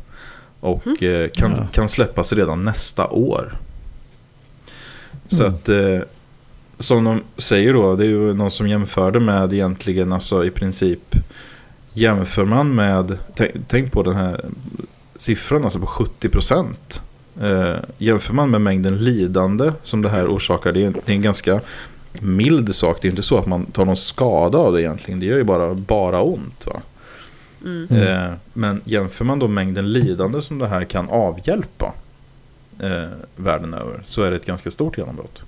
Och 0.61 1.03
eh, 1.03 1.29
kan, 1.29 1.51
Ja. 1.57 1.67
kan 1.73 1.89
släppas 1.89 2.33
redan 2.33 2.61
nästa 2.61 3.07
år. 3.09 3.57
Så 5.29 5.43
Mm. 5.43 5.55
att 5.55 5.69
eh, 5.69 5.99
som 6.79 7.05
de 7.05 7.23
säger 7.39 7.73
då, 7.73 7.97
det 7.97 8.05
är 8.05 8.09
ju 8.09 8.35
någon 8.35 8.51
som 8.51 8.69
jämförde 8.69 9.21
med 9.21 9.53
egentligen 9.55 10.13
alltså 10.13 10.45
i 10.45 10.51
princip 10.51 11.17
jämför 11.93 12.45
man 12.45 12.75
med, 12.75 13.19
tänk, 13.35 13.53
tänk 13.69 13.93
på 13.93 14.03
den 14.03 14.15
här 14.17 14.45
siffran 15.17 15.65
alltså 15.65 15.79
på 15.79 15.87
70 15.87 16.29
procent. 16.29 17.01
Eh, 17.43 17.75
jämför 17.99 18.35
man 18.35 18.51
med 18.51 18.61
mängden 18.61 18.99
lidande 19.05 19.73
som 19.83 20.03
det 20.03 20.09
här 20.09 20.27
orsakar, 20.27 20.73
det 20.73 20.85
är, 20.85 20.91
det 20.91 21.13
är 21.13 21.17
en 21.17 21.23
ganska 21.23 21.61
mild 22.21 22.75
sak. 22.75 22.99
Det 23.03 23.09
är 23.09 23.11
inte 23.11 23.23
så 23.23 23.39
att 23.39 23.47
man 23.47 23.67
tar 23.67 23.85
någon 23.85 23.97
skada 23.97 24.59
av 24.59 24.73
det 24.73 24.83
egentligen. 24.83 25.21
Det 25.21 25.27
gör 25.27 25.37
ju 25.37 25.45
bara, 25.45 25.75
bara 25.75 26.23
ont. 26.23 26.67
Va? 26.67 26.81
Mm. 27.65 27.87
Mm. 27.91 28.03
Eh, 28.09 28.33
men 28.53 28.81
jämför 28.85 29.25
man 29.25 29.39
då 29.39 29.49
mängden 29.49 29.93
lidande 29.93 30.41
som 30.43 30.59
det 30.59 30.67
här 30.67 30.85
kan 30.85 31.09
avhjälpa 31.09 31.93
eh, 32.81 33.09
världen 33.37 33.75
över 33.75 34.03
så 34.05 34.23
är 34.23 34.31
det 34.31 34.37
ett 34.37 34.47
ganska 34.47 34.71
stort 34.71 34.99
genombrott. 34.99 35.43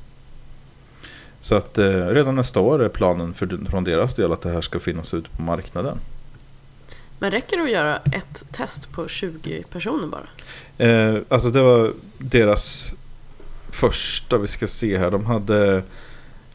Så 1.40 1.54
att 1.54 1.78
eh, 1.78 2.06
redan 2.06 2.34
nästa 2.36 2.60
år 2.60 2.82
är 2.82 2.88
planen 2.88 3.34
för, 3.34 3.58
från 3.70 3.84
deras 3.84 4.14
del 4.14 4.32
att 4.32 4.40
det 4.40 4.50
här 4.50 4.60
ska 4.60 4.80
finnas 4.80 5.14
ute 5.14 5.30
på 5.30 5.42
marknaden. 5.42 5.98
Men 7.18 7.30
räcker 7.30 7.56
det 7.56 7.62
att 7.62 7.70
göra 7.70 7.96
ett 7.96 8.44
test 8.52 8.92
på 8.92 9.08
20 9.08 9.62
personer 9.72 10.06
bara? 10.06 10.26
Eh, 10.88 11.18
alltså 11.28 11.50
det 11.50 11.62
var 11.62 11.92
deras 12.18 12.92
första, 13.70 14.38
vi 14.38 14.46
ska 14.46 14.66
se 14.66 14.98
här, 14.98 15.10
de 15.10 15.26
hade 15.26 15.82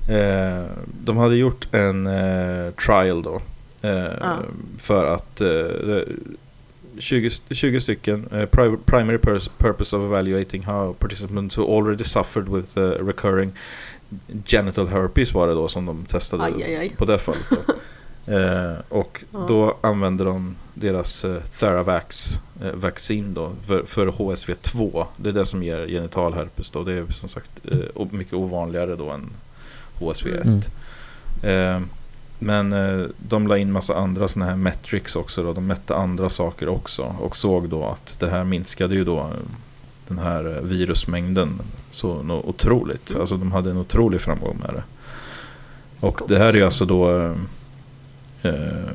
eh, 0.10 0.64
De 1.04 1.18
hade 1.18 1.36
gjort 1.36 1.68
en 1.74 2.08
eh, 2.08 2.72
trial 2.72 3.24
då. 3.24 3.42
Eh, 3.82 4.12
Ja. 4.22 4.38
För 4.80 5.06
att 5.06 5.42
eh, 5.42 6.02
20, 7.02 7.30
20 7.50 7.82
stycken 7.82 8.28
eh, 8.32 8.46
pri- 8.46 8.78
Primary 8.86 9.18
purs- 9.18 9.50
purpose 9.58 9.96
of 9.96 10.04
evaluating 10.04 10.64
how 10.64 10.94
participants 10.94 11.58
who 11.58 11.64
already 11.78 12.04
suffered 12.04 12.48
with 12.50 12.78
eh, 12.78 13.06
recurring 13.08 13.52
genital 14.46 14.88
herpes 14.88 15.34
var 15.34 15.48
det 15.48 15.54
då 15.54 15.68
som 15.68 15.86
de 15.86 16.06
testade 16.06 16.44
Aj, 16.44 16.64
aj, 16.64 16.76
aj. 16.76 16.90
på 16.98 17.06
det 17.06 17.18
fallet. 17.20 17.42
Då. 17.50 17.74
Eh, 18.28 18.74
och 18.90 19.24
Ja. 19.32 19.46
då 19.48 19.78
använde 19.82 20.24
de 20.24 20.56
deras 20.74 21.26
eh, 21.26 21.42
Theravax 21.60 22.40
eh, 22.64 22.72
vaccin 22.74 23.34
då 23.34 23.52
för, 23.68 23.84
för 23.84 24.08
HSV2. 24.08 25.06
Det 25.18 25.30
är 25.30 25.34
det 25.34 25.46
som 25.46 25.64
ger 25.64 25.88
genital 25.88 26.34
herpes 26.34 26.72
då. 26.72 26.84
Det 26.84 26.94
är 26.94 27.06
som 27.12 27.30
sagt 27.30 27.52
eh, 27.72 28.06
mycket 28.12 28.34
ovanligare 28.34 28.96
då 28.96 29.10
än 29.10 29.30
HSV1. 30.00 30.64
Mm. 31.44 31.90
Men 32.44 32.74
eh, 32.74 33.06
de 33.18 33.48
la 33.48 33.58
in 33.58 33.72
massa 33.72 33.96
andra 33.96 34.28
sådana 34.28 34.52
här 34.52 34.58
metrics 34.58 35.16
också 35.16 35.44
då. 35.44 35.54
De 35.54 35.68
mätte 35.68 35.96
andra 35.96 36.30
saker 36.30 36.70
också 36.70 37.16
och 37.20 37.36
såg 37.36 37.70
då 37.70 37.86
att 37.86 38.20
det 38.20 38.30
här 38.30 38.44
minskade 38.44 38.96
ju 38.96 39.04
då 39.04 39.20
eh, 39.20 39.26
den 40.08 40.18
här 40.18 40.58
eh, 40.58 40.64
virusmängden 40.64 41.62
så 41.92 42.42
otroligt. 42.46 43.10
Mm. 43.10 43.22
Alltså 43.22 43.38
de 43.38 43.52
hade 43.52 43.72
en 43.72 43.78
otrolig 43.78 44.22
framgång 44.22 44.58
med 44.58 44.74
det. 44.74 44.84
Och 46.00 46.22
det 46.28 46.38
här 46.38 46.58
är 46.58 46.64
alltså 46.64 46.86
då, 46.86 47.12
eh, 48.42 48.54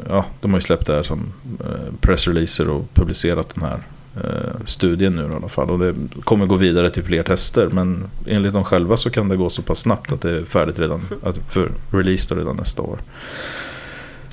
ja 0.09 0.24
de 0.40 0.51
har 0.51 0.59
ju 0.59 0.62
släppt 0.62 0.86
det 0.86 0.94
här 0.94 1.03
som 1.03 1.32
eh, 1.61 1.94
pressreleaser 2.01 2.70
och 2.70 2.94
publicerat 2.94 3.55
den 3.55 3.64
här 3.64 3.78
Eh, 4.25 4.67
studien 4.67 5.17
nu 5.17 5.23
i 5.23 5.35
alla 5.35 5.49
fall. 5.49 5.71
Och 5.71 5.79
det 5.79 5.95
kommer 6.25 6.47
gå 6.47 6.55
vidare 6.55 6.91
till 6.91 7.03
fler 7.03 7.23
tester. 7.23 7.67
Men 7.67 8.05
enligt 8.27 8.53
dem 8.53 8.64
själva 8.64 8.97
så 8.97 9.11
kan 9.11 9.29
det 9.29 9.37
gå 9.37 9.51
så 9.51 9.62
pass 9.62 9.79
snabbt 9.79 10.12
att 10.12 10.21
det 10.21 10.31
är 10.31 10.45
färdigt 10.45 10.79
redan, 10.79 11.01
att 11.23 11.37
för 11.49 11.71
release 11.91 12.35
då 12.35 12.41
redan 12.41 12.57
nästa 12.57 12.83
år. 12.83 12.99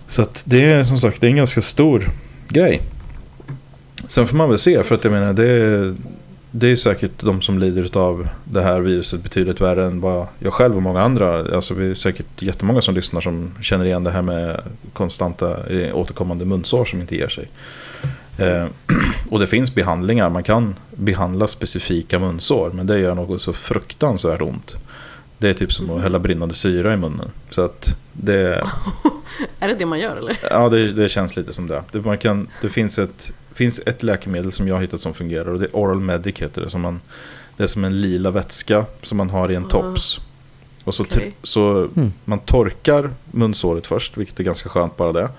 Så 0.08 0.22
att 0.22 0.44
det 0.46 0.64
är 0.64 0.84
som 0.84 0.98
sagt 0.98 1.22
det 1.22 1.28
är 1.28 1.32
en 1.32 1.38
ganska 1.38 1.62
stor 1.62 2.12
grej. 2.48 2.82
Sen 4.08 4.28
får 4.28 4.38
man 4.38 4.50
väl 4.50 4.58
se, 4.58 4.84
för 4.84 4.96
att 4.96 5.04
jag 5.04 5.14
menar 5.14 5.34
det 5.34 5.48
är, 5.48 5.96
det 6.52 6.72
är 6.72 6.76
säkert 6.76 7.20
de 7.20 7.42
som 7.42 7.60
lider 7.60 7.98
av 7.98 8.28
det 8.44 8.62
här 8.62 8.80
viruset 8.80 9.24
betydligt 9.24 9.62
värre 9.62 9.86
än 9.86 10.02
vad 10.02 10.28
jag 10.40 10.54
själv 10.54 10.76
och 10.76 10.82
många 10.82 11.02
andra. 11.02 11.56
Alltså 11.56 11.74
vi 11.74 11.90
är 11.90 11.94
säkert 11.94 12.42
jättemånga 12.42 12.82
som 12.82 12.96
lyssnar 12.96 13.22
som 13.22 13.52
känner 13.62 13.86
igen 13.86 14.04
det 14.04 14.12
här 14.12 14.22
med 14.22 14.62
konstanta 14.94 15.68
eh, 15.68 15.96
återkommande 15.96 16.46
munsår 16.46 16.86
som 16.86 17.02
inte 17.02 17.16
ger 17.16 17.28
sig. 17.28 17.48
Eh, 18.38 18.66
och 19.30 19.40
det 19.40 19.48
finns 19.48 19.76
behandlingar, 19.76 20.30
man 20.30 20.44
kan 20.44 20.76
behandla 20.92 21.48
specifika 21.48 22.20
munsår 22.20 22.72
men 22.74 22.88
det 22.88 23.00
gör 23.00 23.16
något 23.16 23.42
så 23.42 23.54
fruktansvärt 23.54 24.42
ont. 24.42 24.76
Det 25.38 25.50
är 25.50 25.54
typ 25.54 25.74
som 25.74 25.90
att 25.90 26.02
hälla 26.02 26.20
brinnande 26.20 26.56
syra 26.56 26.94
i 26.94 26.98
munnen. 26.98 27.32
Så 27.50 27.62
att 27.62 27.96
det, 28.14 28.64
Är 29.60 29.68
det 29.68 29.76
det 29.76 29.86
man 29.86 30.00
gör 30.00 30.16
eller? 30.18 30.38
Ja, 30.50 30.70
det, 30.70 30.92
det 30.92 31.10
känns 31.10 31.36
lite 31.36 31.54
som 31.54 31.68
det. 31.68 31.84
Det, 31.92 32.02
man 32.02 32.18
kan, 32.18 32.48
det 32.62 32.70
finns, 32.70 33.00
ett, 33.00 33.34
finns 33.54 33.82
ett 33.86 34.04
läkemedel 34.04 34.52
som 34.52 34.68
jag 34.68 34.76
har 34.76 34.82
hittat 34.82 35.02
som 35.02 35.14
fungerar 35.14 35.50
och 35.50 35.60
det 35.60 35.66
är 35.66 35.76
Oral 35.76 36.00
Medic 36.00 36.40
heter 36.40 36.62
det. 36.62 36.70
Som 36.70 36.82
man, 36.82 37.02
det 37.58 37.64
är 37.64 37.68
som 37.68 37.84
en 37.84 38.02
lila 38.02 38.32
vätska 38.32 38.86
som 39.02 39.18
man 39.18 39.30
har 39.30 39.52
i 39.52 39.56
en 39.56 39.68
tops. 39.68 40.20
Och 40.84 40.96
så, 40.96 41.04
Okej. 41.04 41.34
så 41.44 41.90
man 42.26 42.40
torkar 42.40 43.10
munsåret 43.32 43.88
först, 43.88 44.18
vilket 44.18 44.40
är 44.40 44.44
ganska 44.44 44.70
skönt 44.70 44.98
bara 44.98 45.12
det. 45.12 45.30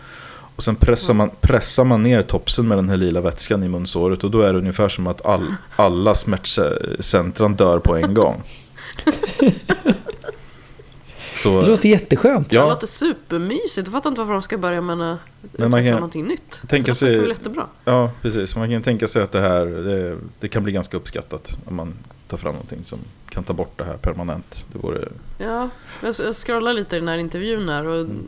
Och 0.57 0.63
sen 0.63 0.77
pressar 0.77 1.15
man, 1.15 1.31
pressar 1.41 1.85
man 1.85 2.03
ner 2.03 2.23
topsen 2.23 2.69
med 2.69 2.79
den 2.79 2.89
här 2.89 2.97
lila 2.97 3.21
vätskan 3.21 3.63
i 3.63 3.69
munsåret 3.69 4.25
och 4.25 4.31
då 4.31 4.41
är 4.43 4.53
det 4.53 4.59
ungefär 4.59 4.89
som 4.89 5.07
att 5.07 5.27
all, 5.27 5.55
alla 5.77 6.15
smärtcentran 6.15 7.55
dör 7.55 7.79
på 7.79 7.97
en 7.97 8.15
gång. 8.15 8.43
Det 11.35 11.39
Så, 11.41 11.63
låter 11.63 11.89
jätteskönt. 11.89 12.51
Det 12.51 12.57
ja, 12.57 12.69
låter 12.69 12.87
supermysigt. 12.87 13.87
Jag 13.87 13.93
fattar 13.93 14.11
inte 14.11 14.21
varför 14.21 14.33
de 14.33 14.43
ska 14.43 14.59
börja 14.59 14.81
med 14.81 14.95
att 14.95 15.19
Men 15.53 15.71
man 15.71 15.81
utveckla 15.81 15.83
kan 15.91 15.95
någonting 15.95 16.25
nytt. 16.25 16.63
tänka 16.69 16.91
det 16.91 16.95
sig- 16.95 17.09
låter 17.09 17.21
väl 17.21 17.31
jättebra. 17.31 17.67
Ja, 17.85 18.11
precis. 18.23 18.57
Man 18.57 18.71
kan 18.71 18.83
tänka 18.83 19.09
sig 19.09 19.23
att 19.23 19.33
det 19.33 19.41
här 19.41 19.67
det, 19.67 20.17
det 20.41 20.49
kan 20.49 20.63
bli 20.65 20.73
ganska 20.73 20.97
uppskattat 20.97 21.59
om 21.65 21.75
man 21.77 21.95
tar 22.29 22.37
fram 22.37 22.53
någonting 22.53 22.85
som 22.85 22.99
kan 23.29 23.45
ta 23.45 23.53
bort 23.53 23.73
det 23.79 23.85
här 23.85 23.97
permanent. 23.97 24.65
Det 24.73 24.79
vore, 24.79 25.09
Ja, 25.39 25.69
jag 26.03 26.15
jag 26.25 26.35
scrollar 26.37 26.73
lite 26.73 26.97
i 26.97 26.99
den 26.99 27.09
här 27.09 27.19
intervjun 27.19 27.69
här 27.69 27.87
och 27.87 28.01
Mm. 28.01 28.23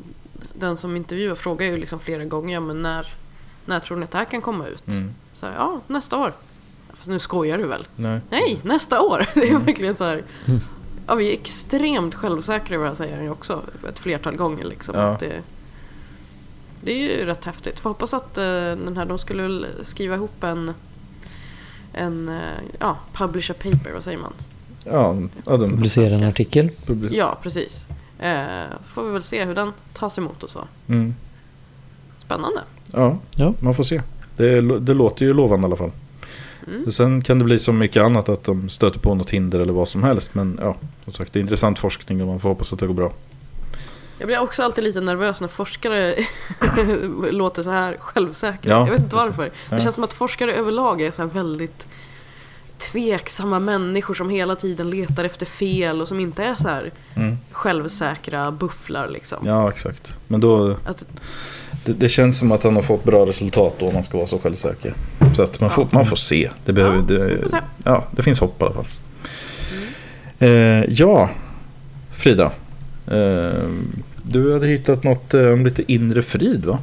Den 0.55 0.77
som 0.77 0.97
intervjuar 0.97 1.35
frågar 1.35 1.67
ju 1.67 1.77
liksom 1.77 2.01
flera 2.01 2.25
gånger, 2.25 2.55
ja, 2.55 2.61
men 2.61 2.83
när, 2.83 3.15
när 3.65 3.81
tror 3.81 3.97
ni 3.97 4.05
att 4.05 4.11
det 4.11 4.19
här 4.19 4.25
kan 4.25 4.41
komma 4.41 4.67
ut? 4.67 4.89
mm, 4.89 5.11
Så 5.35 5.47
här, 5.47 5.55
ja, 5.55 5.81
nästa 5.87 6.17
år. 6.19 6.33
Fast 6.95 7.09
nu 7.11 7.19
skojar 7.19 7.59
du 7.59 7.67
väl? 7.67 7.87
nej. 7.97 8.21
Nej, 8.31 8.61
nästa 8.63 9.01
år! 9.01 9.27
Det 9.35 9.41
är 9.47 9.51
Mm. 9.51 9.65
verkligen 9.65 9.95
så 9.95 10.05
här. 10.05 10.23
Ja, 11.09 11.15
vi 11.15 11.29
är 11.29 11.33
extremt 11.33 12.15
självsäkra 12.15 12.75
i 12.75 12.79
vad 12.79 12.89
jag 12.89 12.97
säger 12.97 13.31
också 13.31 13.63
ett 13.89 13.99
flertal 13.99 14.37
gånger. 14.37 14.65
Liksom, 14.65 14.95
Ja. 14.95 15.01
att 15.03 15.21
det, 15.21 15.33
det 16.83 16.93
är 16.93 17.19
ju 17.19 17.25
rätt 17.27 17.45
häftigt. 17.45 17.81
Får 17.81 17.91
hoppas 17.91 18.15
att 18.15 18.39
eh, 18.39 18.45
den 18.45 18.97
här, 18.97 19.05
de 19.07 19.19
skulle 19.19 19.67
skriva 19.83 20.15
ihop 20.15 20.45
en, 20.45 20.75
en 21.93 22.29
eh, 22.29 22.41
ja, 22.81 22.97
publish 23.13 23.51
a 23.51 23.55
paper, 23.63 23.93
vad 23.95 24.05
säger 24.05 24.19
man? 24.19 24.33
Ja, 24.85 25.17
ja, 25.47 25.57
de, 25.57 25.71
Publicera 25.71 26.15
en 26.15 26.23
artikel. 26.29 26.71
public- 26.87 27.13
Ja, 27.15 27.39
precis. 27.43 27.87
Eh, 28.19 28.65
får 28.95 29.05
vi 29.05 29.11
väl 29.11 29.23
se 29.23 29.45
hur 29.45 29.55
den 29.55 29.73
tas 29.93 30.19
emot 30.19 30.43
och 30.43 30.51
så. 30.51 30.65
mm, 30.89 31.15
Spännande. 32.19 32.61
ja, 32.93 33.19
Ja. 33.37 33.53
man 33.61 33.75
får 33.75 33.83
se. 33.85 34.03
Det, 34.37 34.61
det 34.79 34.95
låter 34.95 35.25
ju 35.27 35.35
lovande 35.35 35.65
i 35.65 35.69
alla 35.69 35.77
fall. 35.77 35.91
Mm. 36.67 36.93
Sen 36.93 37.23
kan 37.23 37.39
det 37.39 37.45
bli 37.45 37.59
som 37.59 37.79
mycket 37.79 38.03
annat 38.03 38.29
att 38.29 38.45
de 38.45 38.69
stöter 38.69 38.99
på 38.99 39.15
något 39.15 39.31
hinder 39.31 39.61
eller 39.61 39.73
vad 39.73 39.89
som 39.89 40.03
helst. 40.03 40.35
Men 40.35 40.59
ja, 40.63 40.77
som 41.05 41.13
sagt, 41.13 41.33
det 41.33 41.39
är 41.39 41.41
intressant 41.41 41.79
forskning 41.79 42.21
och 42.21 42.27
man 42.27 42.41
får 42.41 42.49
hoppas 42.49 42.73
att 42.73 42.79
det 42.79 42.87
går 42.87 42.95
bra. 42.95 43.13
Jag 44.19 44.27
blir 44.27 44.41
också 44.41 44.63
alltid 44.63 44.85
lite 44.85 45.01
nervös 45.01 45.41
när 45.41 45.49
forskare 45.49 46.15
låter 47.31 47.63
så 47.63 47.71
här 47.71 47.97
självsäkra. 48.01 48.71
Ja, 48.73 48.79
jag 48.87 48.91
vet 48.91 49.01
inte 49.01 49.17
varför. 49.17 49.51
Det 49.71 49.81
känns 49.81 49.95
som 49.95 50.05
att 50.05 50.13
forskare 50.13 50.55
överlag 50.55 51.01
är 51.01 51.11
så 51.11 51.23
här 51.23 51.29
väldigt 51.29 51.89
tveksamma 52.79 53.59
människor 53.59 54.15
som 54.15 54.31
hela 54.31 54.55
tiden 54.57 54.91
letar 54.91 55.25
efter 55.25 55.47
fel 55.47 56.01
och 56.01 56.09
som 56.09 56.21
inte 56.21 56.45
är 56.45 56.55
så 56.55 56.69
här 56.69 56.93
Mm. 57.15 57.39
självsäkra 57.53 58.51
bufflar 58.51 59.09
liksom. 59.09 59.39
Ja, 59.47 59.71
exakt. 59.71 60.17
Men 60.29 60.41
då, 60.41 60.77
Att, 60.85 61.07
det, 61.85 61.93
det 61.93 62.09
känns 62.09 62.39
som 62.39 62.53
att 62.53 62.65
han 62.65 62.75
har 62.75 62.83
fått 62.83 63.05
bra 63.05 63.27
resultat 63.27 63.75
då 63.79 63.87
om 63.89 63.95
man 63.95 64.05
ska 64.05 64.17
vara 64.17 64.27
så 64.27 64.39
självsäker. 64.39 64.95
Så 65.37 65.43
att 65.43 65.61
man, 65.61 65.71
får, 65.71 65.89
man 65.91 66.07
får 66.07 66.17
se. 66.17 66.51
Det, 66.65 66.73
behöver, 66.73 66.97
Ja, 66.97 67.03
det, 67.03 67.49
se. 67.49 67.57
Ja, 67.85 68.05
det 68.11 68.23
finns 68.23 68.41
hopp 68.41 68.63
i 68.63 68.65
alla 68.65 68.75
fall. 68.75 68.87
Eh, 70.39 70.85
ja, 70.89 71.31
Frida. 72.15 72.53
Eh, 73.07 73.69
du 74.23 74.53
hade 74.53 74.67
hittat 74.67 75.05
något 75.05 75.35
eh, 75.35 75.47
om 75.53 75.65
lite 75.65 75.93
inre 75.93 76.23
frid 76.23 76.65
va? 76.65 76.79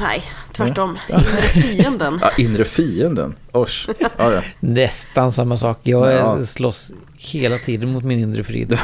Nej, 0.00 0.22
tvärtom. 0.52 0.98
Inre 1.08 1.22
fienden. 1.42 2.18
Ja, 2.22 2.30
inre 2.38 2.64
fienden. 2.64 3.34
Osh. 3.52 3.88
Ja, 3.98 4.32
ja. 4.32 4.42
Nästan 4.60 5.32
samma 5.32 5.56
sak. 5.56 5.78
Jag 5.82 6.12
Ja. 6.12 6.42
slåss 6.44 6.92
hela 7.16 7.58
tiden 7.58 7.92
mot 7.92 8.04
min 8.04 8.18
inre 8.18 8.44
frid. 8.44 8.78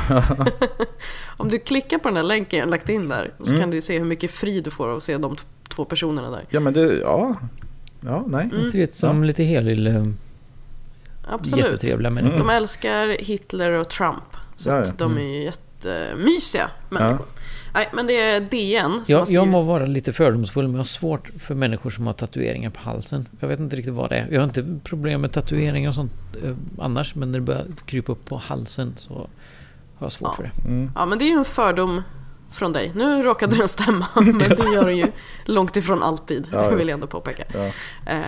Om 1.36 1.48
du 1.48 1.58
klickar 1.58 1.98
på 1.98 2.08
den 2.08 2.16
här 2.16 2.24
länken 2.24 2.58
jag 2.58 2.68
lagt 2.68 2.88
in 2.88 3.08
där 3.08 3.30
så 3.40 3.48
Mm. 3.50 3.60
kan 3.60 3.70
du 3.70 3.80
se 3.82 3.98
hur 3.98 4.04
mycket 4.04 4.30
frid 4.30 4.64
du 4.64 4.70
får 4.70 4.88
av 4.88 4.96
att 4.96 5.02
se 5.02 5.18
de 5.18 5.36
t- 5.36 5.42
två 5.68 5.84
personerna 5.84 6.30
där. 6.30 6.44
ja, 6.50 6.60
men 6.60 6.72
det, 6.72 6.98
ja. 6.98 7.36
Ja, 8.00 8.24
nej. 8.28 8.44
Mm. 8.44 8.58
Det 8.62 8.70
ser 8.70 8.78
ut 8.78 8.94
som 8.94 9.24
lite 9.24 9.44
helylle. 9.44 10.12
Absolut. 11.30 11.64
Jättetrevliga 11.64 12.10
människor. 12.10 12.34
Mm. 12.36 12.46
De 12.48 12.52
älskar 12.54 13.08
Hitler 13.08 13.70
och 13.72 13.88
Trump. 13.90 14.36
Så 14.54 14.70
Ja, 14.70 14.76
att 14.76 14.86
ja. 14.88 14.94
de 14.98 15.16
är 15.18 15.22
ju 15.22 15.42
jättemysiga 15.42 16.70
människor. 16.88 17.26
Nej, 17.76 17.88
men 17.92 18.06
det 18.06 18.20
är 18.20 18.40
DN 18.40 18.84
som 18.84 18.92
har 18.92 19.04
Jag, 19.06 19.18
jag 19.20 19.26
skrivit... 19.26 19.48
må 19.48 19.62
vara 19.62 19.86
lite 19.86 20.12
fördomsfull 20.12 20.64
men 20.64 20.72
jag 20.72 20.78
har 20.80 20.84
svårt 20.84 21.30
för 21.38 21.54
människor 21.54 21.90
som 21.90 22.06
har 22.06 22.12
tatueringar 22.14 22.70
på 22.70 22.80
halsen. 22.80 23.26
Jag 23.40 23.48
vet 23.48 23.58
inte 23.58 23.76
riktigt 23.76 23.94
vad 23.94 24.10
det 24.10 24.16
är. 24.16 24.28
Jag 24.30 24.40
har 24.40 24.44
inte 24.44 24.78
problem 24.84 25.20
med 25.20 25.32
tatueringar 25.32 25.88
och 25.88 25.94
sånt 25.94 26.12
eh, 26.44 26.54
annars 26.78 27.14
men 27.14 27.32
när 27.32 27.38
det 27.38 27.44
börjar 27.44 27.66
krypa 27.86 28.12
upp 28.12 28.24
på 28.28 28.36
halsen 28.36 28.94
så 28.98 29.14
har 29.14 30.06
jag 30.06 30.12
svårt 30.12 30.28
Ja. 30.28 30.34
för 30.36 30.42
det. 30.42 30.68
Mm. 30.68 30.90
Ja, 30.94 31.06
men 31.06 31.18
det 31.18 31.24
är 31.24 31.28
ju 31.30 31.38
en 31.38 31.44
fördom 31.44 32.02
från 32.52 32.72
dig. 32.72 32.92
Nu 32.94 33.22
råkade 33.22 33.56
den 33.56 33.68
stämma, 33.68 34.06
men 34.14 34.38
det 34.38 34.72
gör 34.74 34.84
den 34.84 34.96
ju 34.96 35.06
långt 35.44 35.76
ifrån 35.76 36.02
alltid, 36.02 36.48
Ja, 36.52 36.64
ja. 36.64 36.70
vill 36.76 36.88
jag 36.88 36.94
ändå 36.94 37.06
påpeka. 37.06 37.44
Ja. 37.54 37.64
Eh, 38.12 38.20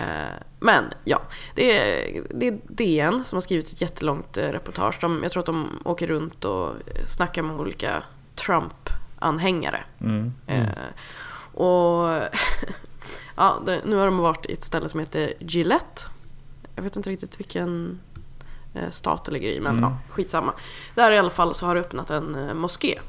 men 0.59 0.83
ja, 1.03 1.21
det 1.55 1.77
är, 1.77 2.21
det 2.29 2.47
är 2.47 2.57
DN 2.67 3.23
som 3.23 3.35
har 3.35 3.41
skrivit 3.41 3.67
ett 3.67 3.81
jättelångt 3.81 4.37
eh, 4.37 4.43
reportage. 4.47 4.97
De, 5.01 5.19
jag 5.23 5.31
tror 5.31 5.39
att 5.41 5.45
de 5.45 5.67
åker 5.85 6.07
runt 6.07 6.45
och 6.45 6.69
snackar 7.05 7.43
med 7.43 7.59
olika 7.59 8.03
Trump-anhängare. 9.19 9.83
Mm. 10.01 10.33
Eh, 10.47 10.67
och 11.53 12.09
ja, 13.35 13.61
det, 13.65 13.81
nu 13.85 13.95
har 13.95 14.05
de 14.05 14.17
varit 14.17 14.45
i 14.45 14.53
ett 14.53 14.63
ställe 14.63 14.89
som 14.89 14.99
heter 14.99 15.33
Gillette. 15.39 16.01
Jag 16.75 16.83
vet 16.83 16.95
inte 16.95 17.09
riktigt 17.09 17.39
vilken 17.39 17.99
eh, 18.73 18.89
stat 18.89 19.25
det 19.25 19.31
ligger 19.31 19.49
i, 19.49 19.59
men 19.59 19.71
Mm. 19.77 19.83
ja, 19.83 19.97
skitsamma. 20.09 20.53
Där 20.95 21.11
i 21.11 21.17
alla 21.17 21.29
fall 21.29 21.55
så 21.55 21.65
har 21.65 21.75
det 21.75 21.81
öppnat 21.81 22.09
en 22.09 22.35
eh, 22.35 22.53
moské. 22.53 22.99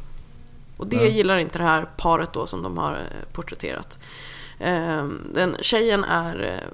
Och 0.77 0.87
det 0.87 0.97
Ja. 0.97 1.03
gillar 1.05 1.39
inte 1.39 1.59
det 1.59 1.65
här 1.65 1.89
paret 1.97 2.33
då 2.33 2.47
som 2.47 2.63
de 2.63 2.79
har 2.79 2.93
eh, 2.95 3.33
porträtterat. 3.33 3.99
Den 5.35 5.57
tjejen 5.61 6.05
är 6.05 6.65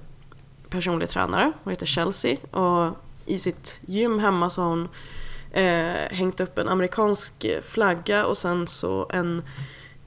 personlig 0.71 1.09
tränare 1.09 1.53
och 1.65 1.73
heter 1.73 1.87
Chelsea. 1.87 2.37
Och 2.51 2.97
i 3.27 3.39
sitt 3.39 3.81
gym 3.87 4.19
hemma 4.19 4.51
så 4.51 4.63
har 4.63 4.69
hon 4.69 4.89
eh, 5.57 6.17
hängt 6.17 6.41
upp 6.41 6.59
en 6.59 6.69
amerikansk 6.69 7.47
flagga 7.63 8.27
och 8.27 8.37
sen 8.37 8.67
så 8.67 9.11
en 9.13 9.43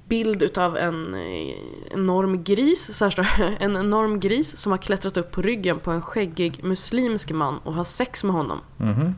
bild 0.07 0.43
utav 0.43 0.77
en 0.77 1.13
eh, 1.15 1.55
enorm 1.91 2.43
gris, 2.43 2.97
så 2.97 3.05
här 3.05 3.11
står 3.11 3.27
en 3.59 3.77
enorm 3.77 4.19
gris 4.19 4.57
som 4.57 4.71
har 4.71 4.79
klättrat 4.79 5.17
upp 5.17 5.31
på 5.31 5.41
ryggen 5.41 5.79
på 5.79 5.91
en 5.91 6.01
skäggig 6.01 6.63
muslimsk 6.63 7.31
man 7.31 7.57
och 7.57 7.73
har 7.73 7.83
sex 7.83 8.23
med 8.23 8.33
honom. 8.35 8.59
Mhm. 8.77 9.15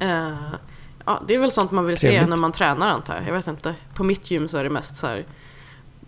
Eh, 0.00 0.32
ja, 1.04 1.22
det 1.28 1.34
är 1.34 1.38
väl 1.38 1.52
sånt 1.52 1.70
man 1.70 1.86
vill 1.86 1.96
se 1.96 2.08
Trevligt. 2.08 2.28
när 2.28 2.36
man 2.36 2.52
tränar 2.52 2.88
antar 2.88 3.14
jag. 3.14 3.26
Jag 3.28 3.32
vet 3.32 3.46
inte. 3.46 3.74
På 3.94 4.04
mitt 4.04 4.30
gym 4.30 4.48
så 4.48 4.58
är 4.58 4.64
det 4.64 4.70
mest 4.70 4.96
så 4.96 5.06
här 5.06 5.26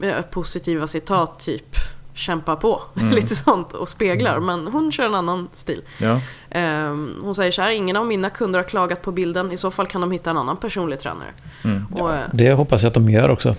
eh, 0.00 0.22
positiva 0.22 0.86
citat 0.86 1.38
typ 1.38 1.76
kämpa 2.14 2.56
på, 2.56 2.82
lite 2.94 3.36
sånt 3.36 3.72
och 3.72 3.88
speglar. 3.88 4.40
Men 4.40 4.66
hon 4.66 4.92
kör 4.92 5.06
en 5.06 5.14
annan 5.14 5.48
stil. 5.52 5.82
Ja. 5.98 6.20
Eh, 6.50 6.88
hon 7.22 7.34
säger 7.34 7.52
så 7.52 7.62
här, 7.62 7.70
ingen 7.70 7.96
av 7.96 8.06
mina 8.06 8.30
kunder 8.30 8.58
har 8.58 8.64
klagat 8.68 9.02
på 9.02 9.12
bilden. 9.12 9.52
I 9.52 9.56
så 9.56 9.70
fall 9.70 9.86
kan 9.86 10.00
de 10.00 10.10
hitta 10.12 10.30
en 10.30 10.36
annan 10.38 10.56
personlig 10.56 10.98
tränare. 11.00 11.28
Mm. 11.64 11.86
Och, 11.86 12.12
eh, 12.12 12.20
Det 12.32 12.52
hoppas 12.52 12.82
jag 12.82 12.88
att 12.90 12.94
de 12.94 13.10
gör 13.10 13.28
också. 13.28 13.54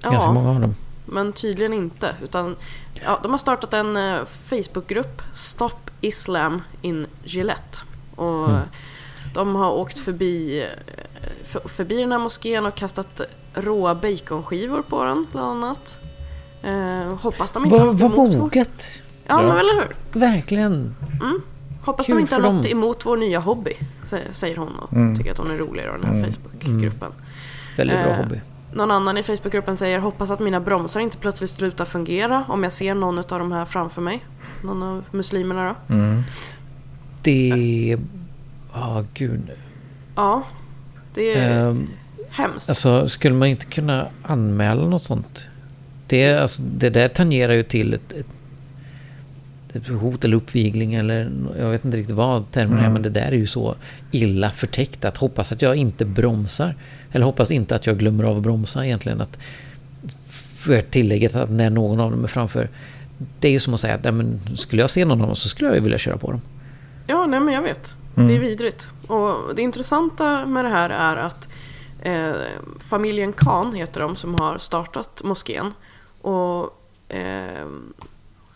Ganska 0.00 0.20
ja, 0.28 0.32
många 0.32 0.50
av 0.50 0.60
dem. 0.60 0.74
men 1.06 1.32
tydligen 1.32 1.72
inte. 1.72 2.14
Utan, 2.22 2.56
ja, 3.04 3.18
de 3.22 3.30
har 3.30 3.38
startat 3.38 3.74
en 3.74 3.96
eh, 3.96 4.16
Facebookgrupp, 4.48 5.22
Stop 5.32 5.90
Islam 6.00 6.62
in 6.82 7.06
Gillette. 7.24 7.78
Och 8.16 8.48
De 9.34 9.54
har 9.54 9.70
åkt 9.72 9.98
förbi, 9.98 10.62
eh, 10.62 10.66
för- 11.46 11.68
förbi 11.68 12.00
den 12.00 12.12
här 12.12 12.18
moskén 12.18 12.66
och 12.66 12.74
kastat 12.74 13.20
råa 13.54 13.94
baconskivor 13.94 14.82
på 14.82 15.04
den 15.04 15.26
bland 15.32 15.46
annat. 15.64 16.00
Eh, 16.64 17.14
hoppas 17.20 17.52
de 17.52 17.64
inte 17.64 17.76
har 17.78 17.86
Vad 17.86 17.94
något 17.94 18.00
vad 18.02 18.12
emot 18.12 18.34
vår... 18.34 18.38
moget. 18.40 18.88
Ja, 19.26 19.42
Ja. 19.42 19.48
men 19.48 19.56
eller 19.56 19.74
hur? 19.74 20.20
Verkligen. 20.20 20.94
Hoppas 21.82 22.06
Kul 22.06 22.16
de 22.16 22.20
inte 22.20 22.34
har 22.34 22.42
något 22.42 22.62
dem. 22.62 22.72
emot 22.72 23.06
vår 23.06 23.16
nya 23.16 23.38
hobby, 23.40 23.72
sä- 24.04 24.30
säger 24.30 24.56
hon 24.56 24.78
och 24.78 24.92
Mm. 24.92 25.16
tycker 25.16 25.30
att 25.32 25.38
hon 25.38 25.50
är 25.50 25.56
rolig 25.58 25.82
i 25.82 25.86
den 25.86 26.04
här 26.04 26.24
Facebookgruppen. 26.24 27.12
Väldigt 27.76 27.96
bra 28.02 28.06
Eh, 28.12 28.16
hobby. 28.16 28.40
Någon 28.72 28.90
annan 28.90 29.16
i 29.16 29.22
Facebookgruppen 29.22 29.76
säger 29.76 29.98
hoppas 29.98 30.30
att 30.30 30.40
mina 30.40 30.60
bromsar 30.60 31.00
inte 31.00 31.16
plötsligt 31.18 31.50
slutar 31.50 31.84
fungera 31.84 32.44
om 32.48 32.62
jag 32.62 32.72
ser 32.72 32.94
någon 32.94 33.18
av 33.18 33.24
de 33.24 33.52
här 33.52 33.64
framför 33.64 34.02
mig. 34.02 34.24
Någon 34.62 34.82
av 34.82 35.04
muslimerna 35.10 35.74
då. 35.88 35.94
Mm. 35.94 36.22
Det... 37.22 37.96
Ja, 38.74 39.04
gud. 39.14 39.50
Ja, 40.16 40.42
det 41.14 41.34
är 41.34 41.68
Ehm, 41.68 41.88
hemskt. 42.30 42.68
alltså, 42.68 43.08
skulle 43.08 43.34
man 43.34 43.48
inte 43.48 43.66
kunna 43.66 44.08
anmäla 44.22 44.86
något 44.88 45.02
sånt? 45.02 45.44
Det, 46.14 46.22
är, 46.22 46.40
alltså, 46.40 46.62
det 46.62 46.90
där 46.90 47.08
tangerar 47.08 47.52
ju 47.52 47.62
till 47.62 47.94
ett, 47.94 48.12
ett, 48.12 48.26
ett 49.72 49.88
hot 49.88 50.24
eller 50.24 50.36
uppvigling 50.36 50.94
eller 50.94 51.30
jag 51.58 51.70
vet 51.70 51.84
inte 51.84 51.96
riktigt 51.96 52.16
vad 52.16 52.50
termen 52.50 52.78
är, 52.78 52.80
Mm. 52.80 52.92
men 52.92 53.02
det 53.02 53.08
där 53.10 53.26
är 53.26 53.32
ju 53.32 53.46
så 53.46 53.74
illa 54.10 54.50
förtäckt 54.50 55.04
att 55.04 55.16
hoppas 55.16 55.52
att 55.52 55.62
jag 55.62 55.76
inte 55.76 56.04
bromsar. 56.04 56.74
Eller 57.12 57.26
hoppas 57.26 57.50
inte 57.50 57.74
att 57.74 57.86
jag 57.86 57.98
glömmer 57.98 58.24
av 58.24 58.36
att 58.36 58.42
bromsa 58.42 58.86
egentligen. 58.86 59.20
Att 59.20 59.38
för 60.56 60.80
tillägget 60.82 61.36
att 61.36 61.50
när 61.50 61.70
någon 61.70 62.00
av 62.00 62.10
dem 62.10 62.24
är 62.24 62.28
framför. 62.28 62.68
Det 63.40 63.48
är 63.48 63.52
ju 63.52 63.60
som 63.60 63.74
att 63.74 63.80
säga 63.80 63.94
att 63.94 64.04
ja, 64.04 64.12
men, 64.12 64.40
skulle 64.56 64.82
jag 64.82 64.90
se 64.90 65.04
någon 65.04 65.20
av 65.20 65.26
dem 65.26 65.36
så 65.36 65.48
skulle 65.48 65.68
jag 65.68 65.76
ju 65.76 65.82
vilja 65.82 65.98
köra 65.98 66.16
på 66.16 66.30
dem. 66.30 66.40
Ja, 67.06 67.26
nej 67.26 67.40
men 67.40 67.54
jag 67.54 67.62
vet. 67.62 67.98
Mm. 68.16 68.28
Det 68.28 68.36
är 68.36 68.40
vidrigt. 68.40 68.90
Och 69.06 69.54
det 69.56 69.62
intressanta 69.62 70.46
med 70.46 70.64
det 70.64 70.68
här 70.70 70.90
är 70.90 71.16
att 71.16 71.48
eh, 72.02 72.32
familjen 72.78 73.32
Khan 73.32 73.74
heter 73.74 74.00
de 74.00 74.16
som 74.16 74.34
har 74.34 74.58
startat 74.58 75.20
moskén. 75.24 75.72
Och 76.24 76.82
eh, 77.08 77.66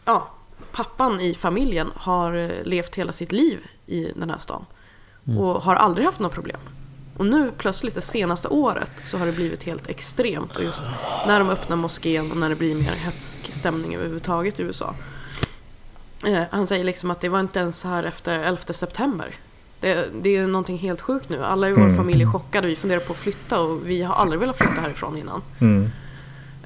ja, 0.05 0.29
pappan 0.73 1.21
i 1.21 1.35
familjen 1.35 1.91
har 1.95 2.35
eh, 2.35 2.51
levt 2.65 2.95
hela 2.97 3.13
sitt 3.13 3.33
liv 3.33 3.59
i 3.87 4.13
den 4.17 4.31
här 4.31 4.39
stan. 4.39 4.65
Och 5.39 5.63
har 5.63 5.75
aldrig 5.75 6.07
haft 6.07 6.19
några 6.21 6.35
problem. 6.35 6.61
Och 7.17 7.27
nu 7.27 7.53
plötsligt 7.59 7.95
det 7.95 8.01
senaste 8.01 8.49
året 8.49 8.93
så 9.05 9.19
har 9.19 9.27
det 9.27 9.33
blivit 9.33 9.63
helt 9.65 9.87
extremt. 9.87 10.57
Och 10.57 10.63
just 10.65 10.83
när 11.27 11.39
de 11.39 11.49
öppnar 11.51 11.77
moskén 11.77 12.31
och 12.31 12.37
när 12.37 12.49
det 12.49 12.55
blir 12.57 12.75
mer 12.75 12.93
hetsk 12.93 13.53
stämning 13.53 13.95
överhuvudtaget 13.95 14.61
i 14.61 14.63
USA. 14.63 14.95
Eh, 16.27 16.43
han 16.51 16.67
säger 16.67 16.85
liksom 16.85 17.11
att 17.11 17.21
det 17.21 17.29
var 17.29 17.41
inte 17.41 17.59
ens 17.61 17.79
så 17.79 17.89
här 17.89 18.05
efter 18.05 18.39
11 18.39 18.63
september. 18.73 19.35
Det, 19.81 20.09
det 20.23 20.37
är 20.37 20.47
någonting 20.47 20.79
helt 20.79 21.01
sjukt 21.01 21.29
nu. 21.29 21.45
Alla 21.45 21.69
i 21.69 21.73
vår 21.73 21.81
Mm. 21.83 21.97
familj 21.97 22.23
är 22.23 22.27
chockade. 22.27 22.67
Vi 22.67 22.77
funderar 22.77 23.01
på 23.01 23.13
att 23.13 23.19
flytta 23.19 23.61
och 23.61 23.89
vi 23.91 24.03
har 24.03 24.15
aldrig 24.15 24.41
velat 24.41 24.57
flytta 24.57 24.81
härifrån 24.81 25.17
innan. 25.19 25.43
Mm. 25.61 25.91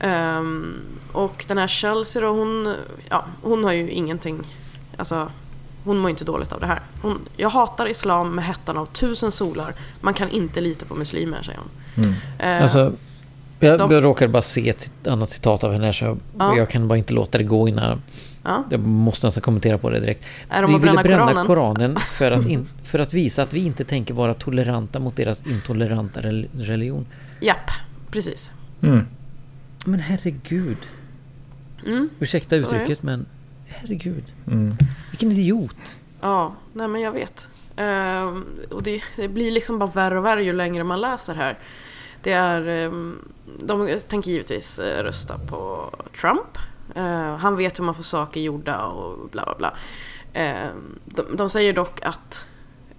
Ehm, 0.03 0.74
och 1.12 1.44
den 1.48 1.59
här 1.59 1.66
Chelsea 1.66 2.22
då, 2.22 2.28
hon, 2.28 2.74
ja, 3.11 3.24
hon 3.42 3.64
har 3.64 3.72
ju 3.72 3.90
ingenting, 3.90 4.40
alltså 4.96 5.28
hon 5.84 5.98
mår 5.98 6.11
inte 6.11 6.24
dåligt 6.24 6.53
av 6.53 6.61
det 6.61 6.66
här. 6.66 6.80
Hon, 7.03 7.18
jag 7.36 7.50
hatar 7.50 7.86
islam 7.86 8.34
med 8.34 8.44
hettan 8.44 8.76
av 8.76 8.86
tusen 8.86 9.32
solar. 9.32 9.74
Man 10.00 10.14
kan 10.14 10.28
inte 10.30 10.61
lita 10.61 10.86
på 10.86 10.94
muslimer, 10.94 11.42
säger 11.42 11.59
hon. 11.59 12.05
Mm. 12.05 12.14
Ehm, 12.38 12.62
Alltså, 12.62 12.92
jag, 13.61 13.78
de- 13.78 13.90
jag 13.94 14.05
råkade 14.05 14.28
bara 14.32 14.42
se 14.42 14.68
ett 14.68 15.07
annat 15.09 15.28
citat 15.28 15.64
av 15.64 15.72
henne 15.72 15.92
så 15.92 16.05
jag, 16.05 16.18
Ja. 16.38 16.57
jag 16.57 16.70
kan 16.70 16.88
bara 16.88 16.98
inte 16.98 17.12
låta 17.14 17.38
det 17.38 17.44
gå 17.44 17.68
innan. 17.68 18.03
ja. 18.44 18.64
Jag 18.70 18.80
måste 18.80 19.26
nästan 19.26 19.42
kommentera 19.42 19.78
på 19.78 19.90
det 19.90 20.00
direkt. 20.00 20.24
Är 20.48 20.62
de 20.62 20.66
vi 20.72 20.78
ville 20.78 21.03
bränna 21.03 21.03
bränna 21.03 21.44
Koranen? 21.44 21.46
Koranen 21.46 21.96
för 21.96 22.30
att, 22.30 22.46
in, 22.46 22.66
för 22.82 22.98
att 22.98 23.14
visa 23.14 23.42
att 23.42 23.53
vi 23.53 23.64
inte 23.64 23.84
tänker 23.84 24.14
vara 24.14 24.34
toleranta 24.34 24.98
mot 24.98 25.16
deras 25.16 25.46
intoleranta 25.46 26.20
rel- 26.20 26.48
religion. 26.55 27.07
Japp, 27.40 27.70
precis. 28.11 28.53
Mm. 28.82 29.07
Men 29.87 30.01
herregud. 30.01 30.78
Mm. 31.87 32.11
Ursäkta 32.18 32.57
uttrycket, 32.57 33.03
men 33.03 33.26
herregud. 33.66 34.24
Mm. 34.47 34.76
Vilken 35.11 35.33
idiot. 35.33 35.97
Ja, 36.20 36.55
nej 36.72 36.89
men 36.89 37.01
jag 37.01 37.12
vet. 37.12 37.49
Ehm, 37.76 38.45
och 38.70 38.83
det, 38.83 39.03
det 39.16 39.28
blir 39.28 39.53
liksom 39.53 39.78
bara 39.78 39.91
värre 39.91 40.18
och 40.18 40.24
värre 40.24 40.45
ju 40.45 40.53
längre 40.53 40.85
man 40.85 41.01
läser 41.01 41.35
här. 41.35 41.59
Det 42.22 42.33
är, 42.33 42.68
ehm, 42.68 43.18
de 43.59 43.99
tänker 44.09 44.30
givetvis 44.30 44.78
eh, 44.78 45.03
rösta 45.03 45.39
på 45.39 45.91
Trump. 46.20 46.59
Eh, 46.95 47.37
han 47.37 47.57
vet 47.57 47.78
hur 47.78 47.85
man 47.85 47.95
får 47.95 48.03
saker 48.03 48.41
gjorda 48.41 48.85
och 48.87 49.28
bla 49.30 49.45
bla 49.45 49.55
bla. 49.59 49.74
Ehm, 50.33 50.99
de, 51.05 51.37
de 51.37 51.51
säger 51.51 51.72
dock 51.72 52.03
att 52.03 52.49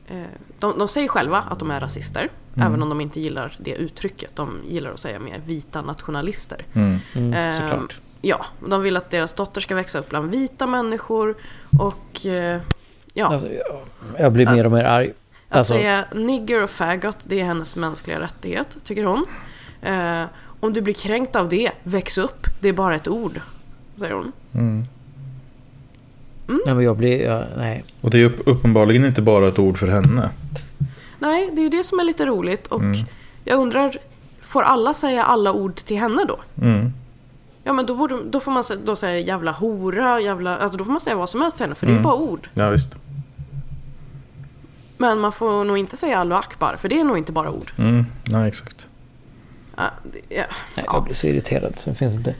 eh, 0.07 0.23
de, 0.59 0.77
de 0.77 0.87
säger 0.87 1.07
själva 1.07 1.37
att 1.37 1.59
de 1.59 1.71
är 1.71 1.79
rasister. 1.79 2.29
Även 2.57 2.81
om 2.83 2.89
de 2.89 3.01
inte 3.01 3.19
gillar 3.19 3.55
det 3.59 3.75
uttrycket. 3.75 4.35
De 4.35 4.49
gillar 4.65 4.91
att 4.91 4.99
säga 4.99 5.19
mer 5.19 5.41
vita 5.45 5.81
nationalister. 5.81 6.65
Mm. 6.73 6.97
Mm, 7.15 7.33
Ehm, 7.33 7.61
såklart. 7.61 7.97
Ja, 8.21 8.45
de 8.67 8.81
vill 8.81 8.97
att 8.97 9.09
deras 9.09 9.33
dotter 9.33 9.61
ska 9.61 9.75
växa 9.75 9.99
upp 9.99 10.09
bland 10.09 10.31
vita 10.31 10.67
människor. 10.67 11.35
Och 11.79 12.25
eh, 12.25 12.61
ja, 13.13 13.25
Alltså, 13.27 13.47
jag, 13.53 13.79
jag 14.19 14.33
blir 14.33 14.47
mer 14.47 14.65
och 14.65 14.71
mer 14.71 14.83
arg. 14.83 15.13
att 15.49 15.57
Alltså, 15.57 15.73
säga 15.73 16.05
nigger 16.13 16.63
och 16.63 16.69
faggot, 16.69 17.17
det 17.27 17.39
är 17.39 17.43
hennes 17.45 17.75
mänskliga 17.75 18.19
rättighet, 18.19 18.77
tycker 18.83 19.03
hon. 19.03 19.25
Eh, 19.81 20.23
om 20.59 20.73
du 20.73 20.81
blir 20.81 20.93
kränkt 20.93 21.35
av 21.35 21.49
det, 21.49 21.71
väx 21.83 22.17
upp. 22.17 22.47
Det 22.59 22.69
är 22.69 22.73
bara 22.73 22.95
ett 22.95 23.07
ord, 23.07 23.39
säger 23.95 24.13
hon. 24.13 24.31
Mm. 24.53 24.85
nej, 26.65 26.75
men 26.75 26.83
jag 26.83 26.97
blir... 26.97 27.21
Ja, 27.23 27.43
nej. 27.57 27.83
Och 28.01 28.09
det 28.09 28.21
är 28.21 28.25
upp- 28.25 28.41
uppenbarligen 28.45 29.05
inte 29.05 29.21
bara 29.21 29.47
ett 29.47 29.59
ord 29.59 29.77
för 29.77 29.87
henne. 29.87 30.29
Nej, 31.23 31.49
det 31.53 31.61
är 31.61 31.63
ju 31.63 31.69
det 31.69 31.83
som 31.83 31.99
är 31.99 32.03
lite 32.03 32.25
roligt. 32.25 32.67
Och 32.67 32.79
Mm. 32.81 33.05
jag 33.45 33.59
undrar, 33.59 33.97
får 34.41 34.63
alla 34.63 34.93
säga 34.93 35.23
alla 35.23 35.51
ord 35.53 35.75
till 35.75 35.97
henne 35.97 36.25
då? 36.27 36.39
Mm. 36.61 36.93
Ja, 37.63 37.73
men 37.73 37.85
då, 37.85 37.95
borde, 37.95 38.23
då 38.23 38.39
får 38.39 38.51
man 38.51 38.63
då 38.85 38.95
säga 38.95 39.19
jävla 39.19 39.51
hora, 39.51 40.19
jävla... 40.21 40.57
Alltså 40.57 40.77
då 40.77 40.83
får 40.85 40.91
man 40.91 41.01
säga 41.01 41.15
vad 41.15 41.29
som 41.29 41.41
helst 41.41 41.57
till 41.57 41.63
henne, 41.65 41.75
för 41.75 41.85
det 41.85 41.89
är 41.91 41.93
ju 41.93 41.99
Mm. 41.99 42.03
bara 42.09 42.15
ord. 42.15 42.49
Ja, 42.53 42.69
visst. 42.69 42.95
Men 44.97 45.19
man 45.19 45.31
får 45.31 45.63
nog 45.63 45.77
inte 45.77 45.97
säga 45.97 46.19
Allahu 46.19 46.39
Akbar, 46.39 46.75
för 46.81 46.89
det 46.89 46.99
är 46.99 47.03
nog 47.03 47.17
inte 47.17 47.31
bara 47.31 47.51
ord. 47.51 47.71
Mm. 47.77 48.05
Nej, 48.23 48.47
exakt. 48.47 48.87
Ja, 49.75 49.83
det- 50.03 50.35
ja. 50.35 50.43
nej, 50.75 50.85
Ja. 50.87 50.93
jag 50.93 51.03
blir 51.03 51.13
så 51.13 51.27
irriterad 51.27 51.73
så 51.77 51.89
det 51.89 51.95
finns 51.95 52.15
inte... 52.15 52.35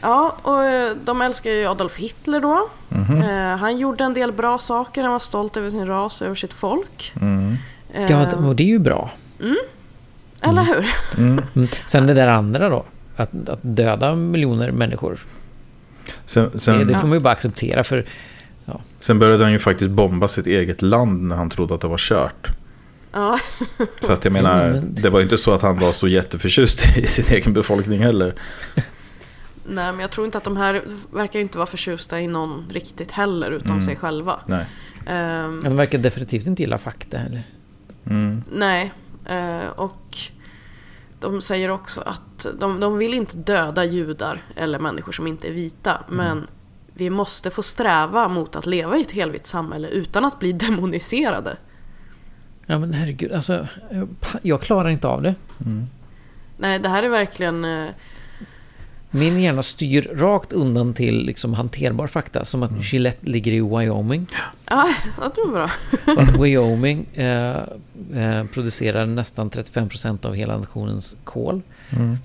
Ja, 0.00 0.36
och 0.42 0.64
eh, 0.64 0.96
de 1.04 1.20
älskar 1.20 1.50
ju 1.50 1.66
Adolf 1.66 1.96
Hitler 1.96 2.40
då. 2.40 2.68
Mhm. 2.88 3.22
Eh, 3.22 3.56
han 3.56 3.78
gjorde 3.78 4.04
en 4.04 4.14
del 4.14 4.32
bra 4.32 4.58
saker, 4.58 5.02
han 5.02 5.12
var 5.12 5.18
stolt 5.18 5.56
över 5.56 5.70
sin 5.70 5.86
ras 5.86 6.20
och 6.20 6.26
över 6.26 6.36
sitt 6.36 6.52
folk. 6.52 7.12
Mm. 7.20 7.56
Ja, 7.94 8.00
det- 8.30 8.36
och 8.36 8.56
det 8.56 8.62
är 8.62 8.66
ju 8.66 8.78
bra. 8.78 9.10
Eller 10.40 10.62
hur? 10.62 10.86
Mm. 11.18 11.44
Mm. 11.56 11.68
Sen 11.86 12.06
det 12.06 12.14
där 12.14 12.28
andra 12.28 12.68
då. 12.68 12.84
Att, 13.16 13.48
att 13.48 13.58
döda 13.62 14.14
miljoner 14.14 14.70
människor. 14.70 15.18
Sen, 16.26 16.50
Det, 16.52 16.58
sen, 16.58 16.86
det 16.86 16.94
får 16.94 17.06
man 17.08 17.12
ju 17.16 17.20
bara 17.20 17.32
acceptera 17.32 17.84
för... 17.84 18.04
sen 18.98 19.18
började 19.18 19.44
han 19.44 19.52
ju 19.52 19.58
faktiskt 19.58 19.90
bomba 19.90 20.28
sitt 20.28 20.46
eget 20.46 20.82
land 20.82 21.22
när 21.22 21.36
han 21.36 21.50
trodde 21.50 21.74
att 21.74 21.80
det 21.80 21.88
var 21.88 21.98
kört. 21.98 22.48
Ja, 23.12 23.38
Så 24.00 24.12
att 24.12 24.24
jag 24.24 24.32
menar, 24.32 24.70
Men- 24.70 24.94
det 24.94 25.10
var 25.10 25.18
ju 25.18 25.22
inte 25.24 25.38
så 25.38 25.52
att 25.52 25.62
han 25.62 25.78
var 25.78 25.92
så 25.92 26.08
jätteförtjust 26.08 26.96
i 26.96 27.06
sin 27.06 27.36
egen 27.36 27.52
befolkning 27.52 28.02
heller. 28.02 28.34
nej 29.66 29.92
men 29.92 30.00
jag 30.00 30.10
tror 30.10 30.26
inte 30.26 30.38
att 30.38 30.44
de 30.44 30.56
här 30.56 30.82
verkar 31.12 31.40
inte 31.40 31.58
vara 31.58 31.66
förtjusta 31.66 32.20
i 32.20 32.26
någon 32.26 32.64
riktigt 32.70 33.10
heller, 33.12 33.50
utom 33.50 33.70
Mm. 33.70 33.82
sig 33.82 33.96
själva. 33.96 34.40
Nej. 34.46 34.64
Ehm, 35.06 35.60
De 35.64 35.76
verkar 35.76 35.98
definitivt 35.98 36.46
inte 36.46 36.62
gilla 36.62 36.78
fakta 36.78 37.18
heller. 37.18 37.42
Mm. 38.06 38.42
nej, 38.52 38.92
eh, 39.26 39.68
och 39.76 40.16
de 41.20 41.42
säger 41.42 41.68
också 41.68 42.00
att 42.00 42.46
de, 42.60 42.80
de 42.80 42.98
vill 42.98 43.14
inte 43.14 43.36
döda 43.36 43.84
judar 43.84 44.38
eller 44.56 44.78
människor 44.78 45.12
som 45.12 45.26
inte 45.26 45.48
är 45.48 45.52
vita, 45.52 46.02
men 46.08 46.46
vi 46.94 47.10
måste 47.10 47.50
få 47.50 47.62
sträva 47.62 48.28
mot 48.28 48.56
att 48.56 48.66
leva 48.66 48.96
i 48.96 49.00
ett 49.00 49.12
helvitt 49.12 49.46
samhälle 49.46 49.88
utan 49.88 50.24
att 50.24 50.38
bli 50.38 50.52
demoniserade. 50.52 51.56
Ja 52.66 52.78
men 52.78 52.92
herregud, 52.92 53.32
alltså... 53.32 53.66
jag- 53.90 54.08
Jag 54.42 54.60
klarar 54.62 54.88
inte 54.90 55.08
av 55.08 55.22
det. 55.22 55.34
Mm. 55.64 55.86
Nej, 56.58 56.78
det 56.78 56.88
här 56.88 57.02
är 57.02 57.08
verkligen... 57.08 57.64
Min 59.14 59.40
hjärna 59.40 59.62
styr 59.62 60.10
rakt 60.14 60.52
undan 60.52 60.94
till 60.94 61.26
liksom 61.26 61.54
hanterbar 61.54 62.06
fakta. 62.06 62.44
Som 62.44 62.62
att 62.62 62.92
Gillette 62.92 63.26
ligger 63.26 63.52
i 63.52 63.60
Wyoming. 63.60 64.26
Ja, 64.70 64.88
det 65.16 65.40
var 65.40 65.52
bra. 65.52 65.70
Att 66.22 66.40
Wyoming 66.40 67.06
eh, 67.14 67.56
eh, 68.14 68.44
producerar 68.52 69.06
nästan 69.06 69.50
35% 69.50 70.26
av 70.26 70.34
hela 70.34 70.58
nationens 70.58 71.16
kol. 71.24 71.62
Mm. 71.90 72.18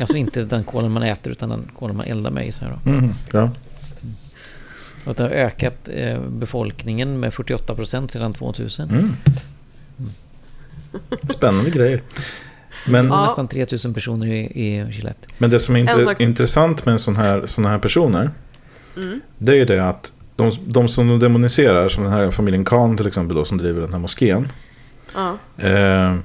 Alltså 0.00 0.16
inte 0.16 0.42
den 0.42 0.64
kolen 0.64 0.90
man 0.90 1.02
äter 1.02 1.32
utan 1.32 1.48
den 1.48 1.70
kolen 1.78 1.96
man 1.96 2.06
eldar 2.06 2.30
med. 2.30 2.54
Så 2.54 2.64
här 2.64 2.78
då. 2.84 2.90
Mm. 2.90 3.10
Ja. 3.32 3.50
Och 5.04 5.14
det 5.14 5.22
har 5.22 5.30
ökat 5.30 5.88
eh, 5.92 6.20
befolkningen 6.20 7.20
med 7.20 7.32
48% 7.32 8.08
sedan 8.08 8.32
2000. 8.32 8.90
Mm. 8.90 9.16
Spännande 11.28 11.70
grejer. 11.70 12.02
Men, 12.88 13.06
Ja. 13.06 13.24
Nästan 13.24 13.48
3000 13.48 13.94
personer 13.94 14.30
i, 14.32 14.38
i 14.40 14.86
Gillette. 14.90 15.28
men 15.38 15.50
det 15.50 15.60
som 15.60 15.76
är 15.76 15.86
sak- 16.02 16.20
intressant 16.20 16.84
med 16.86 16.92
en 16.92 16.98
sån 16.98 17.16
här, 17.16 17.46
såna 17.46 17.68
här 17.68 17.78
personer. 17.78 18.30
Mm. 18.96 19.20
Det 19.38 19.52
är 19.52 19.56
ju 19.56 19.64
det 19.64 19.88
att 19.88 20.12
de, 20.36 20.52
de 20.66 20.88
som 20.88 21.08
de 21.08 21.18
demoniserar, 21.18 21.88
som 21.88 22.02
den 22.04 22.12
här 22.12 22.30
familjen 22.30 22.64
Khan 22.64 22.96
till 22.96 23.06
exempel 23.06 23.36
då, 23.36 23.44
som 23.44 23.58
driver 23.58 23.80
den 23.80 23.92
här 23.92 23.98
moskén. 24.00 24.48
Ja. 25.14 25.36
Eh, 25.64 26.16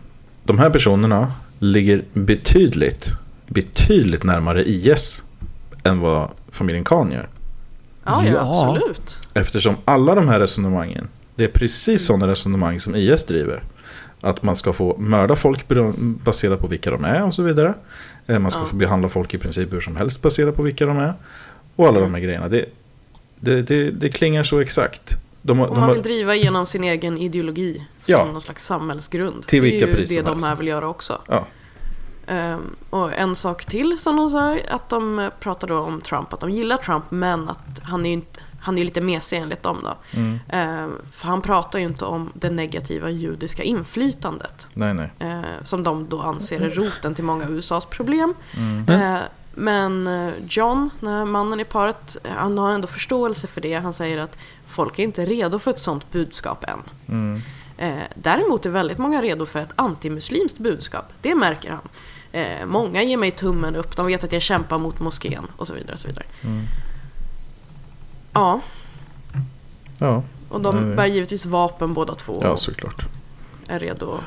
de 0.43 0.59
här 0.59 0.69
personerna 0.69 1.31
ligger 1.59 2.03
betydligt, 2.13 3.11
betydligt 3.47 4.23
närmare 4.23 4.63
IS 4.63 5.23
än 5.83 5.99
vad 5.99 6.29
familjen 6.51 6.83
Khan 6.83 7.11
gör. 7.11 7.27
Ja, 8.05 8.23
ja, 8.25 8.31
Ja. 8.33 8.39
absolut. 8.73 9.19
Eftersom 9.33 9.75
alla 9.85 10.15
de 10.15 10.27
här 10.27 10.39
resonemangen, 10.39 11.07
det 11.35 11.43
är 11.43 11.47
precis 11.47 12.05
sådana 12.05 12.27
resonemang 12.27 12.79
som 12.79 12.95
IS 12.95 13.23
driver. 13.25 13.63
Att 14.25 14.43
man 14.43 14.55
ska 14.55 14.73
få 14.73 14.97
mörda 14.97 15.35
folk 15.35 15.65
baserat 15.97 16.61
på 16.61 16.67
vilka 16.67 16.91
de 16.91 17.05
är 17.05 17.23
och 17.23 17.33
så 17.33 17.41
vidare. 17.43 17.73
Eh, 18.27 18.39
Man 18.39 18.51
ska 18.51 18.61
Ja. 18.61 18.65
få 18.65 18.75
behandla 18.75 19.09
folk 19.09 19.33
i 19.33 19.37
princip 19.37 19.73
hur 19.73 19.81
som 19.81 19.95
helst 19.95 20.21
baserat 20.21 20.55
på 20.55 20.61
vilka 20.63 20.85
de 20.85 20.97
är. 20.97 21.13
Och 21.75 21.87
alla 21.87 21.99
de 21.99 22.13
här 22.13 22.21
grejerna. 22.21 22.47
Det, 22.49 22.65
det, 23.39 23.61
det, 23.61 23.91
det 23.91 24.09
klingar 24.09 24.43
så 24.43 24.59
exakt. 24.59 25.13
De, 25.41 25.59
Och 25.59 25.69
man 25.75 25.83
har, 25.83 25.93
vill 25.93 26.03
driva 26.03 26.35
igenom 26.35 26.65
sin 26.65 26.83
egen 26.83 27.17
ideologi 27.17 27.87
som 27.99 28.11
Ja. 28.13 28.25
någon 28.25 28.41
slags 28.41 28.65
samhällsgrund. 28.65 29.47
Till 29.47 29.63
det 29.63 29.69
vilka 29.69 29.85
är 29.85 29.89
ju 29.97 30.05
det 30.05 30.21
de 30.21 30.27
helst. 30.29 30.45
här 30.47 30.55
vill 30.55 30.67
göra 30.67 30.87
också. 30.87 31.21
ja, 31.27 31.45
Ehm, 32.27 32.75
och 32.89 33.13
en 33.13 33.35
sak 33.35 33.65
till 33.65 33.97
som 33.99 34.15
de 34.17 34.29
sa, 34.29 34.57
att 34.69 34.89
de 34.89 35.29
pratar 35.39 35.67
då 35.67 35.77
om 35.79 36.01
Trump, 36.01 36.33
att 36.33 36.39
de 36.39 36.49
gillar 36.49 36.77
Trump 36.77 37.03
men 37.09 37.49
att 37.49 37.79
han 37.83 38.05
är 38.05 38.09
ju 38.09 38.13
inte 38.13 38.39
han 38.65 38.75
är 38.75 38.79
ju 38.79 38.85
lite 38.85 39.01
mesig 39.01 39.37
enligt 39.37 39.63
dem 39.63 39.77
då. 39.83 40.19
Mm. 40.19 40.39
Ehm, 40.49 40.97
för 41.11 41.27
han 41.27 41.41
pratar 41.41 41.79
ju 41.79 41.85
inte 41.85 42.05
om 42.05 42.31
det 42.33 42.49
negativa 42.49 43.09
judiska 43.09 43.63
inflytandet. 43.63 44.67
nej 44.73 44.93
nej. 44.93 45.09
Eh, 45.19 45.63
som 45.63 45.83
de 45.83 46.09
då 46.09 46.21
anser 46.21 46.61
är 46.61 46.69
roten 46.69 47.15
till 47.15 47.23
många 47.23 47.47
USAs 47.49 47.85
problem. 47.85 48.33
Mm. 48.57 48.89
Eh, 48.89 49.21
men 49.53 50.07
eh, 50.07 50.33
John, 50.49 50.89
mannen 51.27 51.59
i 51.59 51.63
paret, 51.63 52.17
eh, 52.23 52.31
han 52.35 52.57
har 52.57 52.71
ändå 52.71 52.87
förståelse 52.87 53.47
för 53.47 53.61
det. 53.61 53.73
Han 53.73 53.93
säger 53.93 54.17
att 54.17 54.37
folk 54.65 54.99
är 54.99 55.03
inte 55.03 55.25
redo 55.25 55.59
för 55.59 55.71
ett 55.71 55.79
sånt 55.79 56.11
budskap 56.11 56.63
än. 56.63 56.79
Mm. 57.07 57.41
Eh, 57.77 58.03
däremot 58.15 58.65
är 58.65 58.69
väldigt 58.69 58.97
många 58.97 59.21
redo 59.21 59.45
för 59.45 59.59
ett 59.59 59.73
antimuslimskt 59.75 60.59
budskap. 60.59 61.05
Det 61.21 61.35
märker 61.35 61.71
han. 61.71 61.89
Eh, 62.31 62.65
många 62.65 63.03
ger 63.03 63.17
mig 63.17 63.31
tummen 63.31 63.75
upp, 63.75 63.95
de 63.95 64.05
vet 64.05 64.23
att 64.23 64.31
jag 64.31 64.41
kämpar 64.41 64.77
mot 64.77 64.99
moskén 64.99 65.47
och 65.57 65.67
så 65.67 65.73
vidare. 65.73 65.93
Och 65.93 65.99
så 65.99 66.07
vidare. 66.07 66.25
Mm. 66.43 66.65
Ja, 68.35 68.61
Ja, 69.99 70.23
och 70.49 70.61
de 70.61 70.77
Mm. 70.77 70.95
bär 70.95 71.05
givetvis 71.07 71.45
vapen 71.45 71.93
båda 71.93 72.15
två. 72.15 72.39
ja 72.41 72.57
såklart. 72.57 73.05
är 73.69 73.79
redo 73.79 74.11
att 74.13 74.21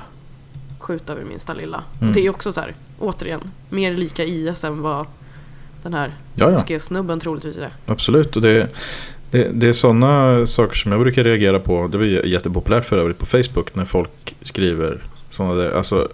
skjuta 0.82 1.14
vid 1.14 1.26
minsta 1.26 1.54
lilla. 1.54 1.82
Mm. 2.00 2.12
Det 2.12 2.26
är 2.26 2.30
också 2.30 2.52
så 2.52 2.61
här, 2.61 2.74
återigen, 2.98 3.50
mer 3.68 3.92
lika 3.94 4.24
IS 4.24 4.64
än 4.64 4.82
vad 4.82 5.06
den 5.82 5.94
här 5.94 6.12
moskésnubben 6.36 7.20
troligtvis 7.20 7.56
är. 7.56 7.70
Absolut, 7.86 8.36
och 8.36 8.42
det, 8.42 8.68
det, 9.30 9.48
det 9.52 9.68
är 9.68 9.72
sådana 9.72 10.46
saker 10.46 10.76
som 10.76 10.92
jag 10.92 11.00
brukar 11.00 11.24
reagera 11.24 11.61
på. 11.61 11.88
Det 11.88 11.98
var 11.98 12.04
jättepopulärt 12.04 12.84
för 12.84 12.98
övrigt 12.98 13.18
på 13.18 13.26
Facebook 13.26 13.74
när 13.74 13.84
folk 13.84 14.36
skriver 14.42 14.98
sådana 15.30 15.54
där, 15.54 15.70
alltså 15.70 16.09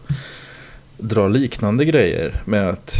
drar 0.98 1.28
liknande 1.28 1.84
grejer 1.84 2.42
med 2.44 2.68
att 2.68 2.96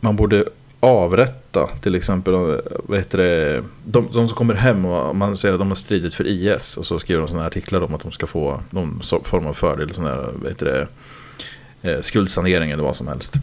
man 0.00 0.16
borde 0.16 0.44
avrätta 0.80 1.66
till 1.66 1.94
exempel 1.94 2.34
vad 2.84 2.98
heter 2.98 3.18
det, 3.18 3.62
de, 3.84 4.08
de 4.12 4.28
som 4.28 4.36
kommer 4.36 4.54
hem 4.54 4.84
och 4.84 5.16
man 5.16 5.36
säger 5.36 5.54
att 5.54 5.60
de 5.60 5.68
har 5.68 5.74
stridit 5.74 6.14
för 6.14 6.26
IS 6.26 6.76
och 6.76 6.86
så 6.86 6.98
skriver 6.98 7.20
de 7.20 7.28
sådana 7.28 7.46
artiklar 7.46 7.80
om 7.80 7.94
att 7.94 8.02
de 8.02 8.12
ska 8.12 8.26
få 8.26 8.60
någon 8.70 9.02
form 9.24 9.46
av 9.46 9.54
fördel, 9.54 9.94
sån 9.94 10.04
här, 10.04 10.30
vad 10.34 10.48
heter 10.48 10.66
det, 10.66 10.88
eh, 11.90 12.00
skuldsanering 12.00 12.70
eller 12.70 12.82
vad 12.82 12.96
som 12.96 13.08
helst. 13.08 13.34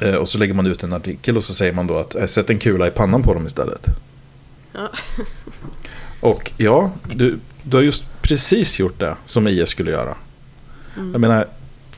Eh, 0.00 0.14
och 0.14 0.28
så 0.28 0.38
lägger 0.38 0.54
man 0.54 0.66
ut 0.66 0.82
en 0.82 0.92
artikel 0.92 1.36
och 1.36 1.44
så 1.44 1.54
säger 1.54 1.72
man 1.72 1.86
då 1.86 1.98
att 1.98 2.14
eh, 2.14 2.26
sätt 2.26 2.50
en 2.50 2.58
kula 2.58 2.86
i 2.86 2.90
pannan 2.90 3.22
på 3.22 3.34
dem 3.34 3.46
istället. 3.46 3.86
Ja. 4.72 4.88
Och 6.20 6.52
ja, 6.56 6.90
du, 7.14 7.38
du 7.62 7.76
har 7.76 7.84
just 7.84 8.04
precis 8.20 8.80
gjort 8.80 8.98
det 8.98 9.16
som 9.26 9.48
IS 9.48 9.68
skulle 9.68 9.90
göra. 9.90 10.14
Mm. 10.96 11.12
Jag 11.12 11.20
menar, 11.20 11.46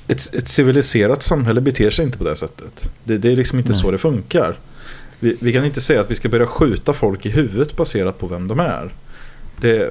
ett, 0.09 0.35
ett 0.35 0.49
civiliserat 0.49 1.23
samhälle 1.23 1.61
beter 1.61 1.91
sig 1.91 2.05
inte 2.05 2.19
på 2.19 2.25
det 2.25 2.37
sättet. 2.37 2.91
Det, 3.05 3.19
det 3.19 3.33
är 3.33 3.37
liksom 3.37 3.59
inte 3.59 3.71
Nej. 3.73 3.81
så 3.81 3.91
det 3.91 3.99
funkar. 3.99 4.57
Vi, 5.21 5.37
vi 5.41 5.53
kan 5.53 5.65
inte 5.65 5.81
säga 5.81 6.01
att 6.01 6.11
vi 6.11 6.15
ska 6.15 6.29
börja 6.29 6.47
skjuta 6.47 6.93
folk 6.93 7.27
i 7.27 7.31
huvudet 7.31 7.77
baserat 7.77 8.19
på 8.19 8.27
vem 8.27 8.49
de 8.49 8.61
är. 8.61 8.91
Det, 9.61 9.91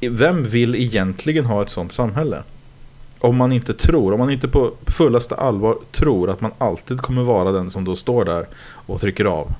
vem 0.00 0.44
vill 0.44 0.74
egentligen 0.74 1.44
ha 1.44 1.62
ett 1.62 1.70
sånt 1.70 1.92
samhälle? 1.92 2.42
Om 3.18 3.36
man 3.36 3.52
inte 3.52 3.74
tror, 3.74 4.12
om 4.12 4.18
man 4.18 4.30
inte 4.30 4.48
på 4.48 4.72
fullaste 4.86 5.34
allvar 5.34 5.78
tror 5.92 6.30
att 6.30 6.40
man 6.40 6.52
alltid 6.58 7.00
kommer 7.00 7.22
vara 7.22 7.52
den 7.52 7.70
som 7.70 7.84
då 7.84 7.96
står 7.96 8.24
där 8.24 8.46
och 8.62 9.00
trycker 9.00 9.24
av. 9.24 9.52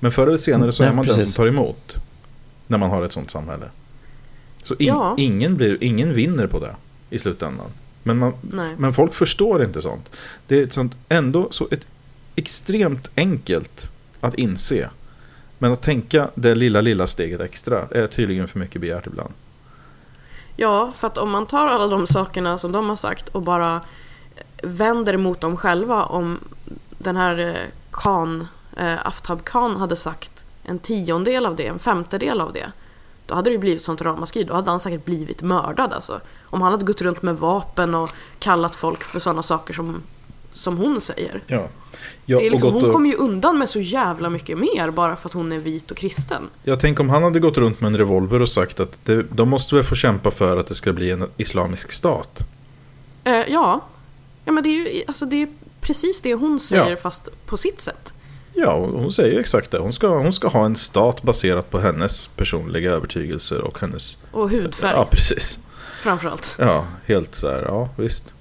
Men 0.00 0.12
förr 0.12 0.26
eller 0.26 0.36
senare 0.36 0.72
så 0.72 0.82
Nej, 0.82 0.90
är 0.92 0.96
man 0.96 1.06
den 1.06 1.14
precis. 1.14 1.34
som 1.34 1.42
tar 1.42 1.48
emot. 1.48 1.94
När 2.66 2.78
man 2.78 2.90
har 2.90 3.04
ett 3.04 3.12
sånt 3.12 3.30
samhälle. 3.30 3.64
Så 4.62 4.74
in, 4.74 4.86
Ja. 4.86 5.14
ingen, 5.18 5.56
blir, 5.56 5.84
ingen 5.84 6.14
vinner 6.14 6.46
på 6.46 6.60
det 6.60 6.76
i 7.10 7.18
slutändan. 7.18 7.66
Men, 8.08 8.18
man, 8.18 8.32
Nej. 8.40 8.74
men 8.78 8.94
folk 8.94 9.14
förstår 9.14 9.64
inte 9.64 9.82
sånt. 9.82 10.10
Det 10.46 10.58
är 10.58 10.64
ett 10.64 10.72
sånt, 10.72 10.96
ändå 11.08 11.48
så 11.50 11.68
ett 11.70 11.86
extremt 12.36 13.10
enkelt 13.16 13.92
att 14.20 14.34
inse. 14.34 14.90
Men 15.58 15.72
att 15.72 15.82
tänka 15.82 16.30
det 16.34 16.54
lilla, 16.54 16.80
lilla 16.80 17.06
steget 17.06 17.40
extra 17.40 17.88
är 17.90 18.06
tydligen 18.06 18.48
för 18.48 18.58
mycket 18.58 18.80
begärt 18.80 19.06
ibland. 19.06 19.32
Ja, 20.56 20.92
för 20.96 21.06
att 21.06 21.18
om 21.18 21.30
man 21.30 21.46
tar 21.46 21.66
alla 21.66 21.86
de 21.86 22.06
sakerna 22.06 22.58
som 22.58 22.72
de 22.72 22.88
har 22.88 22.96
sagt 22.96 23.28
och 23.28 23.42
bara 23.42 23.80
vänder 24.62 25.16
mot 25.16 25.40
dem 25.40 25.56
själva 25.56 26.04
om 26.04 26.38
den 26.88 27.16
här 27.16 27.38
eh, 27.38 27.54
Khan, 27.90 28.48
eh, 28.76 29.06
Aftab 29.06 29.44
Khan 29.44 29.76
hade 29.76 29.96
sagt 29.96 30.44
en 30.62 30.78
tiondel 30.78 31.46
av 31.46 31.56
det, 31.56 31.66
en 31.66 31.78
femtedel 31.78 32.40
av 32.40 32.52
det. 32.52 32.72
Då 33.28 33.34
hade 33.34 33.50
det 33.50 33.52
ju 33.54 33.58
blivit 33.58 33.82
sånt 33.82 34.02
ramaskri, 34.02 34.44
då 34.44 34.54
hade 34.54 34.70
han 34.70 34.80
säkert 34.80 35.04
blivit 35.04 35.42
mördad 35.42 35.92
alltså. 35.92 36.20
Om 36.42 36.60
han 36.62 36.72
hade 36.72 36.84
gått 36.84 37.02
runt 37.02 37.22
med 37.22 37.36
vapen 37.36 37.94
och 37.94 38.10
kallat 38.38 38.76
folk 38.76 39.04
för 39.04 39.18
sådana 39.18 39.42
saker 39.42 39.74
som, 39.74 40.02
som 40.50 40.76
hon 40.76 41.00
säger. 41.00 41.40
Ja. 41.46 41.68
Ja, 42.24 42.40
liksom, 42.40 42.72
hon 42.72 42.84
och, 42.84 42.92
kommer 42.92 43.10
ju 43.10 43.16
undan 43.16 43.58
med 43.58 43.68
så 43.68 43.80
jävla 43.80 44.30
mycket 44.30 44.58
mer 44.58 44.90
bara 44.90 45.16
för 45.16 45.28
att 45.28 45.32
hon 45.32 45.52
är 45.52 45.58
vit 45.58 45.90
och 45.90 45.96
kristen. 45.96 46.42
Jag 46.62 46.80
tänker 46.80 47.00
om 47.00 47.10
han 47.10 47.22
hade 47.22 47.40
gått 47.40 47.58
runt 47.58 47.80
med 47.80 47.88
en 47.88 47.98
revolver 47.98 48.42
och 48.42 48.48
sagt 48.48 48.80
att 48.80 49.04
det, 49.04 49.22
de 49.22 49.48
måste 49.48 49.74
väl 49.74 49.84
få 49.84 49.94
kämpa 49.94 50.30
för 50.30 50.56
att 50.56 50.66
det 50.66 50.74
ska 50.74 50.92
bli 50.92 51.10
en 51.10 51.28
islamisk 51.36 51.92
stat. 51.92 52.38
Eh, 53.24 53.32
ja. 53.32 53.80
ja, 54.44 54.52
men 54.52 54.62
det 54.62 54.68
är 54.68 54.72
ju 54.72 55.02
alltså 55.06 55.26
det 55.26 55.42
är 55.42 55.48
precis 55.80 56.20
det 56.20 56.34
hon 56.34 56.60
säger 56.60 56.90
Ja. 56.90 56.96
fast 56.96 57.28
på 57.46 57.56
sitt 57.56 57.80
sätt. 57.80 58.14
Ja, 58.60 58.76
hon 58.76 59.12
säger 59.12 59.40
exakt 59.40 59.70
det. 59.70 59.78
Hon 59.78 59.92
ska, 59.92 60.08
hon 60.08 60.32
ska 60.32 60.48
ha 60.48 60.64
en 60.64 60.76
stat 60.76 61.22
baserat 61.22 61.70
på 61.70 61.78
hennes 61.78 62.28
personliga 62.28 62.90
övertygelser 62.92 63.60
och 63.60 63.78
hennes... 63.80 64.16
Och 64.32 64.50
hudfärg 64.50 64.92
Ja, 64.94 65.04
precis. 65.10 65.58
framförallt. 66.02 66.56
Ja, 66.58 66.84
helt 67.06 67.34
så 67.34 67.50
här, 67.50 67.62
ja 67.68 67.88
visst. 67.96 68.34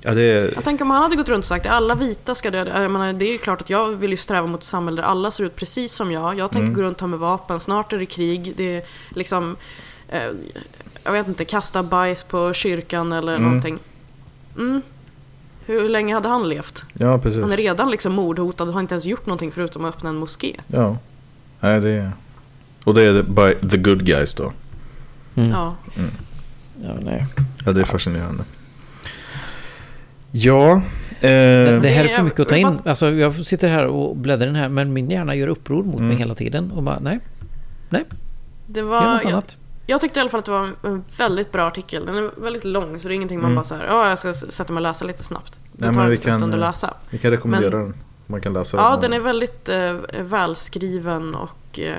Ja, 0.00 0.14
det. 0.14 0.22
Jag 0.54 0.64
tänker 0.64 0.84
om 0.84 0.90
han 0.90 1.02
hade 1.02 1.16
gått 1.16 1.28
runt 1.28 1.38
och 1.44 1.48
sagt 1.48 1.66
att 1.66 1.72
alla 1.72 1.94
vita 1.94 2.34
ska 2.34 2.50
döda. 2.50 2.82
Jag 2.82 2.90
menar, 2.90 3.12
det 3.12 3.24
är 3.28 3.32
ju 3.32 3.38
klart 3.38 3.60
att 3.60 3.70
jag 3.70 3.88
vill 3.90 4.10
ju 4.10 4.16
sträva 4.16 4.46
mot 4.46 4.60
ett 4.60 4.66
samhälle 4.66 5.02
där 5.02 5.08
alla 5.08 5.30
ser 5.30 5.44
ut 5.44 5.56
precis 5.56 5.92
som 5.92 6.12
jag. 6.12 6.38
Jag 6.38 6.50
tänker 6.50 6.64
Mm. 6.66 6.74
gå 6.74 6.82
runt 6.82 6.96
och 6.96 7.00
ha 7.00 7.08
med 7.08 7.18
vapen. 7.18 7.60
Snart 7.60 7.92
är 7.92 7.98
det 7.98 8.06
krig. 8.06 8.52
Det 8.56 8.76
är 8.76 8.82
liksom... 9.08 9.56
Eh, 10.08 10.22
jag 11.04 11.12
vet 11.12 11.28
inte, 11.28 11.44
kasta 11.44 11.82
bajs 11.82 12.22
på 12.24 12.52
kyrkan 12.52 13.12
eller 13.12 13.32
Mm. 13.36 13.42
någonting. 13.48 13.78
Mm. 14.56 14.82
Hur 15.66 15.88
länge 15.88 16.14
hade 16.14 16.28
han 16.28 16.48
levt? 16.48 16.84
Ja, 16.92 17.18
precis. 17.18 17.40
Han 17.42 17.52
är 17.52 17.56
redan 17.56 17.90
liksom 17.90 18.12
mordhotad 18.12 18.68
och 18.68 18.72
har 18.74 18.80
inte 18.80 18.94
ens 18.94 19.06
gjort 19.06 19.26
någonting 19.26 19.52
förutom 19.52 19.84
att 19.84 19.94
öppna 19.94 20.08
en 20.10 20.16
moské. 20.16 20.56
Ja. 20.66 20.96
Nej, 21.60 21.80
det 21.80 21.90
är... 21.90 22.12
Och 22.84 22.94
det 22.94 23.02
är 23.02 23.22
by 23.22 23.68
the 23.68 23.76
good 23.78 24.04
guys 24.06 24.34
då. 24.34 24.52
Mm. 25.34 25.50
Ja. 25.50 25.76
Ja, 26.84 26.90
nej. 27.04 27.26
Ja, 27.64 27.72
det 27.72 27.80
är 27.80 27.84
fascinerande. 27.84 28.44
Ja. 30.30 30.72
Eh, 30.72 31.20
Det, 31.20 31.80
det 31.82 31.88
här 31.88 32.04
är 32.04 32.08
för 32.08 32.22
mycket 32.22 32.40
att 32.40 32.48
ta 32.48 32.56
in. 32.56 32.62
jag- 32.66 32.88
Alltså, 32.88 33.10
jag 33.10 33.46
sitter 33.46 33.68
här 33.68 33.86
och 33.86 34.16
bläddrar 34.16 34.46
den 34.46 34.56
här, 34.56 34.68
men 34.68 34.92
min 34.92 35.10
hjärna 35.10 35.34
gör 35.34 35.48
uppror 35.48 35.82
mot 35.84 35.94
Mm. 35.96 36.08
mig 36.08 36.16
hela 36.16 36.34
tiden. 36.34 36.70
Och 36.72 36.82
bara, 36.82 36.98
nej, 36.98 37.18
Det 38.66 38.80
gör 38.80 38.86
var, 38.86 39.14
något 39.14 39.22
jag, 39.24 39.32
annat. 39.32 39.56
Jag 39.86 40.00
tyckte 40.00 40.18
i 40.18 40.20
alla 40.20 40.30
fall 40.30 40.38
att 40.38 40.44
det 40.44 40.50
var 40.50 40.70
en- 40.82 41.04
väldigt 41.16 41.52
bra 41.52 41.66
artikel. 41.66 42.06
Den 42.06 42.16
är 42.16 42.30
väldigt 42.36 42.64
lång 42.64 43.00
så 43.00 43.08
det 43.08 43.14
är 43.14 43.16
ingenting 43.16 43.38
man 43.38 43.44
Mm. 43.44 43.54
bara 43.56 43.64
så 43.64 43.74
här, 43.74 43.84
ja 43.86 44.08
jag 44.08 44.18
ska 44.18 44.32
sätta 44.32 44.72
mig 44.72 44.78
och 44.80 44.82
läsa 44.82 45.04
lite 45.04 45.22
snabbt. 45.22 45.60
Det 45.72 45.86
Nej, 45.90 46.18
tar 46.18 46.28
en 46.30 46.36
stund 46.38 46.54
att 46.54 46.60
läsa. 46.60 46.94
vi 47.10 47.18
kan 47.18 47.30
rekommendera 47.30 47.76
Men- 47.76 47.84
den. 47.86 47.94
Man 48.26 48.40
kan 48.40 48.52
läsa 48.52 48.76
Ja, 48.76 48.90
den. 48.90 49.00
den 49.00 49.12
är 49.12 49.20
väldigt 49.20 49.68
eh, 49.68 49.92
välskriven 50.20 51.34
och 51.34 51.78
eh, 51.78 51.96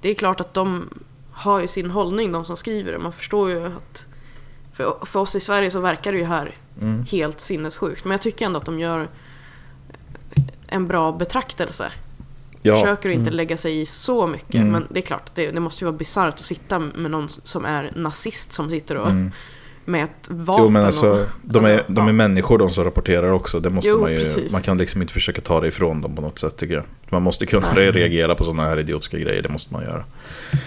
det 0.00 0.08
är 0.10 0.14
klart 0.14 0.40
att 0.40 0.54
de 0.54 0.88
har 1.32 1.60
ju 1.60 1.66
sin 1.66 1.90
hållning, 1.90 2.32
de 2.32 2.44
som 2.44 2.56
skriver 2.56 2.92
det. 2.92 2.98
Man 2.98 3.12
förstår 3.12 3.50
ju 3.50 3.66
att 3.66 4.06
för, 4.72 4.96
för 5.06 5.20
oss 5.20 5.36
i 5.36 5.40
Sverige 5.40 5.70
så 5.70 5.80
verkar 5.80 6.12
det 6.12 6.18
ju 6.18 6.24
här 6.24 6.54
Mm. 6.80 7.04
helt 7.10 7.40
sinnessjukt. 7.40 8.04
Men 8.04 8.10
jag 8.12 8.22
tycker 8.22 8.46
ändå 8.46 8.58
att 8.58 8.64
de 8.66 8.78
gör 8.80 9.08
en 10.66 10.86
bra 10.88 11.12
betraktelse. 11.12 11.92
Ja. 12.66 12.74
Försöker 12.76 13.08
inte 13.08 13.22
Mm. 13.22 13.34
lägga 13.34 13.56
sig 13.56 13.80
i 13.80 13.86
så 13.86 14.26
mycket. 14.26 14.54
Mm. 14.54 14.68
Men 14.70 14.86
det 14.90 15.00
är 15.00 15.02
klart, 15.02 15.30
det, 15.34 15.50
det 15.50 15.60
måste 15.60 15.84
ju 15.84 15.86
vara 15.90 15.98
bisarrt 15.98 16.34
att 16.34 16.40
sitta 16.40 16.78
med 16.78 17.10
någon 17.10 17.28
som 17.28 17.64
är 17.64 17.90
nazist 17.94 18.52
som 18.52 18.70
sitter 18.70 18.96
och 18.96 19.10
Mm. 19.10 19.30
med 19.84 20.04
ett 20.04 20.28
vapen. 20.30 20.64
Jo 20.64 20.70
men 20.70 20.84
alltså, 20.84 21.10
och, 21.10 21.18
de 21.42 21.64
är, 21.64 21.70
alltså, 21.78 21.92
de 21.92 22.04
är 22.04 22.08
ja. 22.08 22.12
människor 22.12 22.58
de 22.58 22.70
som 22.70 22.84
rapporterar 22.84 23.30
också. 23.30 23.60
Det 23.60 23.70
måste 23.70 23.90
Jo, 23.90 24.00
man 24.00 24.10
ju, 24.10 24.16
precis. 24.16 24.52
man 24.52 24.62
kan 24.62 24.78
liksom 24.78 25.02
inte 25.02 25.14
försöka 25.14 25.40
ta 25.40 25.60
det 25.60 25.68
ifrån 25.68 26.00
dem 26.00 26.16
på 26.16 26.22
något 26.22 26.38
sätt 26.38 26.56
tycker 26.56 26.74
jag. 26.74 26.84
Man 27.10 27.22
måste 27.22 27.46
kunna 27.46 27.72
Nej. 27.74 27.90
reagera 27.90 28.34
på 28.34 28.44
sådana 28.44 28.62
här 28.62 28.78
idiotiska 28.78 29.18
grejer, 29.18 29.42
det 29.42 29.48
måste 29.48 29.72
man 29.72 29.82
göra. 29.82 30.04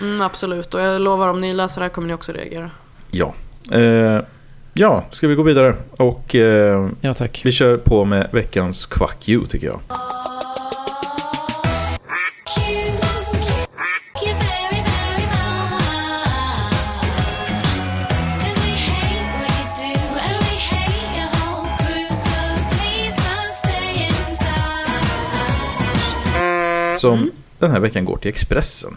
Mm, 0.02 0.22
absolut, 0.22 0.74
och 0.74 0.82
jag 0.82 1.02
lovar 1.02 1.28
om 1.28 1.42
ni 1.42 1.54
läser 1.54 1.82
det 1.82 1.86
här 1.86 1.90
kommer 1.90 2.08
ni 2.08 2.14
också 2.14 2.32
reagera. 2.32 2.72
Ja. 3.12 3.34
Eh, 3.72 4.22
ja, 4.74 5.06
ska 5.12 5.28
vi 5.28 5.36
gå 5.36 5.44
vidare? 5.44 5.76
Och 5.92 6.36
eh, 6.36 6.90
Ja, 7.02 7.14
tack. 7.14 7.42
vi 7.46 7.52
kör 7.52 7.78
på 7.78 8.06
med 8.06 8.30
veckans 8.32 8.86
Quack 8.86 9.30
You 9.30 9.46
tycker 9.46 9.68
jag. 9.68 9.80
Som 27.00 27.32
den 27.60 27.72
här 27.72 27.80
veckan 27.80 28.06
går 28.06 28.18
till 28.18 28.30
Expressen. 28.30 28.96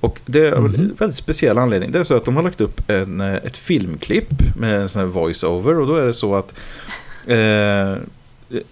Och 0.00 0.20
det 0.26 0.46
är 0.46 0.52
av 0.52 0.64
en 0.64 0.94
väldigt 0.98 1.16
speciell 1.16 1.58
anledning. 1.58 1.92
Det 1.92 1.98
är 1.98 2.04
så 2.04 2.14
att 2.14 2.24
de 2.24 2.36
har 2.36 2.42
lagt 2.42 2.60
upp 2.60 2.90
en, 2.90 3.20
eh, 3.20 3.34
ett 3.34 3.58
filmklipp 3.58 4.56
med 4.56 4.80
en 4.80 4.88
sån 4.88 5.00
här 5.00 5.08
voice-over. 5.08 5.80
Och 5.80 5.86
då 5.86 5.96
är 5.96 6.06
det 6.06 6.12
så 6.12 6.34
att 6.34 6.54
eh, 7.26 7.94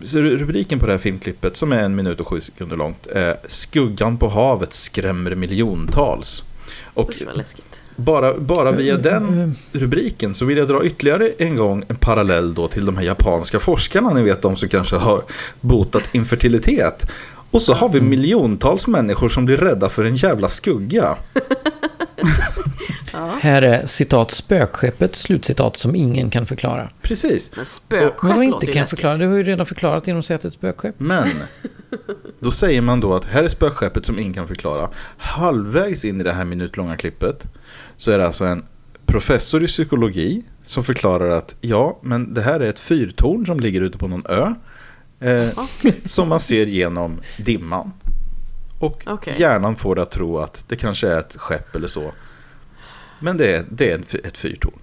så 0.04 0.18
rubriken 0.18 0.78
på 0.78 0.86
det 0.86 0.92
här 0.92 0.98
filmklippet 0.98 1.56
som 1.56 1.72
är 1.72 1.82
en 1.82 1.94
minut 1.94 2.20
och 2.20 2.28
sju 2.28 2.40
sekunder 2.40 2.76
långt 2.76 3.06
är 3.06 3.36
Skuggan 3.48 4.16
på 4.16 4.28
havet 4.28 4.72
skrämmer 4.74 5.34
miljontals. 5.34 6.44
Och 6.94 7.10
Usch 7.10 7.22
vad 7.26 7.36
läskigt. 7.36 7.82
bara, 7.96 8.38
bara 8.38 8.72
via 8.72 8.96
den 8.96 9.54
rubriken 9.72 10.34
så 10.34 10.44
vill 10.44 10.58
jag 10.58 10.68
dra 10.68 10.84
ytterligare 10.84 11.32
en 11.38 11.56
gång 11.56 11.84
en 11.88 11.96
parallell 11.96 12.54
då 12.54 12.68
till 12.68 12.86
de 12.86 12.96
här 12.96 13.04
japanska 13.04 13.60
forskarna, 13.60 14.14
ni 14.14 14.22
vet 14.22 14.42
de 14.42 14.56
som 14.56 14.68
kanske 14.68 14.96
har 14.96 15.22
botat 15.60 16.14
infertilitet. 16.14 17.06
Och 17.50 17.62
så 17.62 17.74
har 17.74 17.88
vi 17.88 18.00
miljontals 18.00 18.86
människor 18.86 19.28
som 19.28 19.44
blir 19.44 19.56
rädda 19.56 19.88
för 19.88 20.04
en 20.04 20.16
jävla 20.16 20.48
skugga. 20.48 21.16
Här 23.40 23.62
är 23.62 23.86
citat 23.86 24.30
spökskeppet, 24.30 25.16
slutcitat 25.16 25.76
som 25.76 25.94
ingen 25.94 26.30
kan 26.30 26.46
förklara. 26.46 26.88
Precis. 27.02 27.52
Men 27.56 27.64
spökskepp 27.64 28.22
låter 28.22 28.42
inte 28.42 28.66
kan 28.66 28.86
förklara, 28.86 29.16
det 29.16 29.26
har 29.26 29.36
ju 29.36 29.42
redan 29.42 29.66
förklarat 29.66 30.06
genom 30.06 30.18
att 30.18 30.26
säga 30.26 30.34
att 30.34 30.42
det 30.42 30.46
är 30.46 30.48
ett 30.48 30.54
spökskepp. 30.54 30.94
Men 30.98 31.28
då 32.40 32.50
säger 32.50 32.80
man 32.80 33.00
då 33.00 33.14
att 33.14 33.24
här 33.24 33.44
är 33.44 33.48
spökskeppet 33.48 34.06
som 34.06 34.18
ingen 34.18 34.34
kan 34.34 34.48
förklara. 34.48 34.90
Halvvägs 35.16 36.04
in 36.04 36.20
i 36.20 36.24
det 36.24 36.32
här 36.32 36.44
minutlånga 36.44 36.96
klippet 36.96 37.48
så 37.96 38.10
är 38.10 38.18
det 38.18 38.26
alltså 38.26 38.44
en 38.44 38.64
professor 39.06 39.64
i 39.64 39.66
psykologi 39.66 40.42
som 40.62 40.84
förklarar 40.84 41.30
att 41.30 41.56
ja, 41.60 41.98
men 42.02 42.32
det 42.32 42.42
här 42.42 42.60
är 42.60 42.70
ett 42.70 42.80
fyrtorn 42.80 43.46
som 43.46 43.60
ligger 43.60 43.80
ute 43.80 43.98
på 43.98 44.08
någon 44.08 44.26
ö. 44.28 44.54
Eh, 45.20 45.48
som 46.04 46.28
man 46.28 46.40
ser 46.40 46.66
genom 46.66 47.20
dimman. 47.38 47.92
Och 48.78 49.02
Okej. 49.06 49.34
hjärnan 49.38 49.76
får 49.76 49.94
det 49.94 50.02
att 50.02 50.10
tro 50.10 50.38
att 50.38 50.64
det 50.68 50.76
kanske 50.76 51.08
är 51.08 51.18
ett 51.18 51.36
skepp 51.38 51.74
eller 51.76 51.88
så. 51.88 52.12
Men 53.18 53.36
det 53.36 53.56
är, 53.56 53.64
det 53.70 53.90
är 53.92 54.26
ett 54.26 54.38
fyrtorn. 54.38 54.78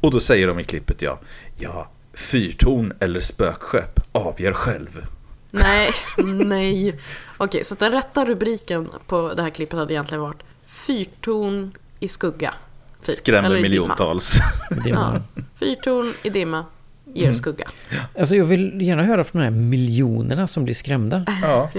Och 0.00 0.10
då 0.10 0.20
säger 0.20 0.46
de 0.46 0.58
i 0.60 0.64
klippet 0.64 1.02
ja, 1.02 1.20
ja, 1.58 1.90
fyrtorn 2.14 2.92
eller 3.00 3.20
spökskepp, 3.20 4.00
avgör 4.12 4.52
själv. 4.52 5.06
Nej, 5.50 5.90
nej. 6.44 7.00
Okej, 7.36 7.64
så 7.64 7.74
den 7.74 7.92
rätta 7.92 8.24
rubriken 8.24 8.88
på 9.06 9.32
det 9.34 9.42
här 9.42 9.50
klippet 9.50 9.78
hade 9.78 9.94
egentligen 9.94 10.22
varit 10.22 10.42
Fyrtorn 10.66 11.72
i 12.00 12.08
skugga. 12.08 12.54
typ. 13.02 13.16
Skrämmer 13.16 13.46
Eller 13.46 13.56
i 13.56 13.62
dimma. 13.62 13.68
miljontals. 13.70 14.36
Det 14.84 14.90
Ja. 14.90 15.14
Fyrtorn 15.60 16.12
i 16.22 16.30
dimma 16.30 16.64
ger 17.14 17.22
Mm. 17.22 17.34
skugga. 17.34 17.64
Alltså 18.18 18.36
jag 18.36 18.44
vill 18.44 18.82
gärna 18.82 19.02
höra 19.02 19.24
från 19.24 19.40
de 19.40 19.44
här 19.44 19.50
miljonerna 19.50 20.46
som 20.46 20.64
blir 20.64 20.74
skrämda. 20.74 21.24
Ja. 21.42 21.70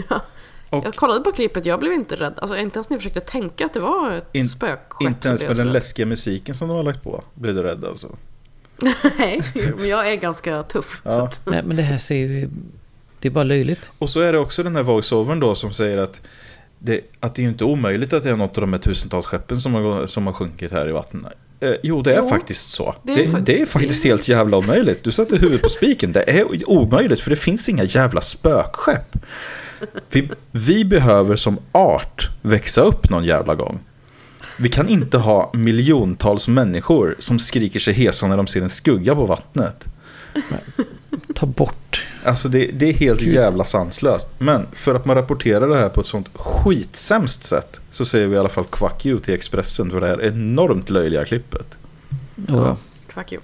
Och 0.69 0.85
Jag 0.85 0.95
kollade 0.95 1.19
på 1.19 1.31
klippet, 1.31 1.65
jag 1.65 1.79
blev 1.79 1.93
inte 1.93 2.15
rädd. 2.15 2.33
Alltså 2.37 2.57
inte 2.57 2.77
ens 2.77 2.89
när 2.89 2.95
jag 2.95 3.01
försökte 3.01 3.19
tänka 3.19 3.65
att 3.65 3.73
det 3.73 3.79
var 3.79 4.11
ett 4.11 4.25
In- 4.31 4.45
spökskepp. 4.45 5.07
inte 5.07 5.27
ens 5.27 5.47
med 5.47 5.55
den 5.57 5.71
läskiga 5.71 6.05
musiken 6.05 6.55
som 6.55 6.67
de 6.67 6.77
har 6.77 6.83
lagt 6.83 7.03
på 7.03 7.23
blev 7.33 7.55
du 7.55 7.63
rädd 7.63 7.85
alltså. 7.85 8.15
Nej, 9.19 9.41
men 9.77 9.87
jag 9.87 10.11
är 10.11 10.15
ganska 10.15 10.63
tuff. 10.63 11.01
Ja. 11.05 11.11
Så 11.11 11.21
att, 11.21 11.41
Nej, 11.45 11.63
men 11.65 11.77
det 11.77 11.83
här 11.83 11.97
ser 11.97 12.15
ju... 12.15 12.49
Det 13.19 13.27
är 13.27 13.31
bara 13.31 13.43
löjligt. 13.43 13.89
Och 13.97 14.09
så 14.09 14.19
är 14.21 14.33
det 14.33 14.39
också 14.39 14.63
den 14.63 14.75
här 14.75 14.83
voiceovern 14.83 15.39
då 15.39 15.55
som 15.55 15.73
säger 15.73 15.97
att 15.97 16.21
det, 16.79 17.01
att 17.19 17.35
det 17.35 17.43
är 17.43 17.47
inte 17.47 17.63
omöjligt 17.65 18.13
att 18.13 18.23
det 18.23 18.29
är 18.29 18.35
något 18.35 18.57
av 18.57 18.61
de 18.61 18.73
här 18.73 18.79
tusentals 18.79 19.25
skeppen 19.25 19.61
som 19.61 19.73
har, 19.73 20.07
som 20.07 20.25
har 20.27 20.33
sjunkit 20.33 20.71
här 20.71 20.89
i 20.89 20.91
vattnet. 20.91 21.33
Eh, 21.63 21.73
jo, 21.83 22.01
det 22.01 22.13
är 22.13 22.17
Jo, 22.17 22.29
faktiskt 22.29 22.71
så. 22.71 22.95
det 23.03 23.15
Det 23.15 23.23
är 23.23 23.27
fa- 23.27 23.41
det 23.45 23.61
är 23.61 23.65
faktiskt 23.65 24.03
helt 24.03 24.27
jävla 24.27 24.57
omöjligt. 24.57 25.03
Du 25.03 25.11
satte 25.11 25.35
huvudet 25.35 25.61
på 25.61 25.69
spiken. 25.69 26.11
Det 26.11 26.29
är 26.29 26.69
omöjligt 26.69 27.19
för 27.19 27.29
det 27.29 27.35
finns 27.35 27.69
inga 27.69 27.83
jävla 27.83 28.21
spökskepp. 28.21 29.17
Vi, 30.09 30.29
vi 30.51 30.85
behöver 30.85 31.35
som 31.35 31.57
art 31.71 32.29
växa 32.41 32.81
upp 32.81 33.09
någon 33.09 33.23
jävla 33.25 33.55
gång. 33.55 33.79
Vi 34.57 34.69
kan 34.69 34.89
inte 34.89 35.17
ha 35.17 35.51
miljontals 35.53 36.47
människor 36.47 37.15
som 37.19 37.39
skriker 37.39 37.79
sig 37.79 37.93
hesa 37.93 38.27
när 38.27 38.37
de 38.37 38.47
ser 38.47 38.61
en 38.61 38.69
skugga 38.69 39.15
på 39.15 39.25
vattnet. 39.25 39.85
Ta 41.33 41.45
bort. 41.45 42.05
Alltså 42.23 42.49
det, 42.49 42.65
det 42.73 42.89
är 42.89 42.93
helt 42.93 43.21
jävla 43.21 43.63
sanslöst. 43.63 44.27
Men 44.37 44.67
för 44.73 44.95
att 44.95 45.05
man 45.05 45.15
rapporterar 45.15 45.67
det 45.67 45.75
här 45.75 45.89
på 45.89 46.01
ett 46.01 46.07
sånt 46.07 46.29
skitsämst 46.33 47.43
sätt 47.43 47.79
så 47.91 48.05
säger 48.05 48.27
vi 48.27 48.35
i 48.35 48.39
alla 48.39 48.49
fall 48.49 48.65
quack 48.69 49.05
you 49.05 49.19
till 49.19 49.33
Expressen 49.33 49.91
för 49.91 50.01
det 50.01 50.07
här 50.07 50.21
enormt 50.21 50.89
löjliga 50.89 51.25
klippet. 51.25 51.77
Och, 52.49 52.77
Kvack 53.07 53.31
ju. 53.31 53.39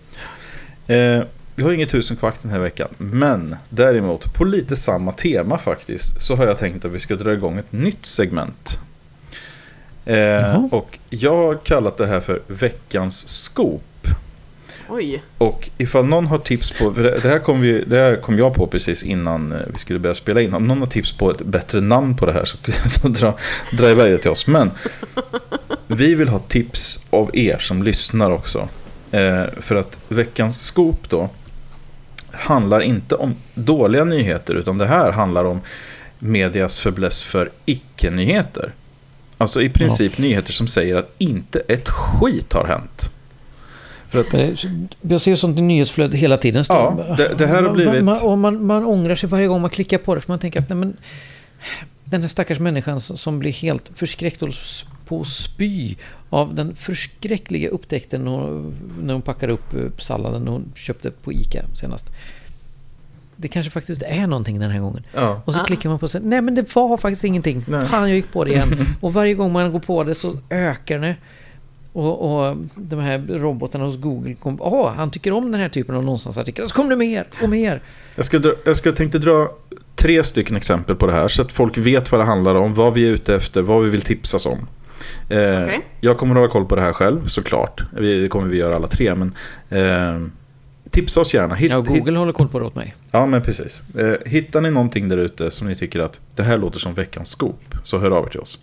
Eh, 0.95 1.23
vi 1.55 1.63
har 1.63 1.71
inget 1.71 1.89
tusen 1.89 2.17
kvack 2.17 2.41
den 2.41 2.51
här 2.51 2.59
veckan. 2.59 2.89
Men 2.97 3.55
däremot 3.69 4.33
på 4.33 4.45
lite 4.45 4.75
samma 4.75 5.11
tema 5.11 5.57
faktiskt 5.57 6.21
så 6.21 6.35
har 6.35 6.45
jag 6.45 6.57
tänkt 6.57 6.85
att 6.85 6.91
vi 6.91 6.99
ska 6.99 7.15
dra 7.15 7.33
igång 7.33 7.57
ett 7.57 7.71
nytt 7.71 8.05
segment. 8.05 8.79
Eh, 10.05 10.65
och 10.71 10.99
jag 11.09 11.35
har 11.35 11.55
kallat 11.55 11.97
det 11.97 12.07
här 12.07 12.19
för 12.19 12.41
veckans 12.47 13.27
scoop. 13.27 13.83
Oj. 14.89 15.23
Och 15.37 15.69
ifall 15.77 16.05
någon 16.05 16.25
har 16.25 16.37
tips 16.37 16.79
på, 16.79 16.93
för 16.93 17.03
det 17.03 17.29
här 17.29 17.39
kom, 17.39 17.61
vi, 17.61 17.83
det 17.87 17.97
här 17.97 18.15
kom 18.15 18.37
jag 18.37 18.53
på 18.53 18.67
precis 18.67 19.03
innan 19.03 19.51
eh, 19.51 19.57
vi 19.73 19.77
skulle 19.77 19.99
börja 19.99 20.15
spela 20.15 20.41
in. 20.41 20.53
Om 20.53 20.67
någon 20.67 20.79
har 20.79 20.87
tips 20.87 21.11
på 21.11 21.31
ett 21.31 21.41
bättre 21.41 21.81
namn 21.81 22.15
på 22.15 22.25
det 22.25 22.33
här 22.33 22.45
så, 22.45 22.57
så 22.89 23.07
dra, 23.07 23.37
dra 23.77 23.89
iväg 23.89 24.11
det 24.11 24.17
till 24.17 24.31
oss. 24.31 24.47
Men 24.47 24.71
vi 25.87 26.15
vill 26.15 26.29
ha 26.29 26.39
tips 26.39 26.99
av 27.09 27.29
er 27.33 27.57
som 27.57 27.83
lyssnar 27.83 28.31
också. 28.31 28.69
Eh, 29.11 29.43
för 29.57 29.75
att 29.75 29.99
veckans 30.07 30.61
scoop 30.61 31.09
då 31.09 31.29
handlar 32.31 32.81
inte 32.81 33.15
om 33.15 33.35
dåliga 33.53 34.03
nyheter 34.03 34.53
utan 34.53 34.77
det 34.77 34.85
här 34.85 35.11
handlar 35.11 35.43
om 35.43 35.61
medias 36.19 36.79
fäbless 36.79 37.21
för 37.21 37.49
icke-nyheter. 37.65 38.73
Alltså 39.37 39.61
i 39.61 39.69
princip 39.69 40.17
nyheter 40.17 40.53
som 40.53 40.67
säger 40.67 40.95
att 40.95 41.15
inte 41.17 41.59
ett 41.59 41.89
skit 41.89 42.53
har 42.53 42.65
hänt. 42.65 43.11
För 44.09 44.19
att 44.21 44.33
eh, 44.33 44.49
jag 45.01 45.21
ser 45.21 45.35
sånt 45.35 45.57
i 45.57 45.61
nyhetsflödet 45.61 46.15
hela 46.19 46.37
tiden. 46.37 46.63
Står- 46.63 46.77
Ja, 47.07 47.15
det- 47.17 47.35
det 47.37 47.47
här 47.47 47.55
har 47.55 47.63
Man- 47.63 47.73
blivit- 47.73 48.03
Man, 48.03 48.21
och 48.21 48.37
man, 48.37 48.65
man 48.65 48.85
ångrar 48.85 49.15
sig 49.15 49.29
varje 49.29 49.47
gång 49.47 49.61
man 49.61 49.69
klickar 49.69 49.97
på 49.97 50.15
det. 50.15 50.21
För 50.21 50.31
man 50.31 50.39
tänker 50.39 50.59
att 50.59 50.69
nej, 50.69 50.77
men, 50.77 50.93
den 52.03 52.21
här 52.21 52.27
stackars 52.27 52.59
människan 52.59 53.01
som, 53.01 53.39
blir 53.39 53.51
helt 53.51 53.91
förskräckt 53.95 54.41
och 54.43 54.49
på 55.05 55.23
spy 55.23 55.95
av 56.29 56.55
den 56.55 56.75
förskräckliga 56.75 57.69
upptäckten 57.69 58.27
hon- 58.27 58.75
när 59.01 59.13
hon 59.13 59.21
packade 59.21 59.53
upp 59.53 59.73
eh, 59.73 59.79
salladen 59.97 60.47
hon 60.47 60.71
köpte 60.75 61.11
på 61.11 61.33
ICA 61.33 61.63
senast. 61.75 62.05
Det 63.35 63.47
kanske 63.47 63.71
faktiskt 63.71 64.03
är 64.03 64.27
någonting 64.27 64.59
den 64.59 64.71
här 64.71 64.79
gången. 64.79 65.03
Ja. 65.15 65.41
Och 65.45 65.53
så 65.53 65.59
Ah. 65.59 65.63
klickar 65.63 65.89
man 65.89 65.99
på 65.99 66.07
sig. 66.07 66.21
Nej 66.23 66.41
men 66.41 66.55
det 66.55 66.75
var 66.75 66.97
faktiskt 66.97 67.23
ingenting. 67.23 67.63
Nej. 67.67 67.87
Fan 67.87 68.07
jag 68.09 68.15
gick 68.15 68.31
på 68.31 68.43
det 68.43 68.51
igen. 68.51 68.85
Och 69.01 69.13
varje 69.13 69.33
gång 69.33 69.51
man 69.53 69.71
går 69.71 69.79
på 69.79 70.03
det 70.03 70.15
så 70.15 70.37
ökar 70.49 70.99
det. 70.99 71.15
Och, 71.93 72.47
och 72.49 72.57
de 72.75 72.99
här 72.99 73.21
robotarna 73.29 73.85
hos 73.85 73.97
Google 73.97 74.33
kom. 74.33 74.57
Åh, 74.61 74.91
han 74.97 75.11
tycker 75.11 75.31
om 75.31 75.51
den 75.51 75.61
här 75.61 75.69
typen 75.69 75.95
av 75.95 76.05
nonsensartiklar. 76.05 76.67
Så 76.67 76.73
kommer 76.75 76.89
det 76.89 76.95
mer 76.95 77.27
och 77.43 77.49
mer. 77.49 77.81
Jag 78.15 78.25
ska, 78.25 78.39
dra, 78.39 78.53
jag 78.65 78.75
ska 78.77 78.91
tänkte 78.91 79.19
dra 79.19 79.51
tre 79.95 80.23
stycken 80.23 80.55
exempel 80.55 80.95
på 80.95 81.05
det 81.05 81.13
här 81.13 81.27
så 81.27 81.41
att 81.41 81.51
folk 81.51 81.77
vet 81.77 82.11
vad 82.11 82.21
det 82.21 82.25
handlar 82.25 82.55
om, 82.55 82.73
vad 82.73 82.93
vi 82.93 83.05
är 83.07 83.09
ute 83.13 83.35
efter, 83.35 83.61
vad 83.61 83.83
vi 83.83 83.89
vill 83.89 84.01
tipsas 84.01 84.45
om. 84.45 84.57
Eh, 85.29 85.37
Okej. 85.63 85.85
Jag 86.01 86.17
kommer 86.17 86.35
att 86.35 86.39
hålla 86.39 86.51
koll 86.51 86.65
på 86.65 86.75
det 86.75 86.81
här 86.81 86.93
själv 86.93 87.27
såklart. 87.27 87.83
Vi- 87.99 88.21
Det 88.21 88.27
kommer 88.27 88.47
vi 88.49 88.57
göra 88.57 88.75
alla 88.75 88.87
tre. 88.87 89.15
Men, 89.15 89.33
eh, 89.69 90.27
tipsa 90.89 91.21
oss 91.21 91.33
gärna. 91.33 91.55
Hit, 91.55 91.71
Ja, 91.71 91.77
hit, 91.81 91.87
Google 91.87 92.17
håller 92.19 92.33
koll 92.33 92.47
på 92.47 92.59
det 92.59 92.65
åt 92.65 92.75
mig. 92.75 92.95
ja, 93.11 93.25
men 93.25 93.41
precis. 93.41 93.83
Eh, 93.97 94.13
hittar 94.25 94.61
ni 94.61 94.71
någonting 94.71 95.09
där 95.09 95.17
ute 95.17 95.51
som 95.51 95.67
ni 95.67 95.75
tycker 95.75 95.99
att 95.99 96.19
det 96.35 96.43
här 96.43 96.57
låter 96.57 96.79
som 96.79 96.93
veckans 96.93 97.29
scoop 97.29 97.75
så 97.83 97.97
hör 97.97 98.11
av 98.11 98.25
er 98.25 98.29
till 98.29 98.39
oss. 98.39 98.59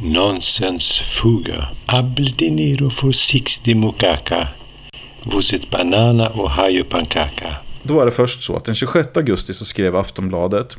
Nonsensfuga. 0.00 1.68
Abel 1.86 2.34
de 2.36 2.50
Niro 2.50 2.90
for 2.90 3.12
60 3.12 3.74
mukaka. 3.74 4.48
Vusit 5.24 5.70
banana 5.70 6.28
och 6.28 6.50
hajo 6.50 6.84
pankaka. 6.84 7.56
Då 7.82 7.94
var 7.94 8.04
det 8.06 8.10
först 8.12 8.42
så 8.42 8.56
att 8.56 8.64
den 8.64 8.74
26 8.74 9.16
augusti 9.16 9.54
så 9.54 9.64
skrev 9.64 9.96
Aftonbladet 9.96 10.76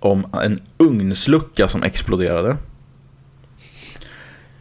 om 0.00 0.26
en 0.42 0.62
ugnslucka 0.78 1.68
som 1.68 1.82
exploderade. 1.82 2.56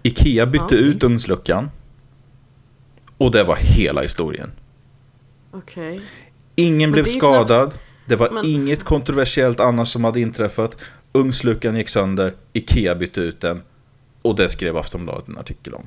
Ikea 0.04 0.46
bytte 0.46 0.76
Ja. 0.76 0.82
ut 0.82 1.04
ugnsluckan. 1.04 1.70
Och 3.18 3.32
det 3.32 3.44
var 3.44 3.56
hela 3.56 4.02
historien. 4.02 4.52
Okej. 5.52 6.02
Ingen 6.56 6.92
blev 6.92 7.04
det 7.06 7.10
är 7.12 7.14
ju 7.14 7.20
skadad. 7.20 7.74
Det 8.06 8.16
var 8.16 8.30
Men- 8.32 8.46
inget 8.46 8.84
kontroversiellt 8.84 9.60
annars 9.60 9.90
som 9.90 10.04
hade 10.04 10.20
inträffat. 10.22 10.78
Ugnsluckan 11.14 11.76
gick 11.76 11.90
sönder. 11.90 12.36
Ikea 12.54 12.96
bytte 12.96 13.22
ut 13.22 13.42
den. 13.42 13.62
Och 14.22 14.36
det 14.36 14.50
skrev 14.50 14.78
Aftonbladet 14.78 15.28
en 15.28 15.38
artikel 15.38 15.74
om. 15.74 15.86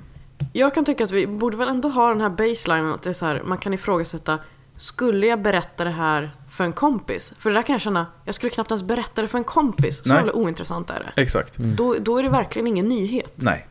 Jag 0.53 0.75
kan 0.75 0.85
tycka 0.85 1.05
att 1.05 1.11
vi 1.11 1.27
borde 1.27 1.57
väl 1.57 1.69
ändå 1.69 1.89
ha 1.89 2.09
den 2.09 2.21
här 2.21 2.31
baselinen 2.31 2.93
att 2.93 3.03
det 3.03 3.11
är 3.11 3.15
så 3.15 3.27
här, 3.27 3.43
man 3.45 3.59
kan 3.59 3.75
ifrågasätta 3.75 4.39
Skulle 4.77 5.27
jag 5.27 5.43
berätta 5.43 5.85
det 5.85 5.91
här 5.91 6.31
för 6.51 6.65
en 6.65 6.73
kompis? 6.73 7.35
För 7.39 7.51
det 7.51 7.57
där 7.57 7.63
kan 7.63 7.75
jag 7.75 7.81
känna, 7.81 8.07
jag 8.25 8.35
skulle 8.35 8.51
knappt 8.51 8.71
ens 8.71 8.83
berätta 8.83 9.23
det 9.23 9.29
för 9.29 9.39
en 9.39 9.45
kompis. 9.45 10.05
Så 10.05 10.15
jävla 10.15 10.33
ointressant 10.33 10.91
är 10.91 10.95
det. 11.15 11.23
Exakt. 11.23 11.57
Då, 11.57 11.97
då 12.01 12.19
är 12.19 12.23
det 12.23 12.29
verkligen 12.29 12.67
ingen 12.67 12.89
nyhet. 12.89 13.33
Nej. 13.35 13.67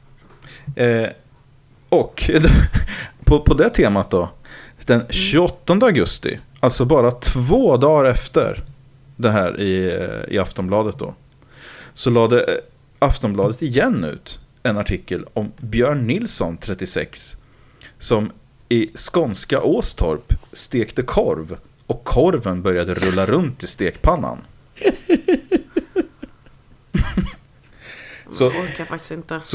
Eh, 0.76 1.10
och 1.89 2.30
på, 3.26 3.39
på 3.39 3.54
det 3.54 3.70
temat 3.70 4.12
då. 4.12 4.30
Den 4.86 5.06
28 5.10 5.74
augusti, 5.74 6.39
alltså 6.60 6.86
bara 6.86 7.12
två 7.12 7.78
dagar 7.78 8.10
efter 8.10 8.64
det 9.16 9.30
här 9.30 9.60
i, 9.60 10.00
i 10.28 10.39
Aftonbladet 10.39 11.00
då. 11.00 11.14
Så 12.00 12.10
lade 12.10 12.43
eh, 12.43 12.56
Aftonbladet 13.00 13.62
igen 13.62 14.04
ut 14.04 14.39
en 14.64 14.78
artikel 14.78 15.26
om 15.34 15.52
Björn 15.58 16.08
Nilsson, 16.08 16.58
36. 16.58 17.38
Som 17.97 18.32
i 18.70 18.89
skånska 18.97 19.62
Åstorp 19.62 20.34
stekte 20.52 21.04
korv 21.04 21.58
och 21.86 22.04
korven 22.04 22.62
började 22.62 22.93
rulla 22.93 23.26
runt 23.26 23.64
i 23.64 23.68
stekpannan. 23.68 24.38
Så- 28.30 28.52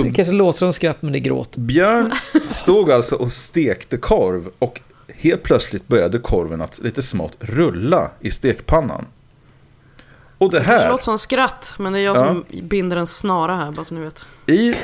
Det 0.02 0.10
kanske 0.10 0.32
låter 0.34 0.58
som 0.58 0.72
skratt 0.72 1.02
men 1.02 1.12
det 1.12 1.18
är 1.18 1.20
gråt. 1.20 1.56
Björn 1.56 2.12
stod 2.50 2.90
alltså 2.90 3.16
och 3.16 3.32
stekte 3.32 3.96
korv 3.96 4.48
och 4.58 4.80
helt 5.08 5.42
plötsligt 5.42 5.88
började 5.88 6.18
korven 6.18 6.60
att 6.62 6.78
lite 6.82 7.02
smått 7.02 7.36
rulla 7.40 8.10
i 8.20 8.30
stekpannan. 8.30 9.06
Och 10.38 10.50
det 10.50 10.58
Det 10.58 10.64
här, 10.64 10.88
låter 10.88 11.04
som 11.04 11.18
skratt, 11.18 11.74
men 11.78 11.92
det 11.92 11.98
är 11.98 12.04
jag 12.04 12.16
Ja. 12.16 12.26
som 12.26 12.44
binder 12.62 12.96
en 12.96 13.06
snara 13.06 13.56
här, 13.56 13.72
bara 13.72 13.84
så 13.84 13.94
ni 13.94 14.00
vet. 14.00 14.26
i 14.46 14.74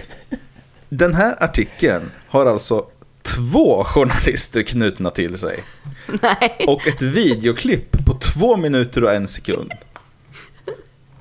den 0.89 1.15
här 1.15 1.43
artikeln 1.45 2.11
har 2.29 2.47
alltså 2.47 2.87
två 3.23 3.85
journalister 3.85 4.63
knutna 4.63 5.11
till 5.11 5.39
sig. 5.39 5.65
Nej. 6.23 6.65
Och 6.67 6.87
ett 6.89 7.03
videoklipp 7.03 8.05
på 8.07 8.15
två 8.19 8.57
minuter 8.57 9.05
och 9.05 9.15
en 9.15 9.29
sekund. 9.29 9.73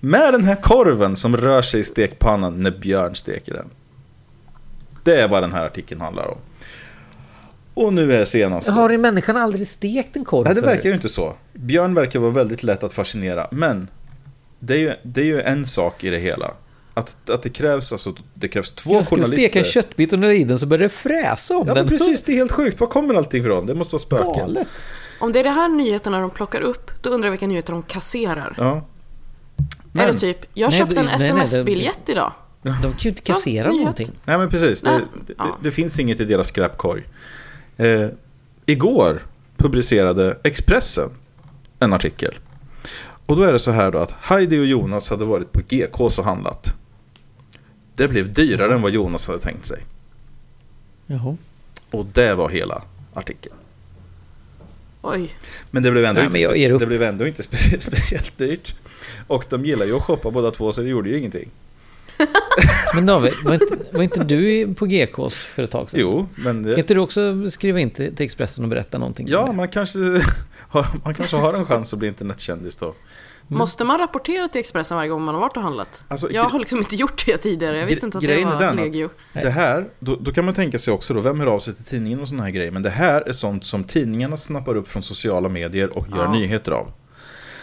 Med 0.00 0.34
den 0.34 0.44
här 0.44 0.56
korven 0.62 1.16
som 1.16 1.36
rör 1.36 1.62
sig 1.62 1.80
i 1.80 1.84
stekpannan 1.84 2.62
när 2.62 2.70
Björn 2.70 3.14
steker 3.14 3.52
den. 3.54 3.70
Det 5.04 5.20
är 5.20 5.28
vad 5.28 5.42
den 5.42 5.52
här 5.52 5.64
artikeln 5.66 6.00
handlar 6.00 6.26
om. 6.28 6.38
Och 7.84 7.92
nu 7.92 8.12
är 8.14 8.24
senast. 8.24 8.68
Har 8.68 8.90
en 8.90 9.00
människan 9.00 9.36
aldrig 9.36 9.66
stekt 9.68 10.16
en 10.16 10.24
korv 10.24 10.44
Nej, 10.44 10.54
det 10.54 10.60
verkar 10.60 10.88
ju 10.88 10.94
inte 10.94 11.08
så. 11.08 11.34
Björn 11.52 11.94
verkar 11.94 12.18
vara 12.18 12.30
väldigt 12.30 12.62
lätt 12.62 12.82
att 12.84 12.92
fascinera. 12.92 13.48
Men 13.50 13.88
det 14.58 14.74
är 14.74 14.78
ju, 14.78 14.92
det 15.02 15.20
är 15.20 15.24
ju 15.24 15.40
en 15.40 15.66
sak 15.66 16.04
i 16.04 16.10
det 16.10 16.18
hela. 16.18 16.50
Att, 16.94 17.30
att 17.30 17.42
det 17.42 17.48
krävs 17.48 17.92
alltså, 17.92 18.14
det 18.34 18.48
krävs 18.48 18.72
två 18.72 18.92
Jag 18.94 19.06
skulle 19.06 19.22
journalister. 19.22 19.48
steka 19.48 19.58
en 19.58 19.64
köttbit 19.64 20.12
och 20.12 20.34
i 20.34 20.44
den 20.44 20.58
så 20.58 20.66
börjar 20.66 20.82
det 20.82 20.88
fräsa 20.88 21.56
om 21.56 21.68
Ja, 21.68 21.74
den. 21.74 21.84
men 21.86 21.98
precis. 21.98 22.22
Det 22.22 22.32
är 22.32 22.36
helt 22.36 22.52
sjukt. 22.52 22.80
Var 22.80 22.86
kommer 22.86 23.14
allting 23.14 23.40
ifrån? 23.40 23.66
Det 23.66 23.74
måste 23.74 23.92
vara 23.94 24.02
spöken. 24.02 24.32
Galet. 24.34 24.68
Om 25.20 25.32
det 25.32 25.40
är 25.40 25.44
det 25.44 25.50
här 25.50 25.68
nyheterna 25.68 26.20
de 26.20 26.30
plockar 26.30 26.60
upp, 26.60 26.90
då 27.02 27.10
undrar 27.10 27.26
jag 27.26 27.30
vilka 27.30 27.46
nyheter 27.46 27.72
de 27.72 27.82
kasserar. 27.82 28.54
Ja. 28.58 28.86
Är 29.94 30.06
det 30.06 30.14
typ, 30.14 30.38
jag 30.54 30.70
Nej, 30.70 30.78
köpte 30.78 30.94
det- 30.94 31.00
en 31.00 31.06
nej, 31.06 31.16
nej, 31.18 31.32
det- 31.32 31.42
sms-biljett 31.44 32.08
idag. 32.08 32.32
De 32.62 32.72
kan 32.72 32.92
ju 32.98 33.08
inte 33.10 33.22
kassera 33.22 33.68
Ja, 33.68 33.74
någonting. 33.78 34.08
Nej 34.24 34.38
men 34.38 34.50
precis, 34.50 34.80
det, 34.82 34.90
Nej, 34.90 35.00
det, 35.26 35.34
ja. 35.38 35.44
det, 35.44 35.68
det 35.68 35.70
finns 35.74 35.98
inget 36.00 36.20
i 36.20 36.24
deras 36.24 36.48
skräpkorg. 36.48 37.02
Eh, 37.78 38.08
igår 38.66 39.22
publicerade 39.56 40.38
Expressen 40.44 41.10
en 41.78 41.92
artikel. 41.92 42.34
Och 43.26 43.36
då 43.36 43.42
är 43.42 43.52
det 43.52 43.58
så 43.58 43.70
här 43.70 43.90
då 43.90 43.98
att 43.98 44.14
Heidi 44.20 44.58
och 44.58 44.66
Jonas 44.66 45.10
hade 45.10 45.24
varit 45.24 45.52
på 45.52 45.60
GKs 45.68 46.18
och 46.18 46.24
handlat. 46.24 46.74
Det 47.94 48.08
blev 48.08 48.32
dyrare 48.32 48.74
än 48.74 48.82
vad 48.82 48.92
Jonas 48.92 49.26
hade 49.26 49.38
tänkt 49.38 49.66
sig. 49.66 49.82
Jaha. 51.06 51.36
Och 51.90 52.06
det 52.06 52.34
var 52.34 52.48
hela 52.48 52.82
artikeln. 53.14 53.54
Oj. 55.02 55.34
Men 55.70 55.82
det 55.82 55.90
blev 55.90 56.04
ändå, 56.04 56.20
Nej, 56.20 56.64
inte, 56.64 56.78
det 56.78 56.86
blev 56.86 57.02
ändå 57.02 57.26
inte 57.26 57.42
speciellt, 57.42 57.82
speciellt 57.86 58.38
dyrt. 58.38 58.74
Och 59.26 59.44
de 59.48 59.64
gillar 59.64 59.86
ju 59.86 59.96
att 59.96 60.02
shoppa 60.02 60.30
båda 60.30 60.50
två 60.50 60.72
så 60.72 60.80
det 60.80 60.88
gjorde 60.88 61.08
ju 61.08 61.18
ingenting. 61.18 61.50
Men 62.94 63.06
David, 63.06 63.32
var 63.44 63.54
inte, 63.54 63.76
var 63.92 64.02
inte 64.02 64.24
du 64.24 64.74
på 64.74 64.86
GKs 64.86 65.42
för 65.42 65.62
ett 65.62 65.70
tag 65.70 65.90
sedan? 65.90 66.00
Jo, 66.00 66.28
men 66.36 66.62
det, 66.62 66.70
Kan 66.70 66.78
inte 66.78 66.94
du 66.94 67.00
också 67.00 67.50
skriva 67.50 67.80
in 67.80 67.90
till, 67.90 68.16
till 68.16 68.24
Expressen 68.26 68.64
och 68.64 68.70
berätta 68.70 68.98
någonting? 68.98 69.26
ja, 69.28 69.52
man 69.52 69.68
kanske, 69.68 69.98
har, 70.68 70.86
man 71.04 71.14
kanske 71.14 71.36
har 71.36 71.54
en 71.54 71.64
chans 71.64 71.92
att 71.92 71.98
bli 71.98 72.08
internetkändis 72.08 72.76
då. 72.76 72.94
Måste 73.50 73.84
man 73.84 73.98
rapportera 73.98 74.48
till 74.48 74.58
Expressen 74.60 74.96
varje 74.96 75.10
gång 75.10 75.22
man 75.22 75.34
har 75.34 75.42
varit 75.42 75.56
och 75.56 75.62
handlat? 75.62 76.04
Alltså, 76.08 76.30
jag 76.32 76.44
har 76.44 76.58
liksom 76.58 76.78
inte 76.78 76.96
gjort 76.96 77.26
det 77.26 77.36
tidigare. 77.36 77.78
Jag 77.78 77.86
visste 77.86 78.06
inte 78.06 78.18
att 78.18 78.22
det 78.24 78.28
grejen 78.32 78.48
är 78.48 78.52
var 78.52 78.60
den 78.60 78.76
legio. 78.76 79.08
Det 79.32 79.50
här, 79.50 79.88
då, 80.00 80.16
då 80.16 80.32
kan 80.32 80.44
man 80.44 80.54
tänka 80.54 80.78
sig 80.78 80.94
också 80.94 81.14
då, 81.14 81.20
vem 81.20 81.40
hör 81.40 81.46
av 81.46 81.58
sig 81.58 81.74
till 81.74 81.84
tidningen 81.84 82.20
och 82.20 82.28
sådana 82.28 82.44
här 82.44 82.50
grejer. 82.50 82.70
Men 82.70 82.82
det 82.82 82.90
här 82.90 83.28
är 83.28 83.32
sånt 83.32 83.64
som 83.64 83.84
tidningarna 83.84 84.36
snappar 84.36 84.76
upp 84.76 84.88
från 84.88 85.02
sociala 85.02 85.48
medier 85.48 85.98
och 85.98 86.06
gör 86.10 86.24
Ja. 86.24 86.32
nyheter 86.32 86.72
av. 86.72 86.92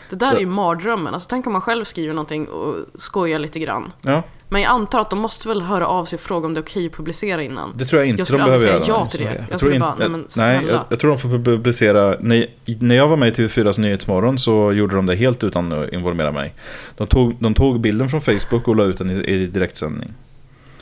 Det 0.09 0.15
där 0.15 0.29
Så- 0.29 0.35
är 0.35 0.39
ju 0.39 0.45
mardrömmen. 0.45 1.13
Alltså, 1.13 1.27
tänk 1.29 1.47
om 1.47 1.53
man 1.53 1.61
själv 1.61 1.83
skriver 1.83 2.13
någonting 2.13 2.47
och 2.47 2.75
skojar 2.95 3.39
lite 3.39 3.59
grann. 3.59 3.91
Ja, 4.01 4.23
Men 4.49 4.61
jag 4.61 4.71
antar 4.71 4.99
att 5.01 5.09
de 5.09 5.19
måste 5.19 5.47
väl 5.47 5.61
höra 5.61 5.87
av 5.87 6.05
sig 6.05 6.17
och 6.17 6.21
fråga 6.21 6.45
om 6.47 6.53
det 6.53 6.59
är 6.59 6.61
okej 6.63 6.85
att 6.85 6.91
publicera 6.93 7.43
innan. 7.43 7.73
det 7.75 7.85
tror 7.85 8.01
jag 8.01 8.09
inte 8.09 8.19
jag 8.19 8.27
skulle 8.27 8.43
de 8.43 8.51
aldrig 8.51 8.61
behöver 8.61 8.85
säga 8.85 8.95
göra. 8.95 8.99
ja 9.01 9.05
till 9.05 9.19
Så 9.19 9.25
är 9.25 9.29
det. 9.31 9.37
det. 9.37 9.39
Jag, 9.39 9.47
tror 9.49 9.57
skulle 9.57 9.75
inte- 9.75 9.85
bara, 9.87 9.95
nej 9.99 10.09
men 10.09 10.19
nej, 10.19 10.29
snälla. 10.29 10.71
jag, 10.71 10.81
jag 10.89 10.99
tror 10.99 11.09
de 11.11 11.19
får 11.19 11.29
publicera. 11.29 12.17
När, 12.19 12.47
när 12.79 12.95
jag 12.95 13.07
var 13.07 13.17
med 13.17 13.27
i 13.27 13.31
TV4s 13.31 13.79
Nyhetsmorgon 13.79 14.37
så 14.39 14.71
gjorde 14.73 14.95
de 14.95 15.05
det 15.05 15.15
helt 15.15 15.43
utan 15.43 15.71
att 15.73 15.93
informera 15.93 16.31
mig. 16.31 16.53
De 16.97 17.07
tog, 17.07 17.35
de 17.39 17.53
tog 17.53 17.79
bilden 17.79 18.09
från 18.09 18.21
Facebook 18.21 18.67
och 18.67 18.75
la 18.75 18.83
ut 18.83 18.97
den 18.97 19.09
i, 19.11 19.13
i 19.13 19.45
direktsändning. 19.45 20.13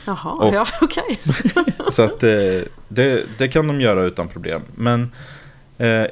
Jaha, 0.04 0.30
Och- 0.30 0.54
ja 0.54 0.66
okej. 0.82 1.18
Så 1.90 2.02
att 2.02 2.22
eh, 2.22 2.30
det, 2.88 3.22
det 3.38 3.48
kan 3.48 3.66
de 3.66 3.80
göra 3.80 4.04
utan 4.04 4.28
problem. 4.28 4.62
Men 4.74 5.12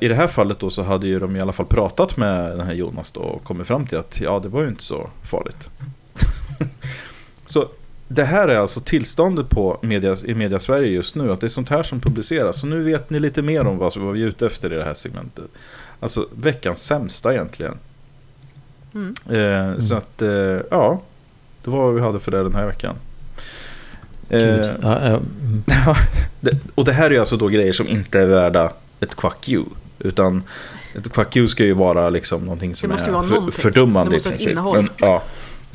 i 0.01 0.09
det 0.09 0.15
här 0.15 0.27
fallet 0.27 0.59
då 0.59 0.71
så 0.71 0.83
hade 0.83 1.07
ju 1.07 1.19
de 1.19 1.37
i 1.37 1.41
alla 1.41 1.53
fall 1.53 1.67
pratat 1.67 2.17
med 2.17 2.59
den 2.59 2.67
här 2.67 2.75
Jonas 2.75 3.11
då 3.11 3.21
och 3.21 3.45
kommit 3.45 3.67
fram 3.67 3.87
till 3.87 3.99
att 3.99 4.21
ja, 4.21 4.39
det 4.43 4.49
var 4.49 4.63
ju 4.63 4.69
inte 4.69 4.83
så 4.83 5.11
farligt. 5.23 5.71
så 7.47 7.69
det 8.15 8.25
här 8.25 8.49
är 8.49 8.59
alltså 8.59 8.81
tillståndet 8.81 9.49
på 9.49 9.79
media, 9.83 10.17
i 10.25 10.35
media 10.35 10.59
Sverige 10.59 10.89
just 10.89 11.15
nu. 11.15 11.33
Att 11.33 11.41
det 11.41 11.47
är 11.47 11.49
sånt 11.49 11.69
här 11.69 11.83
som 11.83 12.01
publiceras. 12.01 12.61
Så 12.61 12.67
nu 12.67 12.83
vet 12.83 13.11
ni 13.11 13.21
lite 13.21 13.43
mer 13.43 13.67
om 13.67 13.79
vad, 13.79 13.97
vad 13.97 14.15
vi 14.15 14.23
är 14.23 14.27
ute 14.27 14.47
efter 14.47 14.73
i 14.73 14.77
det 14.77 14.85
här 14.85 14.95
segmentet. 14.95 15.45
Alltså 16.01 16.29
veckans 16.35 16.83
sämsta 16.83 17.33
egentligen. 17.33 17.75
Mm. 18.95 19.15
Eh, 19.29 19.79
Så 19.79 19.95
att, 19.95 20.23
eh, 20.23 20.61
ja. 20.71 21.01
Det 21.65 21.71
var 21.71 21.85
vad 21.85 21.95
vi 21.95 22.01
hade 22.01 22.21
för 22.21 22.31
det 22.31 22.43
den 22.43 22.55
här 22.55 22.67
veckan. 22.67 22.97
Eh, 24.29 24.41
Ja, 24.41 24.75
ja, 24.83 25.21
mm. 25.41 25.63
Och 26.75 26.85
det 26.85 26.93
här 26.93 27.11
är 27.13 27.21
alltså 27.21 27.37
då 27.37 27.49
grejer 27.49 27.73
som 27.73 27.89
inte 27.89 28.21
är 28.21 28.27
värda 28.27 28.73
ett 29.03 29.15
quack 29.15 29.49
you. 29.49 29.65
Utan 29.99 30.43
ett 30.99 31.13
quack 31.13 31.37
you 31.37 31.49
ska 31.49 31.65
ju 31.65 31.73
vara 31.75 32.11
liksom 32.11 32.43
någonting 32.45 32.75
som 32.75 32.91
är 32.91 32.97
för, 32.97 33.51
fördummande 33.51 34.11
Det 34.11 34.15
måste 34.15 34.29
i 34.29 34.33
princip. 34.33 34.51
innehåll. 34.51 34.77
Men, 34.77 34.89
ja, 34.97 35.23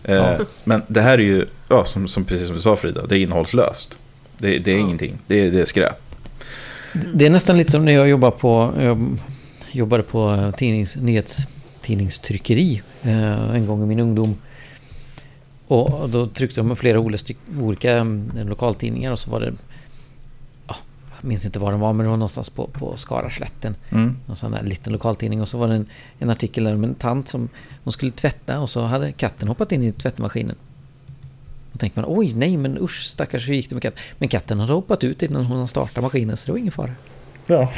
eh, 0.03 0.15
Ja. 0.15 0.37
men 0.63 0.81
det 0.87 1.01
här 1.01 1.13
är 1.17 1.23
ju, 1.23 1.45
ja, 1.69 1.85
som, 1.85 2.07
som, 2.07 2.25
precis 2.25 2.47
som 2.47 2.55
du 2.55 2.61
sa 2.61 2.75
Frida, 2.75 3.05
det 3.05 3.17
är 3.17 3.19
innehållslöst. 3.19 3.97
Det, 4.37 4.57
det 4.59 4.71
är 4.71 4.75
Ja. 4.75 4.81
ingenting, 4.81 5.17
det, 5.27 5.39
är- 5.39 5.51
det 5.51 5.61
är 5.61 5.65
skräp. 5.65 6.01
Det 7.13 7.25
är 7.25 7.29
nästan 7.29 7.57
lite 7.57 7.71
som 7.71 7.85
när 7.85 7.91
jag 7.93 8.09
jobbade 8.09 8.31
på, 8.37 8.73
jag 8.79 9.17
jobbade 9.71 10.03
på 10.03 10.51
tidnings, 10.57 10.95
nyhetstidningstryckeri 10.95 12.81
eh, 13.03 13.55
en 13.55 13.65
gång 13.65 13.83
i 13.83 13.85
min 13.85 13.99
ungdom. 13.99 14.35
Och 15.67 16.09
då 16.09 16.27
tryckte 16.27 16.59
de 16.61 16.75
flera 16.75 16.99
olika, 16.99 17.97
mm, 17.97 18.31
lokaltidningar 18.49 19.11
och 19.11 19.19
så 19.19 19.29
var 19.31 19.39
det, 19.39 19.53
jag 21.21 21.27
minns 21.27 21.45
inte 21.45 21.59
var 21.59 21.71
det 21.71 21.77
var, 21.77 21.93
men 21.93 22.03
det 22.03 22.09
var 22.09 22.17
någonstans 22.17 22.49
på, 22.49 22.67
på 22.67 22.97
Skaraslätten. 22.97 23.75
Mm. 23.89 24.17
En 24.27 24.35
sån 24.35 24.51
där 24.51 24.63
liten 24.63 24.93
lokaltidning 24.93 25.41
och 25.41 25.49
så 25.49 25.57
var 25.57 25.67
det 25.67 25.75
en, 25.75 25.89
en 26.19 26.29
artikel 26.29 26.63
där 26.63 26.73
om 26.73 26.83
en 26.83 26.95
tant 26.95 27.29
som 27.29 27.49
hon 27.83 27.93
skulle 27.93 28.11
tvätta 28.11 28.59
och 28.59 28.69
så 28.69 28.81
hade 28.81 29.11
katten 29.11 29.47
hoppat 29.47 29.71
in 29.71 29.83
i 29.83 29.91
tvättmaskinen. 29.91 30.55
Då 31.71 31.77
tänkte 31.77 32.01
man 32.01 32.09
oj 32.17 32.33
nej 32.33 32.57
men 32.57 32.77
usch 32.77 33.05
stackars 33.05 33.47
hur 33.47 33.53
gick 33.53 33.69
det 33.69 33.75
med 33.75 33.81
katten? 33.81 33.99
Men 34.17 34.29
katten 34.29 34.59
hade 34.59 34.73
hoppat 34.73 35.03
ut 35.03 35.23
innan 35.23 35.45
hon 35.45 35.67
startade 35.67 36.01
maskinen 36.01 36.37
så 36.37 36.45
det 36.45 36.51
var 36.51 36.59
ingen 36.59 36.71
fara. 36.71 36.91
Ja. 37.47 37.71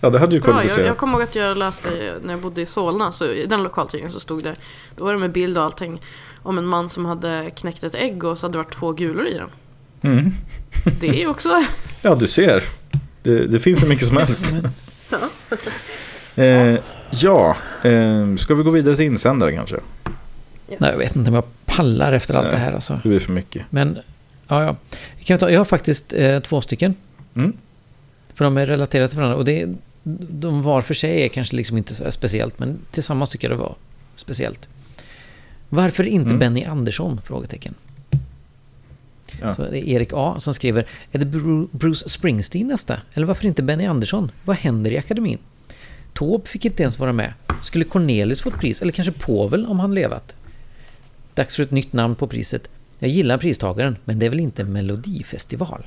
ja, 0.00 0.10
det 0.10 0.18
hade 0.18 0.36
ju 0.36 0.40
Bra, 0.40 0.64
jag, 0.64 0.86
jag 0.86 0.96
kommer 0.96 1.12
ihåg 1.12 1.22
att 1.22 1.34
jag 1.34 1.56
läste 1.56 1.88
när 2.22 2.34
jag 2.34 2.42
bodde 2.42 2.62
i 2.62 2.66
Solna, 2.66 3.12
så 3.12 3.24
i 3.24 3.46
den 3.46 3.62
lokaltidningen 3.62 4.12
så 4.12 4.20
stod 4.20 4.42
det, 4.42 4.56
då 4.96 5.04
var 5.04 5.12
det 5.12 5.18
med 5.18 5.32
bild 5.32 5.58
och 5.58 5.64
allting, 5.64 6.00
om 6.42 6.58
en 6.58 6.66
man 6.66 6.88
som 6.88 7.04
hade 7.04 7.50
knäckt 7.50 7.82
ett 7.82 7.94
ägg 7.94 8.24
och 8.24 8.38
så 8.38 8.46
hade 8.46 8.52
det 8.52 8.62
varit 8.62 8.74
två 8.74 8.92
gulor 8.92 9.26
i 9.26 9.34
den. 9.34 9.48
Mm. 10.04 10.32
Det 11.00 11.08
är 11.08 11.14
ju 11.14 11.26
också... 11.26 11.48
Ja, 12.02 12.14
du 12.14 12.28
ser. 12.28 12.64
Det, 13.22 13.46
det 13.46 13.58
finns 13.58 13.82
hur 13.82 13.88
mycket 13.88 14.06
som 14.06 14.16
helst. 14.16 14.54
eh, 16.34 16.78
ja, 17.10 17.56
eh, 17.82 18.36
ska 18.36 18.54
vi 18.54 18.62
gå 18.62 18.70
vidare 18.70 18.96
till 18.96 19.04
insändare 19.04 19.52
kanske? 19.52 19.76
Yes. 19.76 20.80
Nej, 20.80 20.90
jag 20.90 20.98
vet 20.98 21.16
inte 21.16 21.30
om 21.30 21.34
jag 21.34 21.44
pallar 21.66 22.12
efter 22.12 22.34
allt 22.34 22.44
Nej. 22.44 22.52
det 22.54 22.60
här 22.60 22.72
alltså. 22.72 23.00
Det 23.02 23.08
blir 23.08 23.20
för 23.20 23.32
mycket. 23.32 23.64
Men 23.70 23.98
Ja, 24.48 24.64
ja. 24.64 24.76
Kan 25.24 25.38
ta, 25.38 25.50
jag 25.50 25.60
har 25.60 25.64
faktiskt 25.64 26.12
eh, 26.12 26.40
två 26.40 26.60
stycken. 26.60 26.94
Mm. 27.34 27.52
För 28.34 28.44
de 28.44 28.56
är 28.56 28.66
relaterade 28.66 29.08
till 29.08 29.18
varandra. 29.18 29.36
Och 29.36 29.44
det, 29.44 29.68
de 30.30 30.62
var 30.62 30.80
för 30.80 30.94
sig 30.94 31.22
är 31.24 31.28
kanske 31.28 31.56
liksom 31.56 31.78
inte 31.78 31.94
så 31.94 32.10
speciellt, 32.10 32.58
men 32.58 32.78
tillsammans 32.90 33.30
tycker 33.30 33.50
jag 33.50 33.58
det 33.58 33.62
var 33.62 33.74
speciellt. 34.16 34.68
Varför 35.68 36.04
inte 36.04 36.26
Mm. 36.26 36.38
Benny 36.38 36.64
Andersson? 36.64 37.20
Frågetecken. 37.24 37.74
Ja. 39.44 39.54
Så 39.54 39.62
det 39.62 39.78
är 39.78 39.84
Erik 39.88 40.10
A 40.12 40.36
som 40.40 40.54
skriver, 40.54 40.86
är 41.12 41.18
det 41.18 41.26
Bru- 41.26 41.68
Bruce 41.72 42.08
Springsteen 42.08 42.66
nästa? 42.66 42.98
Eller 43.14 43.26
varför 43.26 43.46
inte 43.46 43.62
Benny 43.62 43.86
Andersson? 43.86 44.30
Vad 44.44 44.56
händer 44.56 44.90
i 44.90 44.98
akademin? 44.98 45.38
Taube 46.12 46.46
fick 46.48 46.64
inte 46.64 46.82
ens 46.82 46.98
vara 46.98 47.12
med. 47.12 47.32
Skulle 47.62 47.84
Cornelis 47.84 48.40
få 48.42 48.48
ett 48.48 48.58
pris? 48.60 48.82
Eller 48.82 48.92
kanske 48.92 49.12
Povel 49.12 49.66
om 49.66 49.80
han 49.80 49.94
levat? 49.94 50.36
Dags 51.34 51.56
för 51.56 51.62
ett 51.62 51.70
nytt 51.70 51.92
namn 51.92 52.14
på 52.14 52.26
priset. 52.26 52.68
Jag 52.98 53.10
gillar 53.10 53.38
pristagaren, 53.38 53.96
men 54.04 54.18
det 54.18 54.26
är 54.26 54.30
väl 54.30 54.40
inte 54.40 54.64
Melodifestival? 54.64 55.84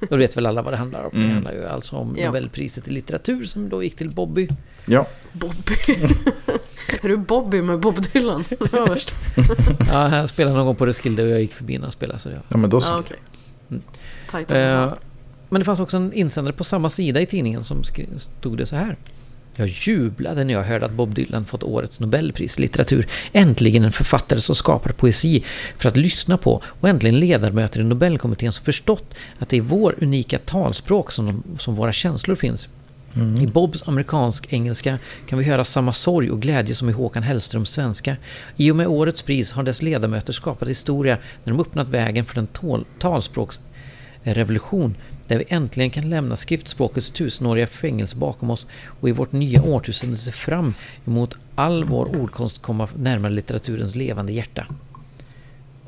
Då 0.10 0.16
vet 0.16 0.36
väl 0.36 0.46
alla 0.46 0.62
vad 0.62 0.72
det 0.72 0.76
handlar 0.76 1.04
om. 1.04 1.10
Det 1.12 1.18
Mm. 1.18 1.30
handlar 1.32 1.52
ju 1.52 1.66
alltså 1.66 1.96
om 1.96 2.16
Ja. 2.18 2.26
Nobelpriset 2.26 2.88
i 2.88 2.90
litteratur 2.90 3.44
som 3.44 3.68
då 3.68 3.82
gick 3.82 3.96
till 3.96 4.10
Bobby. 4.10 4.48
Ja. 4.84 5.06
Bobby. 5.32 5.74
är 7.02 7.08
du 7.08 7.16
Bobby 7.16 7.62
med 7.62 7.80
Bob 7.80 8.02
Dylan? 8.12 8.44
Det 8.58 8.72
var 8.72 8.88
värst. 8.88 9.14
Ja, 9.88 10.06
han 10.06 10.28
spelade 10.28 10.56
någon 10.56 10.66
gång 10.66 10.76
på 10.76 10.86
Roskilde 10.86 11.22
och 11.22 11.28
jag 11.28 11.40
gick 11.40 11.54
förbi 11.54 11.74
när 11.74 11.82
han 11.82 11.92
spelade. 11.92 12.18
Så 12.18 12.28
jag. 12.28 12.40
ja, 12.48 12.56
men 12.56 12.70
då 12.70 12.80
så. 12.80 12.92
Ja, 12.92 12.98
okej. 12.98 13.16
Mm. 13.70 13.82
Tajta 14.30 14.54
som 14.54 14.64
Eh, 14.64 14.94
men 15.48 15.60
det 15.60 15.64
fanns 15.64 15.80
också 15.80 15.96
en 15.96 16.12
insändare 16.12 16.52
på 16.52 16.64
samma 16.64 16.90
sida 16.90 17.20
i 17.20 17.26
tidningen 17.26 17.64
som 17.64 17.82
stod 18.16 18.58
det 18.58 18.66
så 18.66 18.76
här. 18.76 18.96
Jag 19.56 19.68
jublade 19.68 20.44
när 20.44 20.54
jag 20.54 20.62
hörde 20.62 20.86
att 20.86 20.92
Bob 20.92 21.14
Dylan 21.14 21.44
fått 21.44 21.62
årets 21.62 22.00
Nobelpris 22.00 22.58
i 22.58 22.62
litteratur. 22.62 23.06
Äntligen 23.32 23.84
en 23.84 23.92
författare 23.92 24.40
som 24.40 24.54
skapar 24.54 24.92
poesi 24.92 25.44
för 25.78 25.88
att 25.88 25.96
lyssna 25.96 26.36
på 26.36 26.62
och 26.66 26.88
äntligen 26.88 27.20
ledamöter 27.20 27.80
i 27.80 27.84
Nobelkommittén 27.84 28.52
som 28.52 28.64
förstått 28.64 29.14
att 29.38 29.48
det 29.48 29.56
är 29.56 29.60
vår 29.60 29.94
unika 30.00 30.38
talspråk 30.38 31.12
som, 31.12 31.26
de, 31.26 31.58
som 31.58 31.74
våra 31.74 31.92
känslor 31.92 32.36
finns. 32.36 32.68
I 33.16 33.46
Bobs 33.46 33.82
amerikansk-engelska 33.88 34.98
kan 35.28 35.38
vi 35.38 35.44
höra 35.44 35.64
samma 35.64 35.92
sorg 35.92 36.30
och 36.30 36.42
glädje 36.42 36.74
som 36.74 36.88
i 36.88 36.92
Håkan 36.92 37.22
Hellströms 37.22 37.70
svenska. 37.70 38.16
I 38.56 38.70
och 38.70 38.76
med 38.76 38.86
årets 38.86 39.22
pris 39.22 39.52
har 39.52 39.62
dess 39.62 39.82
ledamöter 39.82 40.32
skapat 40.32 40.68
historia 40.68 41.18
när 41.44 41.52
de 41.52 41.60
öppnat 41.60 41.88
vägen 41.88 42.24
för 42.24 42.34
den 42.34 42.46
tål- 42.46 42.84
talspråksrevolution 42.98 44.96
där 45.26 45.38
vi 45.38 45.44
äntligen 45.48 45.90
kan 45.90 46.10
lämna 46.10 46.36
skriftspråkets 46.36 47.10
tusenåriga 47.10 47.66
fängelse 47.66 48.16
bakom 48.16 48.50
oss 48.50 48.66
och 49.00 49.08
i 49.08 49.12
vårt 49.12 49.32
nya 49.32 49.62
årtusende 49.62 50.16
se 50.16 50.32
fram 50.32 50.74
emot 51.06 51.34
all 51.54 51.84
vår 51.84 52.20
ordkonst 52.20 52.62
komma 52.62 52.88
närmare 52.96 53.32
litteraturens 53.32 53.94
levande 53.94 54.32
hjärta. 54.32 54.66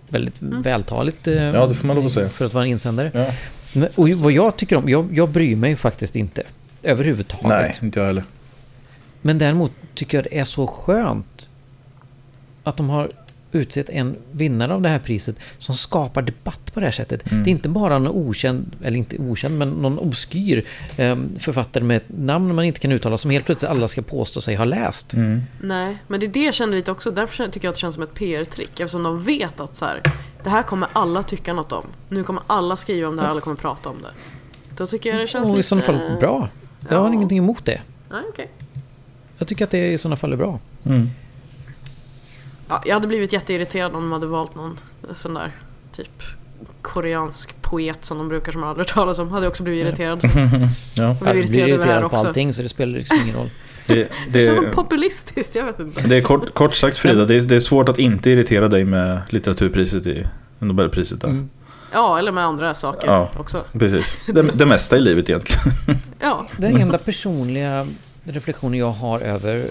Väldigt 0.09 0.35
vältaligt 0.41 1.27
eh, 1.29 1.35
Ja, 1.45 1.67
det 1.67 1.75
får 1.75 1.87
man 1.87 1.97
lov 1.97 2.07
att 2.07 2.13
säga. 2.13 2.29
för 2.29 2.45
att 2.45 2.55
vara 2.55 2.65
en 2.65 2.71
insändare. 2.71 3.11
Ja. 3.15 3.33
Men, 3.73 3.89
och 3.95 4.09
vad 4.09 4.33
jag 4.33 4.57
tycker 4.57 4.77
om, 4.77 4.89
jag, 4.89 5.09
jag 5.13 5.29
bryr 5.29 5.57
mig 5.57 5.77
faktiskt 5.77 6.17
inte 6.17 6.43
överhuvudtaget. 6.87 7.49
Nej, 7.49 7.75
inte 7.83 8.01
jag 8.01 8.07
heller. 8.07 8.25
Men 9.23 9.39
däremot 9.39 9.73
tycker 9.95 10.19
jag 10.19 10.25
det 10.25 10.39
är 10.39 10.45
så 10.45 10.67
skönt 10.67 11.49
att 12.65 12.77
de 12.77 12.89
har 12.89 13.11
utsett 13.53 13.89
en 13.91 14.17
vinnare 14.33 14.75
av 14.75 14.83
det 14.83 14.89
här 14.89 14.99
priset 14.99 15.37
som 15.59 15.75
skapar 15.75 16.23
debatt 16.23 16.75
på 16.75 16.81
det 16.81 16.87
här 16.87 16.93
sättet. 16.93 17.31
Mm. 17.31 17.45
Det 17.45 17.51
är 17.51 17.53
inte 17.53 17.69
bara 17.69 17.99
någon 17.99 18.29
okänd, 18.29 18.77
eller 18.83 18.99
inte 18.99 19.17
okänd, 19.19 19.59
men 19.59 19.71
någon 19.71 19.99
obskyr 19.99 20.65
eh, 20.97 21.17
författare 21.39 21.85
med 21.85 21.97
ett 21.97 22.09
namn 22.09 22.55
man 22.55 22.65
inte 22.65 22.81
kan 22.81 22.93
uttala 22.93 23.19
som 23.19 23.31
helt 23.31 23.47
plötsligt 23.47 23.71
alla 23.71 23.89
ska 23.89 24.03
påstå 24.03 24.41
sig 24.41 24.55
ha 24.55 24.65
läst. 24.65 25.15
Mm. 25.15 25.43
Nej, 25.63 25.97
men 26.07 26.21
det 26.21 26.27
är 26.27 26.31
det 26.31 26.45
jag 26.45 26.55
känner 26.55 26.73
lite 26.73 26.91
också. 26.91 27.11
Därför 27.11 27.49
tycker 27.49 27.67
jag 27.67 27.71
att 27.71 27.75
det 27.75 27.81
känns 27.81 27.95
som 27.95 28.03
ett 28.03 28.15
PR-trick. 28.15 28.81
Eftersom 28.81 29.03
de 29.03 29.25
vet 29.25 29.61
att 29.61 29.77
så 29.77 29.85
här, 29.85 30.01
det 30.45 30.51
här 30.51 30.63
kommer 30.63 30.89
alla 30.93 31.23
tycka 31.23 31.53
något 31.53 31.73
om. 31.73 31.87
Nu 32.09 32.23
kommer 32.23 32.43
alla 32.47 32.77
skriva 32.77 33.09
om 33.09 33.17
det 33.17 33.23
här, 33.23 33.29
alla 33.29 33.41
kommer 33.41 33.57
prata 33.57 33.89
om 33.89 33.97
det. 34.03 34.11
Då 34.77 34.87
tycker 34.87 35.11
jag 35.11 35.21
det 35.21 35.27
känns 35.27 35.49
och 35.49 35.55
i 35.55 35.57
lite... 35.57 35.69
sådana 35.69 35.87
fall 35.87 36.17
bra. 36.21 36.49
Jag 36.91 36.99
har 36.99 37.07
Ja. 37.09 37.13
ingenting 37.15 37.39
emot 37.39 37.65
det. 37.65 37.81
Nej, 38.11 38.23
okej. 38.29 38.51
Jag 39.39 39.49
tycker 39.49 39.65
att 39.65 39.71
det 39.71 39.93
i 39.93 39.99
sådana 39.99 40.17
fall 40.17 40.33
är 40.33 40.37
bra. 40.37 40.59
Mm. 40.85 41.11
Ja, 42.69 42.83
jag 42.87 42.95
hade 42.95 43.09
blivit 43.09 43.33
jätteirriterad 43.33 43.95
om 43.95 44.01
de 44.03 44.13
hade 44.13 44.27
valt 44.27 44.55
någon 44.55 44.79
sån 45.15 45.35
där 45.35 45.53
typ 45.93 46.23
koreansk 46.83 47.63
poet 47.63 48.05
som 48.05 48.19
de 48.19 48.29
brukar 48.29 48.53
som 48.53 48.61
man 48.61 48.71
aldrig 48.71 48.87
talas 48.87 49.19
om. 49.19 49.31
Hade 49.31 49.45
jag 49.47 49.51
också 49.51 49.63
blivit 49.63 49.83
irriterad. 49.85 50.21
Ja. 50.25 50.31
Jag 50.95 51.09
Jag 51.09 51.17
blev 51.17 51.33
blir 51.35 51.43
irriterad 51.45 51.69
över 51.71 51.87
det 51.87 51.93
här 51.93 52.01
irriterad 52.01 52.11
på 52.11 52.17
också. 52.17 52.27
allting 52.27 52.53
så 52.55 52.63
det 52.63 52.69
spelar 52.69 52.99
liksom 52.99 53.19
ingen 53.25 53.37
roll. 53.37 53.51
Det, 53.87 54.09
Det 54.31 54.41
känns 54.43 54.57
som 54.57 54.65
det, 54.65 54.71
populistiskt, 54.71 55.55
jag 55.55 55.65
vet 55.65 55.81
inte. 55.81 56.09
det 56.09 56.17
är 56.17 56.23
kort, 56.23 56.55
kort 56.55 56.75
sagt 56.75 56.99
Frida, 56.99 57.25
det 57.25 57.35
är, 57.37 57.41
det 57.41 57.57
är 57.57 57.61
svårt 57.61 57.89
att 57.89 57.99
inte 57.99 58.31
irritera 58.31 58.69
dig 58.69 58.85
med 58.85 59.21
litteraturpriset 59.31 60.07
i 60.07 60.27
Nobelpriset. 60.59 61.21
Där. 61.21 61.29
Mm. 61.29 61.49
Ja, 61.93 62.19
eller 62.19 62.33
med 62.33 62.45
andra 62.45 62.75
saker 62.75 63.07
Ja. 63.09 63.31
också. 63.39 63.65
Precis. 63.73 64.19
Det, 64.27 64.43
det 64.43 64.67
mesta 64.67 64.97
i 64.97 65.01
livet 65.01 65.29
egentligen. 65.31 65.63
Ja, 66.21 66.47
Den 66.57 66.77
enda 66.77 66.99
personliga 66.99 67.87
reflektionen 68.25 68.79
jag 68.79 68.91
har 68.91 69.21
över 69.21 69.67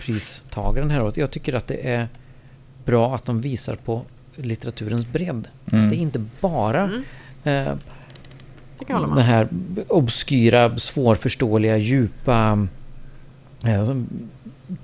pristagaren 0.00 0.90
här 0.90 1.02
året, 1.02 1.16
jag 1.16 1.30
tycker 1.30 1.54
att 1.54 1.66
det 1.66 1.88
är 1.90 2.08
bra 2.84 3.14
att 3.14 3.24
de 3.26 3.40
visar 3.40 3.76
på 3.76 4.02
litteraturens 4.36 5.06
bredd. 5.06 5.48
Mm. 5.72 5.88
Det 5.88 5.96
är 5.96 5.98
inte 5.98 6.24
bara 6.40 6.90
Mm. 7.44 7.68
eh, 7.68 7.74
den 8.88 9.18
här 9.18 9.48
obskyra, 9.88 10.78
svårförståeliga, 10.78 11.76
djupa, 11.76 12.66
eh, 13.66 13.90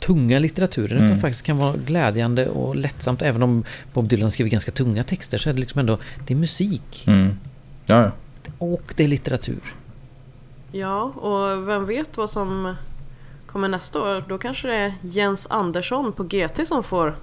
tunga 0.00 0.38
litteraturen. 0.38 0.98
Mm. 0.98 1.04
Utan 1.04 1.20
faktiskt 1.20 1.42
kan 1.42 1.56
vara 1.56 1.76
glädjande 1.76 2.48
och 2.48 2.76
lättsamt. 2.76 3.22
Även 3.22 3.42
om 3.42 3.64
Bob 3.92 4.08
Dylan 4.08 4.30
skriver 4.30 4.50
ganska 4.50 4.70
tunga 4.70 5.04
texter 5.04 5.38
så 5.38 5.48
är 5.48 5.54
det 5.54 5.60
liksom 5.60 5.78
ändå, 5.78 5.98
det 6.26 6.34
är 6.34 6.38
musik. 6.38 7.04
Mm. 7.06 7.36
Ja, 7.86 8.02
ja. 8.02 8.12
Och 8.58 8.94
det 8.96 9.04
är 9.04 9.08
litteratur. 9.08 9.74
Ja, 10.72 11.02
och 11.02 11.68
vem 11.68 11.86
vet 11.86 12.16
vad 12.16 12.30
som 12.30 12.74
kommer 13.46 13.68
nästa 13.68 14.02
år? 14.02 14.24
Då 14.28 14.38
kanske 14.38 14.68
det 14.68 14.74
är 14.74 14.92
Jens 15.02 15.46
Andersson 15.50 16.12
på 16.12 16.22
GT 16.22 16.68
som 16.68 16.82
får, 16.82 17.14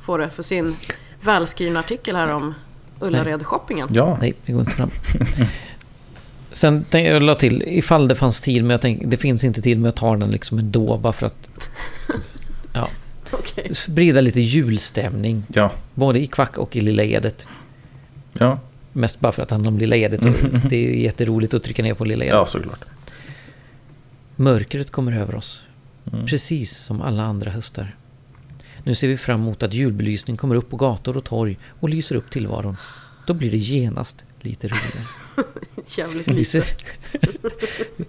får 0.00 0.18
det 0.18 0.30
för 0.30 0.42
sin 0.42 0.76
välskrivna 1.20 1.80
artikel 1.80 2.16
här 2.16 2.28
om 2.28 2.54
Ullared-shoppingen. 3.00 3.88
ja. 3.92 4.18
Nej, 4.20 4.34
det 4.46 4.52
går 4.52 4.60
inte 4.60 4.72
fram. 4.72 4.90
Sen 6.56 6.84
tänkte 6.84 7.10
jag 7.12 7.22
la 7.22 7.34
till, 7.34 7.62
ifall 7.66 8.08
det 8.08 8.14
fanns 8.14 8.40
tid, 8.40 8.62
men 8.62 8.70
jag 8.70 8.80
tänkte, 8.80 9.06
det 9.06 9.16
finns 9.16 9.44
inte 9.44 9.62
tid 9.62 9.78
med 9.80 9.88
att 9.88 9.96
ta 9.96 10.16
den 10.16 10.30
liksom 10.30 10.58
ändå, 10.58 10.98
bara 10.98 11.12
för 11.12 11.26
att 11.26 11.68
ja, 12.72 12.88
Okej. 13.30 13.74
sprida 13.74 14.20
lite 14.20 14.40
julstämning. 14.40 15.42
ja. 15.54 15.72
Både 15.94 16.18
i 16.20 16.26
Kvack 16.26 16.58
och 16.58 16.76
i 16.76 16.80
Lilla 16.80 17.04
Edet. 17.04 17.46
ja. 18.32 18.60
Mest 18.92 19.20
bara 19.20 19.32
för 19.32 19.42
att 19.42 19.48
det 19.48 19.54
handlar 19.54 19.70
om 19.70 19.78
Lilla 19.78 19.96
Edet 19.96 20.20
och 20.24 20.32
det 20.70 20.76
är 20.76 20.90
jätteroligt 21.02 21.54
att 21.54 21.62
trycka 21.62 21.82
ner 21.82 21.94
på 21.94 22.04
Lilla 22.04 22.24
Edet. 22.24 22.34
ja 22.34 22.46
såklart. 22.46 22.84
Mörkret 24.36 24.90
kommer 24.90 25.12
över 25.12 25.34
oss. 25.34 25.62
Mm. 26.12 26.26
Precis 26.26 26.76
som 26.76 27.02
alla 27.02 27.22
andra 27.22 27.50
höstar. 27.50 27.96
Nu 28.84 28.94
ser 28.94 29.08
vi 29.08 29.16
fram 29.16 29.40
emot 29.40 29.62
att 29.62 29.74
julbelysning 29.74 30.36
kommer 30.36 30.54
upp 30.54 30.70
på 30.70 30.76
gator 30.76 31.16
och 31.16 31.24
torg 31.24 31.58
och 31.80 31.88
lyser 31.88 32.14
upp 32.16 32.30
tillvaron. 32.30 32.76
Då 33.26 33.34
blir 33.34 33.50
det 33.50 33.56
genast 33.58 34.24
lite 34.48 34.68
roligare. 34.68 35.06
Jävligt 35.86 36.30
Vi 36.30 36.44
ser, 36.44 36.60
mysigt. 36.60 36.86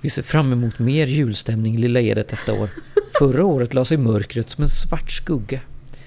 vi 0.00 0.10
ser 0.10 0.22
fram 0.22 0.52
emot 0.52 0.78
mer 0.78 1.06
julstämning 1.06 1.74
i 1.74 1.78
Lilla 1.78 2.00
Edet 2.00 2.28
detta 2.28 2.52
år. 2.52 2.68
Förra 3.18 3.44
året 3.44 3.74
la 3.74 3.84
sig 3.84 3.96
mörkret 3.96 4.50
som 4.50 4.64
en 4.64 4.70
svart 4.70 5.10
skugga. 5.10 5.60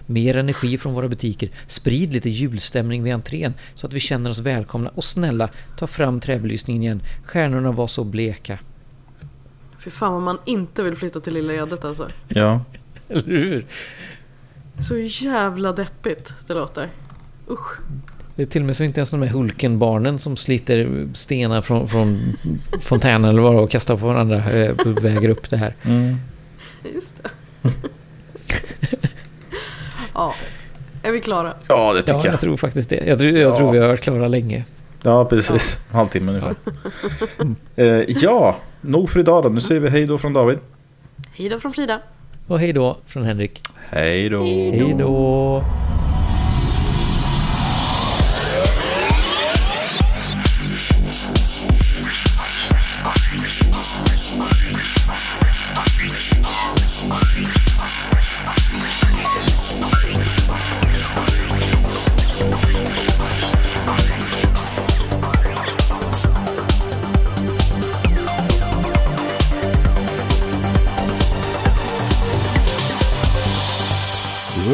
Mer 0.05 0.37
energi 0.37 0.77
från 0.77 0.93
våra 0.93 1.07
butiker. 1.07 1.49
Sprid 1.67 2.13
lite 2.13 2.29
julstämning 2.29 3.03
vid 3.03 3.13
entrén 3.13 3.53
så 3.75 3.87
att 3.87 3.93
vi 3.93 3.99
känner 3.99 4.29
oss 4.29 4.39
välkomna. 4.39 4.89
Och 4.95 5.03
snälla, 5.03 5.49
ta 5.77 5.87
fram 5.87 6.19
träbelysningen 6.19 6.83
igen. 6.83 7.01
Stjärnorna 7.25 7.71
var 7.71 7.87
så 7.87 8.03
bleka. 8.03 8.59
Fy 9.79 9.89
fan 9.89 10.13
vad 10.13 10.21
man 10.21 10.39
inte 10.45 10.83
vill 10.83 10.95
flytta 10.95 11.19
till 11.19 11.33
Lilla 11.33 11.53
Edet 11.53 11.85
alltså. 11.85 12.09
Ja. 12.27 12.65
Eller 13.09 13.23
hur? 13.25 13.65
Så 14.79 14.97
jävla 14.97 15.73
deppigt 15.73 16.33
det 16.47 16.53
låter. 16.53 16.89
Usch. 17.49 17.79
Det 18.37 18.43
är 18.43 18.45
till 18.47 18.61
och 18.61 18.65
med 18.65 18.75
så 18.77 18.83
inte 18.83 18.99
ens 18.99 19.11
de 19.11 19.21
här 19.21 19.29
Hulkenbarnen 19.29 20.19
som 20.19 20.37
sliter 20.37 21.07
stenar 21.13 21.61
från, 21.61 21.87
från 21.89 22.19
fontänen 22.81 23.29
eller 23.29 23.41
vad 23.41 23.55
och 23.55 23.69
kastar 23.71 23.97
på 23.97 24.07
varandra 24.07 24.51
eh, 24.51 24.71
väger 24.85 25.29
upp 25.29 25.49
det 25.49 25.57
här. 25.57 25.75
Mm. 25.83 26.15
Just 26.95 27.23
det. 27.23 27.29
ja. 30.13 30.33
Är 31.03 31.11
vi 31.11 31.19
klara? 31.19 31.53
ja, 31.67 31.93
det 31.93 31.99
tycker 32.01 32.13
Ja, 32.13 32.21
jag. 32.25 32.33
jag 32.33 32.39
tror 32.39 32.57
faktiskt 32.57 32.89
det. 32.89 33.03
Jag 33.07 33.19
tror, 33.19 33.31
jag 33.31 33.55
tror 33.55 33.67
Ja. 33.67 33.71
vi 33.71 33.77
har 33.79 33.87
varit 33.87 34.01
klara 34.01 34.27
länge. 34.27 34.63
Ja, 35.03 35.25
precis. 35.25 35.77
Halvtimme 35.91 36.31
ungefär. 36.31 36.55
eh, 37.75 37.85
ja, 38.07 38.55
nog 38.81 39.09
för 39.09 39.19
idag 39.19 39.43
då. 39.43 39.49
Nu 39.49 39.61
säger 39.61 39.81
vi 39.81 39.89
hej 39.89 40.05
då 40.05 40.17
från 40.17 40.33
David. 40.33 40.59
Hej 41.37 41.49
då 41.49 41.59
från 41.59 41.73
Frida. 41.73 41.99
Och 42.47 42.59
hej 42.59 42.73
då 42.73 42.97
från 43.05 43.23
Henrik. 43.23 43.61
Hej 43.89 44.29
då. 44.29 44.41
Hej 44.41 44.95
då! 44.99 45.63